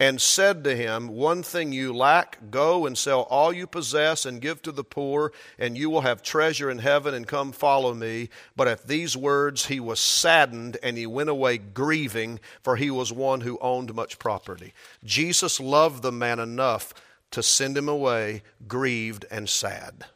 and 0.00 0.20
said 0.20 0.62
to 0.62 0.76
him, 0.76 1.08
One 1.08 1.42
thing 1.42 1.72
you 1.72 1.92
lack, 1.92 2.50
go 2.50 2.86
and 2.86 2.96
sell 2.96 3.22
all 3.22 3.52
you 3.52 3.66
possess 3.66 4.24
and 4.24 4.40
give 4.40 4.62
to 4.62 4.72
the 4.72 4.84
poor, 4.84 5.32
and 5.58 5.76
you 5.76 5.90
will 5.90 6.02
have 6.02 6.22
treasure 6.22 6.70
in 6.70 6.78
heaven, 6.78 7.14
and 7.14 7.26
come 7.26 7.50
follow 7.50 7.94
me. 7.94 8.28
But 8.54 8.68
at 8.68 8.86
these 8.86 9.16
words 9.16 9.66
he 9.66 9.80
was 9.80 9.98
saddened, 9.98 10.76
and 10.82 10.96
he 10.96 11.06
went 11.06 11.30
away 11.30 11.58
grieving, 11.58 12.38
for 12.62 12.76
he 12.76 12.90
was 12.90 13.12
one 13.12 13.40
who 13.40 13.58
owned 13.60 13.94
much 13.94 14.18
property. 14.18 14.72
Jesus 15.04 15.58
loved 15.58 16.02
the 16.02 16.12
man 16.12 16.38
enough 16.38 16.94
to 17.32 17.42
send 17.42 17.76
him 17.76 17.88
away 17.88 18.42
grieved 18.68 19.24
and 19.30 19.48
sad. 19.48 20.06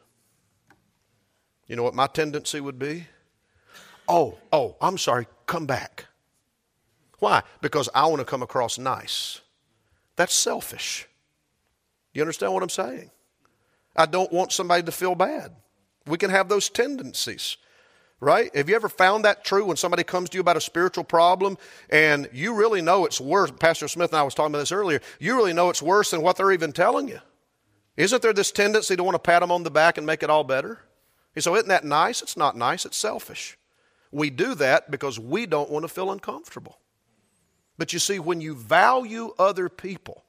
You 1.66 1.76
know 1.76 1.82
what 1.82 1.94
my 1.94 2.06
tendency 2.06 2.60
would 2.60 2.78
be? 2.78 3.06
Oh, 4.08 4.38
oh, 4.52 4.76
I'm 4.80 4.98
sorry, 4.98 5.26
come 5.46 5.66
back. 5.66 6.06
Why? 7.18 7.42
Because 7.60 7.88
I 7.94 8.06
want 8.06 8.18
to 8.20 8.24
come 8.24 8.42
across 8.42 8.78
nice. 8.78 9.40
That's 10.16 10.34
selfish. 10.34 11.08
Do 12.12 12.18
you 12.18 12.22
understand 12.22 12.52
what 12.52 12.62
I'm 12.62 12.68
saying? 12.68 13.10
I 13.96 14.06
don't 14.06 14.32
want 14.32 14.52
somebody 14.52 14.82
to 14.84 14.92
feel 14.92 15.14
bad. 15.14 15.54
We 16.06 16.18
can 16.18 16.30
have 16.30 16.48
those 16.48 16.68
tendencies, 16.68 17.56
right? 18.20 18.54
Have 18.56 18.68
you 18.68 18.74
ever 18.74 18.88
found 18.88 19.24
that 19.24 19.44
true 19.44 19.64
when 19.64 19.76
somebody 19.76 20.02
comes 20.02 20.30
to 20.30 20.36
you 20.36 20.40
about 20.40 20.56
a 20.56 20.60
spiritual 20.60 21.04
problem 21.04 21.56
and 21.90 22.28
you 22.32 22.54
really 22.54 22.82
know 22.82 23.04
it's 23.04 23.20
worse? 23.20 23.50
Pastor 23.50 23.88
Smith 23.88 24.10
and 24.10 24.18
I 24.18 24.22
was 24.22 24.34
talking 24.34 24.52
about 24.52 24.60
this 24.60 24.72
earlier. 24.72 25.00
You 25.20 25.36
really 25.36 25.52
know 25.52 25.70
it's 25.70 25.82
worse 25.82 26.10
than 26.10 26.22
what 26.22 26.36
they're 26.36 26.52
even 26.52 26.72
telling 26.72 27.08
you. 27.08 27.20
Isn't 27.96 28.22
there 28.22 28.32
this 28.32 28.50
tendency 28.50 28.96
to 28.96 29.04
want 29.04 29.14
to 29.14 29.18
pat 29.18 29.40
them 29.40 29.52
on 29.52 29.62
the 29.62 29.70
back 29.70 29.98
and 29.98 30.06
make 30.06 30.22
it 30.22 30.30
all 30.30 30.44
better? 30.44 30.80
And 31.34 31.44
so, 31.44 31.54
isn't 31.56 31.68
that 31.68 31.84
nice? 31.84 32.22
It's 32.22 32.36
not 32.36 32.56
nice, 32.56 32.84
it's 32.84 32.96
selfish. 32.96 33.58
We 34.10 34.28
do 34.28 34.54
that 34.56 34.90
because 34.90 35.18
we 35.18 35.46
don't 35.46 35.70
want 35.70 35.84
to 35.84 35.88
feel 35.88 36.10
uncomfortable. 36.10 36.78
But 37.78 37.92
you 37.92 37.98
see, 37.98 38.18
when 38.18 38.40
you 38.40 38.54
value 38.54 39.34
other 39.38 39.68
people, 39.68 40.24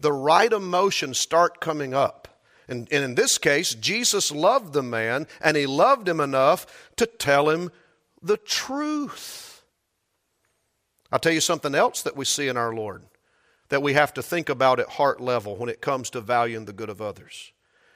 the 0.00 0.12
right 0.12 0.52
emotions 0.52 1.18
start 1.18 1.60
coming 1.60 1.94
up. 1.94 2.28
And, 2.68 2.88
and, 2.90 3.04
in 3.04 3.14
this 3.14 3.38
case, 3.38 3.74
Jesus 3.74 4.32
loved 4.32 4.72
the 4.72 4.82
man, 4.82 5.28
and 5.40 5.56
he 5.56 5.66
loved 5.66 6.08
him 6.08 6.18
enough 6.18 6.90
to 6.96 7.06
tell 7.06 7.48
him 7.48 7.70
the 8.20 8.36
truth. 8.36 9.62
I'll 11.12 11.20
tell 11.20 11.32
you 11.32 11.40
something 11.40 11.76
else 11.76 12.02
that 12.02 12.16
we 12.16 12.24
see 12.24 12.48
in 12.48 12.56
our 12.56 12.74
Lord 12.74 13.04
that 13.68 13.82
we 13.82 13.94
have 13.94 14.14
to 14.14 14.22
think 14.22 14.48
about 14.48 14.80
at 14.80 14.90
heart 14.90 15.20
level 15.20 15.56
when 15.56 15.68
it 15.68 15.80
comes 15.80 16.10
to 16.10 16.20
valuing 16.20 16.64
the 16.64 16.72
good 16.72 16.90
of 16.90 17.02
others. 17.02 17.52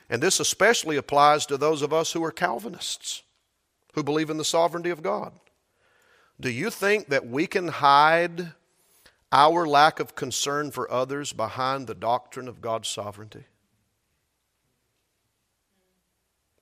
And 0.08 0.22
this 0.22 0.40
especially 0.40 0.96
applies 0.96 1.46
to 1.46 1.56
those 1.56 1.82
of 1.82 1.92
us 1.92 2.12
who 2.12 2.24
are 2.24 2.32
Calvinists, 2.32 3.22
who 3.94 4.02
believe 4.02 4.30
in 4.30 4.38
the 4.38 4.44
sovereignty 4.44 4.90
of 4.90 5.02
God. 5.02 5.32
Do 6.40 6.50
you 6.50 6.70
think 6.70 7.08
that 7.08 7.26
we 7.26 7.46
can 7.46 7.68
hide 7.68 8.52
our 9.32 9.66
lack 9.66 10.00
of 10.00 10.14
concern 10.14 10.70
for 10.70 10.90
others 10.90 11.32
behind 11.32 11.86
the 11.86 11.94
doctrine 11.94 12.48
of 12.48 12.60
God's 12.60 12.88
sovereignty? 12.88 13.44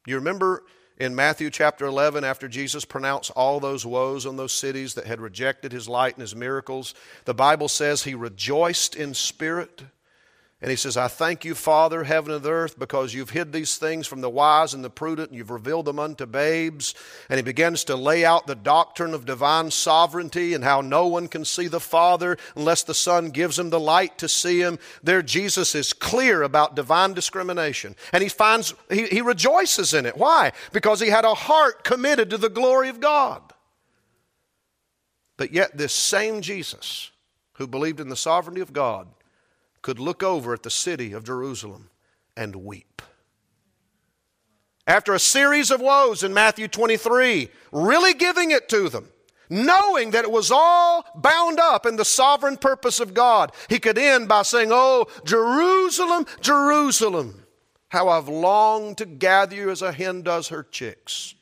You 0.07 0.17
remember 0.17 0.65
in 0.99 1.15
Matthew 1.15 1.51
chapter 1.51 1.87
11, 1.87 2.25
after 2.25 2.49
Jesus 2.49 2.85
pronounced 2.85 3.31
all 3.33 3.61
those 3.61 3.87
woes 3.87 4.27
on 4.27 4.37
those 4.37 4.53
cities 4.53 4.95
that 4.95 5.07
had 5.07 5.21
rejected 5.21 5.71
his 5.71 5.89
light 5.89 6.15
and 6.15 6.23
his 6.23 6.35
miracles, 6.35 6.95
the 7.25 7.35
Bible 7.35 7.69
says 7.69 8.03
he 8.03 8.15
rejoiced 8.15 8.97
in 8.97 9.15
spirit 9.15 9.83
and 10.61 10.73
he 10.73 10.77
says, 10.77 10.97
I 10.97 11.07
thank 11.07 11.45
you, 11.45 11.55
Father, 11.55 12.03
heaven 12.03 12.33
and 12.33 12.45
earth, 12.45 12.81
because 12.81 13.15
you've 13.15 13.31
hid 13.31 13.53
these 13.53 13.77
things 13.77 14.09
from 14.09 14.23
the 14.23 14.29
wise 14.29 14.75
and 14.75 14.83
the 14.83 14.91
prudent, 14.91 15.29
and 15.29 15.39
you've 15.39 15.53
revealed 15.53 15.85
them 15.85 16.01
unto 16.01 16.27
babes. 16.27 16.97
And 17.29 17.39
he 17.39 17.45
begins 17.45 17.85
to 17.85 17.95
lay 17.95 18.25
out 18.25 18.49
the 18.49 18.57
doctrine 18.57 19.15
of 19.15 19.25
divine 19.25 19.71
sovereignty 19.71 20.55
and 20.55 20.65
how 20.65 20.81
no 20.81 21.07
one 21.07 21.29
can 21.29 21.45
see 21.45 21.69
the 21.69 21.79
Father 21.79 22.37
unless 22.57 22.83
the 22.83 22.93
Son 22.95 23.31
gives 23.31 23.57
him 23.57 23.71
the 23.71 23.79
light 23.79 24.19
to 24.19 24.29
see 24.29 24.61
him. 24.61 24.81
There, 25.01 25.23
Jesus 25.23 25.77
is 25.77 25.93
clear 25.93 26.43
about 26.43 26.75
divine 26.75 27.15
discrimination. 27.15 27.95
And 28.13 28.21
he 28.21 28.29
finds, 28.29 28.75
he, 28.91 29.07
he 29.07 29.21
rejoices 29.21 29.95
in 29.95 30.07
it. 30.07 30.17
Why? 30.17 30.51
Because 30.73 30.99
he 30.99 31.09
had 31.09 31.25
a 31.25 31.35
heart 31.35 31.85
committed 31.85 32.31
to 32.31 32.37
the 32.37 32.51
glory 32.51 32.89
of 32.89 32.99
God. 32.99 33.43
But 35.37 35.53
yet, 35.53 35.77
this 35.77 35.93
same 35.93 36.41
Jesus, 36.41 37.13
who 37.53 37.69
believed 37.69 38.01
in 38.01 38.09
the 38.09 38.17
sovereignty 38.17 38.61
of 38.61 38.73
God, 38.73 39.07
could 39.83 39.99
look 39.99 40.23
over 40.23 40.53
at 40.53 40.63
the 40.63 40.71
city 40.71 41.13
of 41.13 41.25
Jerusalem 41.25 41.91
and 42.37 42.57
weep. 42.57 43.03
After 44.87 45.13
a 45.13 45.19
series 45.19 45.71
of 45.71 45.81
woes 45.81 46.23
in 46.23 46.33
Matthew 46.33 46.67
23, 46.67 47.51
really 47.73 48.15
giving 48.15 48.51
it 48.51 48.69
to 48.71 48.89
them, 48.89 49.09
knowing 49.51 50.13
that 50.13 50.25
it 50.25 50.31
was 50.31 50.51
all 50.51 51.05
bound 51.15 51.61
up 51.61 51.85
in 51.85 51.97
the 51.97 52.05
sovereign 52.05 52.57
purpose 52.57 52.99
of 52.99 53.13
God, 53.13 53.53
he 53.69 53.79
could 53.79 53.99
end 53.99 54.29
by 54.29 54.43
saying, 54.43 54.71
Oh, 54.73 55.07
Jerusalem, 55.25 56.27
Jerusalem, 56.41 57.45
how 57.89 58.09
I've 58.09 58.29
longed 58.29 58.99
to 58.99 59.07
gather 59.07 59.55
you 59.55 59.71
as 59.71 59.83
a 59.83 59.93
hen 59.93 60.23
does 60.23 60.49
her 60.49 60.63
chicks. 60.63 61.35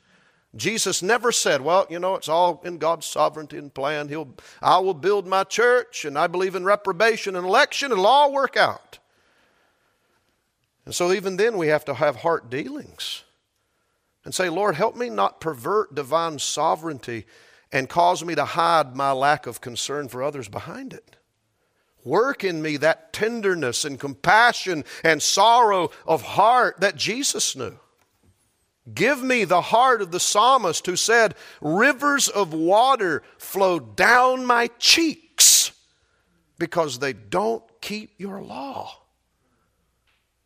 Jesus 0.55 1.03
never 1.03 1.31
said, 1.31 1.61
well, 1.61 1.85
you 1.89 1.99
know, 1.99 2.15
it's 2.15 2.29
all 2.29 2.61
in 2.63 2.77
God's 2.77 3.05
sovereignty 3.05 3.57
and 3.57 3.73
plan. 3.73 4.07
He'll, 4.07 4.33
I 4.61 4.79
will 4.79 4.93
build 4.93 5.27
my 5.27 5.43
church, 5.43 6.05
and 6.05 6.17
I 6.17 6.27
believe 6.27 6.55
in 6.55 6.63
reprobation 6.63 7.35
and 7.35 7.45
election, 7.45 7.91
it'll 7.91 8.07
all 8.07 8.31
work 8.31 8.57
out. 8.57 8.99
And 10.85 10.95
so 10.95 11.11
even 11.11 11.35
then, 11.35 11.57
we 11.57 11.67
have 11.67 11.85
to 11.85 11.93
have 11.93 12.17
heart 12.17 12.49
dealings 12.49 13.23
and 14.23 14.33
say, 14.33 14.49
Lord, 14.49 14.75
help 14.75 14.95
me 14.95 15.09
not 15.09 15.41
pervert 15.41 15.93
divine 15.93 16.39
sovereignty 16.39 17.25
and 17.71 17.89
cause 17.89 18.23
me 18.23 18.33
to 18.35 18.45
hide 18.45 18.95
my 18.95 19.11
lack 19.11 19.47
of 19.47 19.61
concern 19.61 20.07
for 20.07 20.23
others 20.23 20.47
behind 20.47 20.93
it. 20.93 21.17
Work 22.05 22.45
in 22.45 22.61
me 22.61 22.77
that 22.77 23.11
tenderness 23.11 23.83
and 23.83 23.99
compassion 23.99 24.85
and 25.03 25.21
sorrow 25.21 25.91
of 26.05 26.21
heart 26.21 26.79
that 26.79 26.95
Jesus 26.95 27.53
knew. 27.53 27.77
Give 28.93 29.21
me 29.21 29.43
the 29.43 29.61
heart 29.61 30.01
of 30.01 30.11
the 30.11 30.19
psalmist 30.19 30.85
who 30.85 30.95
said, 30.95 31.35
Rivers 31.61 32.27
of 32.27 32.53
water 32.53 33.21
flow 33.37 33.79
down 33.79 34.45
my 34.45 34.67
cheeks 34.79 35.71
because 36.57 36.99
they 36.99 37.13
don't 37.13 37.63
keep 37.81 38.11
your 38.17 38.41
law. 38.41 39.01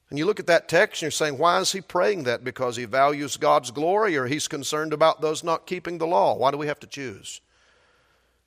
And 0.09 0.19
you 0.19 0.25
look 0.25 0.41
at 0.41 0.47
that 0.47 0.67
text 0.67 1.01
and 1.01 1.03
you're 1.03 1.11
saying, 1.11 1.37
why 1.37 1.59
is 1.61 1.71
he 1.71 1.79
praying 1.79 2.23
that? 2.23 2.43
Because 2.43 2.75
he 2.75 2.83
values 2.83 3.37
God's 3.37 3.71
glory 3.71 4.17
or 4.17 4.25
he's 4.25 4.49
concerned 4.49 4.91
about 4.91 5.21
those 5.21 5.41
not 5.41 5.65
keeping 5.65 5.99
the 5.99 6.05
law? 6.05 6.35
Why 6.35 6.51
do 6.51 6.57
we 6.57 6.67
have 6.67 6.81
to 6.81 6.87
choose? 6.87 7.39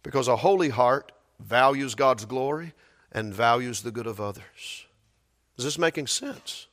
Because 0.02 0.28
a 0.28 0.36
holy 0.36 0.68
heart 0.68 1.10
values 1.40 1.94
God's 1.94 2.26
glory 2.26 2.74
and 3.10 3.32
values 3.32 3.80
the 3.80 3.90
good 3.90 4.06
of 4.06 4.20
others. 4.20 4.84
Is 5.56 5.64
this 5.64 5.78
making 5.78 6.08
sense? 6.08 6.66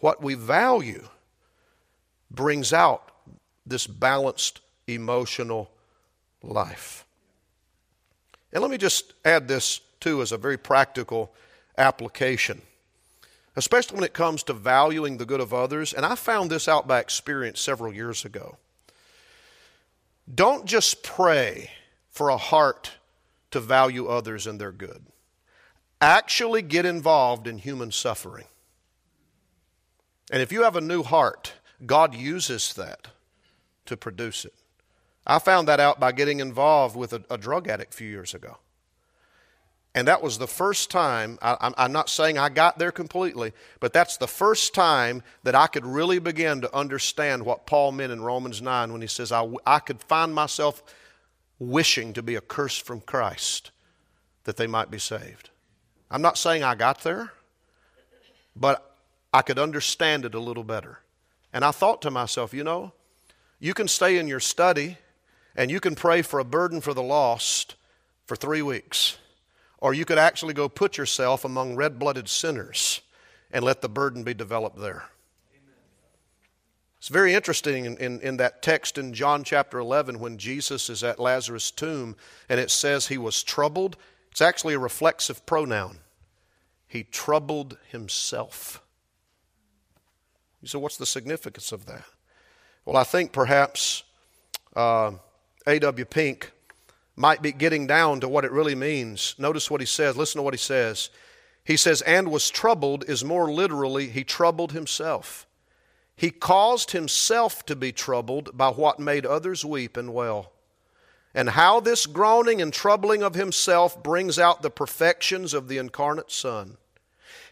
What 0.00 0.20
we 0.20 0.34
value 0.34 1.06
brings 2.30 2.72
out 2.72 3.10
this 3.66 3.86
balanced 3.86 4.60
emotional 4.86 5.70
life. 6.42 7.04
And 8.52 8.62
let 8.62 8.70
me 8.70 8.78
just 8.78 9.12
add 9.24 9.48
this 9.48 9.80
too 10.00 10.22
as 10.22 10.32
a 10.32 10.36
very 10.36 10.56
practical 10.56 11.32
application, 11.78 12.62
especially 13.56 13.96
when 13.96 14.04
it 14.04 14.12
comes 14.12 14.42
to 14.44 14.52
valuing 14.52 15.18
the 15.18 15.26
good 15.26 15.40
of 15.40 15.54
others. 15.54 15.92
And 15.92 16.04
I 16.04 16.14
found 16.14 16.50
this 16.50 16.68
out 16.68 16.88
by 16.88 17.00
experience 17.00 17.60
several 17.60 17.92
years 17.92 18.24
ago. 18.24 18.56
Don't 20.32 20.64
just 20.64 21.02
pray 21.02 21.70
for 22.10 22.28
a 22.28 22.36
heart 22.36 22.92
to 23.50 23.60
value 23.60 24.06
others 24.06 24.46
and 24.46 24.60
their 24.60 24.72
good. 24.72 25.04
Actually 26.00 26.62
get 26.62 26.86
involved 26.86 27.46
in 27.46 27.58
human 27.58 27.92
suffering. 27.92 28.46
And 30.30 30.40
if 30.40 30.52
you 30.52 30.62
have 30.62 30.76
a 30.76 30.80
new 30.80 31.02
heart, 31.02 31.52
God 31.86 32.14
uses 32.14 32.72
that 32.74 33.08
to 33.86 33.96
produce 33.96 34.44
it. 34.44 34.54
I 35.26 35.38
found 35.38 35.68
that 35.68 35.80
out 35.80 36.00
by 36.00 36.12
getting 36.12 36.40
involved 36.40 36.96
with 36.96 37.12
a, 37.12 37.22
a 37.30 37.38
drug 37.38 37.68
addict 37.68 37.94
a 37.94 37.96
few 37.96 38.08
years 38.08 38.34
ago. 38.34 38.58
And 39.94 40.06
that 40.06 40.22
was 40.22 40.38
the 40.38 40.46
first 40.46 40.90
time, 40.90 41.36
I, 41.42 41.72
am 41.76 41.92
not 41.92 42.08
saying 42.08 42.38
I 42.38 42.48
got 42.48 42.78
there 42.78 42.92
completely, 42.92 43.52
but 43.80 43.92
that's 43.92 44.18
the 44.18 44.28
first 44.28 44.72
time 44.72 45.22
that 45.42 45.56
I 45.56 45.66
could 45.66 45.84
really 45.84 46.20
begin 46.20 46.60
to 46.60 46.74
understand 46.74 47.44
what 47.44 47.66
Paul 47.66 47.90
meant 47.90 48.12
in 48.12 48.22
Romans 48.22 48.62
9 48.62 48.92
when 48.92 49.00
he 49.00 49.08
says, 49.08 49.32
I, 49.32 49.48
I 49.66 49.80
could 49.80 50.00
find 50.00 50.32
myself 50.32 50.84
wishing 51.58 52.12
to 52.12 52.22
be 52.22 52.36
a 52.36 52.40
curse 52.40 52.78
from 52.78 53.00
Christ 53.00 53.72
that 54.44 54.56
they 54.56 54.68
might 54.68 54.92
be 54.92 54.98
saved. 54.98 55.50
I'm 56.08 56.22
not 56.22 56.38
saying 56.38 56.62
I 56.62 56.76
got 56.76 57.02
there, 57.02 57.32
but 58.54 58.96
I 59.32 59.42
could 59.42 59.58
understand 59.58 60.24
it 60.24 60.34
a 60.34 60.40
little 60.40 60.64
better. 60.64 61.00
And 61.52 61.64
I 61.64 61.70
thought 61.70 62.02
to 62.02 62.10
myself, 62.10 62.54
you 62.54 62.64
know, 62.64 62.92
you 63.58 63.74
can 63.74 63.88
stay 63.88 64.18
in 64.18 64.28
your 64.28 64.40
study 64.40 64.98
and 65.56 65.70
you 65.70 65.80
can 65.80 65.94
pray 65.94 66.22
for 66.22 66.38
a 66.38 66.44
burden 66.44 66.80
for 66.80 66.94
the 66.94 67.02
lost 67.02 67.74
for 68.26 68.36
three 68.36 68.62
weeks. 68.62 69.18
Or 69.78 69.94
you 69.94 70.04
could 70.04 70.18
actually 70.18 70.54
go 70.54 70.68
put 70.68 70.96
yourself 70.96 71.44
among 71.44 71.76
red 71.76 71.98
blooded 71.98 72.28
sinners 72.28 73.00
and 73.50 73.64
let 73.64 73.82
the 73.82 73.88
burden 73.88 74.22
be 74.22 74.34
developed 74.34 74.78
there. 74.78 75.04
It's 76.98 77.08
very 77.08 77.32
interesting 77.32 77.86
in, 77.86 77.96
in, 77.96 78.20
in, 78.20 78.36
that 78.36 78.60
text 78.60 78.98
in 78.98 79.14
John 79.14 79.42
chapter 79.42 79.78
11 79.78 80.20
when 80.20 80.36
Jesus 80.36 80.90
is 80.90 81.02
at 81.02 81.18
Lazarus' 81.18 81.70
tomb 81.70 82.14
and 82.46 82.60
it 82.60 82.70
says 82.70 83.06
he 83.06 83.16
was 83.16 83.42
troubled. 83.42 83.96
It's 84.30 84.42
actually 84.42 84.74
a 84.74 84.78
reflexive 84.78 85.46
pronoun. 85.46 86.00
He 86.86 87.04
troubled 87.04 87.78
himself. 87.88 88.82
You 90.62 90.68
say, 90.68 90.78
what's 90.78 90.96
the 90.96 91.06
significance 91.06 91.72
of 91.72 91.86
that? 91.86 92.04
Well, 92.84 92.96
I 92.96 93.04
think 93.04 93.32
perhaps 93.32 94.02
uh, 94.76 95.12
A.W. 95.66 96.04
Pink 96.04 96.52
might 97.16 97.42
be 97.42 97.52
getting 97.52 97.86
down 97.86 98.20
to 98.20 98.28
what 98.28 98.44
it 98.44 98.52
really 98.52 98.74
means. 98.74 99.34
Notice 99.38 99.70
what 99.70 99.80
he 99.80 99.86
says. 99.86 100.16
Listen 100.16 100.38
to 100.38 100.42
what 100.42 100.54
he 100.54 100.58
says. 100.58 101.10
He 101.64 101.76
says, 101.76 102.02
and 102.02 102.30
was 102.30 102.50
troubled 102.50 103.04
is 103.08 103.24
more 103.24 103.50
literally, 103.50 104.08
he 104.08 104.24
troubled 104.24 104.72
himself. 104.72 105.46
He 106.16 106.30
caused 106.30 106.90
himself 106.90 107.64
to 107.66 107.76
be 107.76 107.92
troubled 107.92 108.56
by 108.56 108.70
what 108.70 108.98
made 108.98 109.24
others 109.24 109.64
weep 109.64 109.96
and 109.96 110.12
wail. 110.12 110.52
And 111.34 111.50
how 111.50 111.80
this 111.80 112.06
groaning 112.06 112.60
and 112.60 112.72
troubling 112.72 113.22
of 113.22 113.34
himself 113.34 114.02
brings 114.02 114.38
out 114.38 114.62
the 114.62 114.70
perfections 114.70 115.54
of 115.54 115.68
the 115.68 115.78
incarnate 115.78 116.30
Son. 116.30 116.76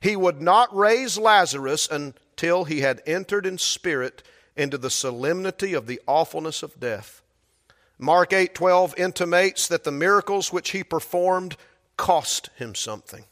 He 0.00 0.16
would 0.16 0.42
not 0.42 0.74
raise 0.74 1.16
Lazarus 1.16 1.88
and 1.88 2.14
till 2.38 2.64
he 2.64 2.80
had 2.80 3.02
entered 3.04 3.44
in 3.44 3.58
spirit 3.58 4.22
into 4.56 4.78
the 4.78 4.88
solemnity 4.88 5.74
of 5.74 5.86
the 5.86 6.00
awfulness 6.06 6.62
of 6.62 6.80
death. 6.80 7.20
Mark 7.98 8.32
8:12 8.32 8.94
intimates 8.96 9.68
that 9.68 9.84
the 9.84 9.90
miracles 9.90 10.52
which 10.52 10.70
he 10.70 10.82
performed 10.82 11.56
cost 11.96 12.48
him 12.54 12.74
something. 12.74 13.26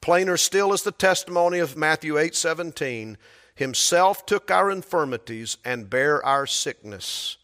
Plainer 0.00 0.36
still 0.36 0.72
is 0.72 0.82
the 0.82 0.90
testimony 0.90 1.60
of 1.60 1.76
Matthew 1.76 2.18
8:17, 2.18 3.16
himself 3.54 4.26
took 4.26 4.50
our 4.50 4.70
infirmities 4.70 5.58
and 5.64 5.88
bare 5.88 6.24
our 6.26 6.46
sickness. 6.46 7.36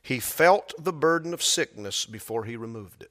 He 0.00 0.20
felt 0.20 0.72
the 0.78 0.92
burden 0.92 1.34
of 1.34 1.42
sickness 1.42 2.06
before 2.06 2.44
he 2.44 2.56
removed 2.56 3.02
it. 3.02 3.10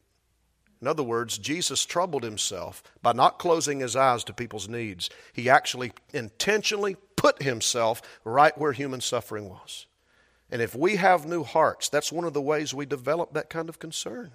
In 0.81 0.87
other 0.87 1.03
words, 1.03 1.37
Jesus 1.37 1.85
troubled 1.85 2.23
himself 2.23 2.83
by 3.01 3.13
not 3.13 3.39
closing 3.39 3.79
his 3.79 3.95
eyes 3.95 4.23
to 4.25 4.33
people's 4.33 4.69
needs. 4.69 5.09
He 5.33 5.49
actually 5.49 5.91
intentionally 6.13 6.97
put 7.15 7.41
himself 7.41 8.01
right 8.23 8.55
where 8.57 8.73
human 8.73 9.01
suffering 9.01 9.49
was. 9.49 9.87
And 10.51 10.61
if 10.61 10.75
we 10.75 10.95
have 10.95 11.25
new 11.25 11.43
hearts, 11.43 11.89
that's 11.89 12.11
one 12.11 12.25
of 12.25 12.33
the 12.33 12.41
ways 12.41 12.73
we 12.73 12.85
develop 12.85 13.33
that 13.33 13.49
kind 13.49 13.69
of 13.69 13.79
concern. 13.79 14.31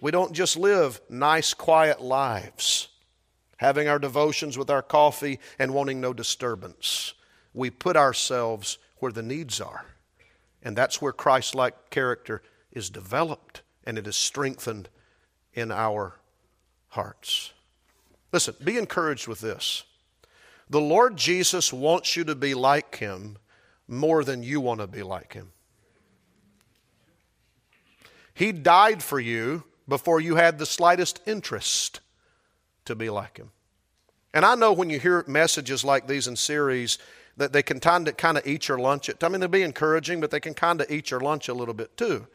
We 0.00 0.10
don't 0.10 0.32
just 0.32 0.56
live 0.56 1.00
nice, 1.08 1.54
quiet 1.54 2.00
lives, 2.00 2.88
having 3.56 3.88
our 3.88 3.98
devotions 3.98 4.58
with 4.58 4.68
our 4.68 4.82
coffee 4.82 5.38
and 5.58 5.72
wanting 5.72 6.00
no 6.00 6.12
disturbance. 6.12 7.14
We 7.54 7.70
put 7.70 7.96
ourselves 7.96 8.78
where 8.98 9.12
the 9.12 9.22
needs 9.22 9.60
are. 9.60 9.86
And 10.62 10.76
that's 10.76 11.00
where 11.00 11.12
Christ 11.12 11.54
like 11.54 11.90
character 11.90 12.42
is 12.72 12.90
developed 12.90 13.62
and 13.84 13.96
it 13.98 14.06
is 14.06 14.16
strengthened 14.16 14.88
in 15.54 15.70
our 15.72 16.14
hearts. 16.88 17.52
Listen, 18.32 18.54
be 18.62 18.78
encouraged 18.78 19.28
with 19.28 19.40
this. 19.40 19.84
The 20.68 20.80
Lord 20.80 21.16
Jesus 21.16 21.72
wants 21.72 22.16
you 22.16 22.24
to 22.24 22.34
be 22.34 22.54
like 22.54 22.96
him 22.96 23.38
more 23.86 24.24
than 24.24 24.42
you 24.42 24.60
want 24.60 24.80
to 24.80 24.86
be 24.86 25.02
like 25.02 25.34
him. 25.34 25.52
He 28.32 28.50
died 28.50 29.02
for 29.02 29.20
you 29.20 29.64
before 29.86 30.20
you 30.20 30.34
had 30.36 30.58
the 30.58 30.66
slightest 30.66 31.20
interest 31.26 32.00
to 32.86 32.94
be 32.94 33.10
like 33.10 33.36
him. 33.36 33.50
And 34.32 34.44
I 34.44 34.56
know 34.56 34.72
when 34.72 34.90
you 34.90 34.98
hear 34.98 35.24
messages 35.28 35.84
like 35.84 36.08
these 36.08 36.26
in 36.26 36.34
series 36.34 36.98
that 37.36 37.52
they 37.52 37.62
can 37.62 37.78
kind 37.78 38.08
of, 38.08 38.16
kind 38.16 38.36
of 38.36 38.46
eat 38.46 38.68
your 38.68 38.78
lunch. 38.78 39.08
At, 39.08 39.22
I 39.22 39.28
mean, 39.28 39.40
they'll 39.40 39.48
be 39.48 39.62
encouraging, 39.62 40.20
but 40.20 40.30
they 40.30 40.40
can 40.40 40.54
kind 40.54 40.80
of 40.80 40.90
eat 40.90 41.10
your 41.10 41.20
lunch 41.20 41.48
a 41.48 41.54
little 41.54 41.74
bit 41.74 41.96
too. 41.96 42.26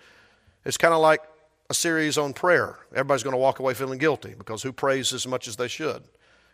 It's 0.64 0.78
kind 0.78 0.94
of 0.94 1.02
like 1.02 1.22
a 1.70 1.74
series 1.74 2.18
on 2.18 2.34
prayer. 2.34 2.80
Everybody's 2.92 3.24
going 3.24 3.34
to 3.34 3.38
walk 3.38 3.60
away 3.60 3.74
feeling 3.74 4.00
guilty 4.00 4.34
because 4.38 4.64
who 4.64 4.74
prays 4.74 5.14
as 5.14 5.28
much 5.28 5.48
as 5.48 5.56
they 5.56 5.68
should? 5.68 6.04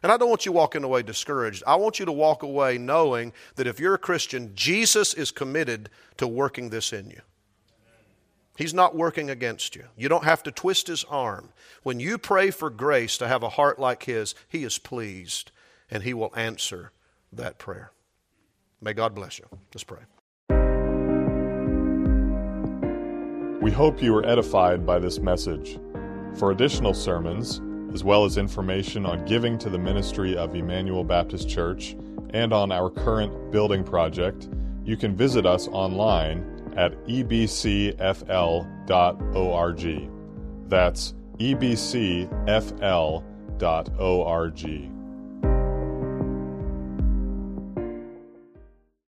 And 0.03 0.11
I 0.11 0.17
don't 0.17 0.29
want 0.29 0.45
you 0.45 0.51
walking 0.51 0.83
away 0.83 1.01
discouraged. 1.01 1.63
I 1.65 1.75
want 1.75 1.99
you 1.99 2.05
to 2.05 2.11
walk 2.11 2.43
away 2.43 2.77
knowing 2.77 3.33
that 3.55 3.65
if 3.65 3.79
you're 3.79 3.95
a 3.95 3.99
Christian, 3.99 4.51
Jesus 4.53 5.13
is 5.13 5.31
committed 5.31 5.89
to 6.17 6.27
working 6.27 6.69
this 6.69 6.93
in 6.93 7.09
you. 7.09 7.21
He's 8.57 8.73
not 8.73 8.95
working 8.95 9.29
against 9.29 9.75
you. 9.75 9.85
You 9.97 10.07
don't 10.07 10.23
have 10.23 10.43
to 10.43 10.51
twist 10.51 10.87
his 10.87 11.03
arm. 11.05 11.49
When 11.83 11.99
you 11.99 12.17
pray 12.17 12.51
for 12.51 12.69
grace 12.69 13.17
to 13.17 13.27
have 13.27 13.43
a 13.43 13.49
heart 13.49 13.79
like 13.79 14.03
his, 14.03 14.35
he 14.47 14.63
is 14.63 14.77
pleased 14.77 15.51
and 15.89 16.03
he 16.03 16.13
will 16.13 16.33
answer 16.35 16.91
that 17.33 17.57
prayer. 17.57 17.91
May 18.81 18.93
God 18.93 19.15
bless 19.15 19.39
you. 19.39 19.45
Let's 19.73 19.83
pray. 19.83 20.01
We 23.65 23.71
hope 23.71 23.99
you 23.99 24.13
were 24.13 24.23
edified 24.23 24.85
by 24.85 24.99
this 24.99 25.17
message. 25.17 25.79
For 26.35 26.51
additional 26.51 26.93
sermons, 26.93 27.63
as 27.95 28.03
well 28.03 28.23
as 28.23 28.37
information 28.37 29.07
on 29.07 29.25
giving 29.25 29.57
to 29.57 29.71
the 29.71 29.79
ministry 29.79 30.37
of 30.37 30.53
Emmanuel 30.53 31.03
Baptist 31.03 31.49
Church 31.49 31.95
and 32.29 32.53
on 32.53 32.71
our 32.71 32.91
current 32.91 33.51
building 33.51 33.83
project, 33.83 34.49
you 34.83 34.95
can 34.95 35.15
visit 35.15 35.47
us 35.47 35.67
online 35.69 36.45
at 36.77 36.93
ebcfl.org. 37.07 37.97
That's 40.69 41.15
ebcfl.org. 41.39 42.29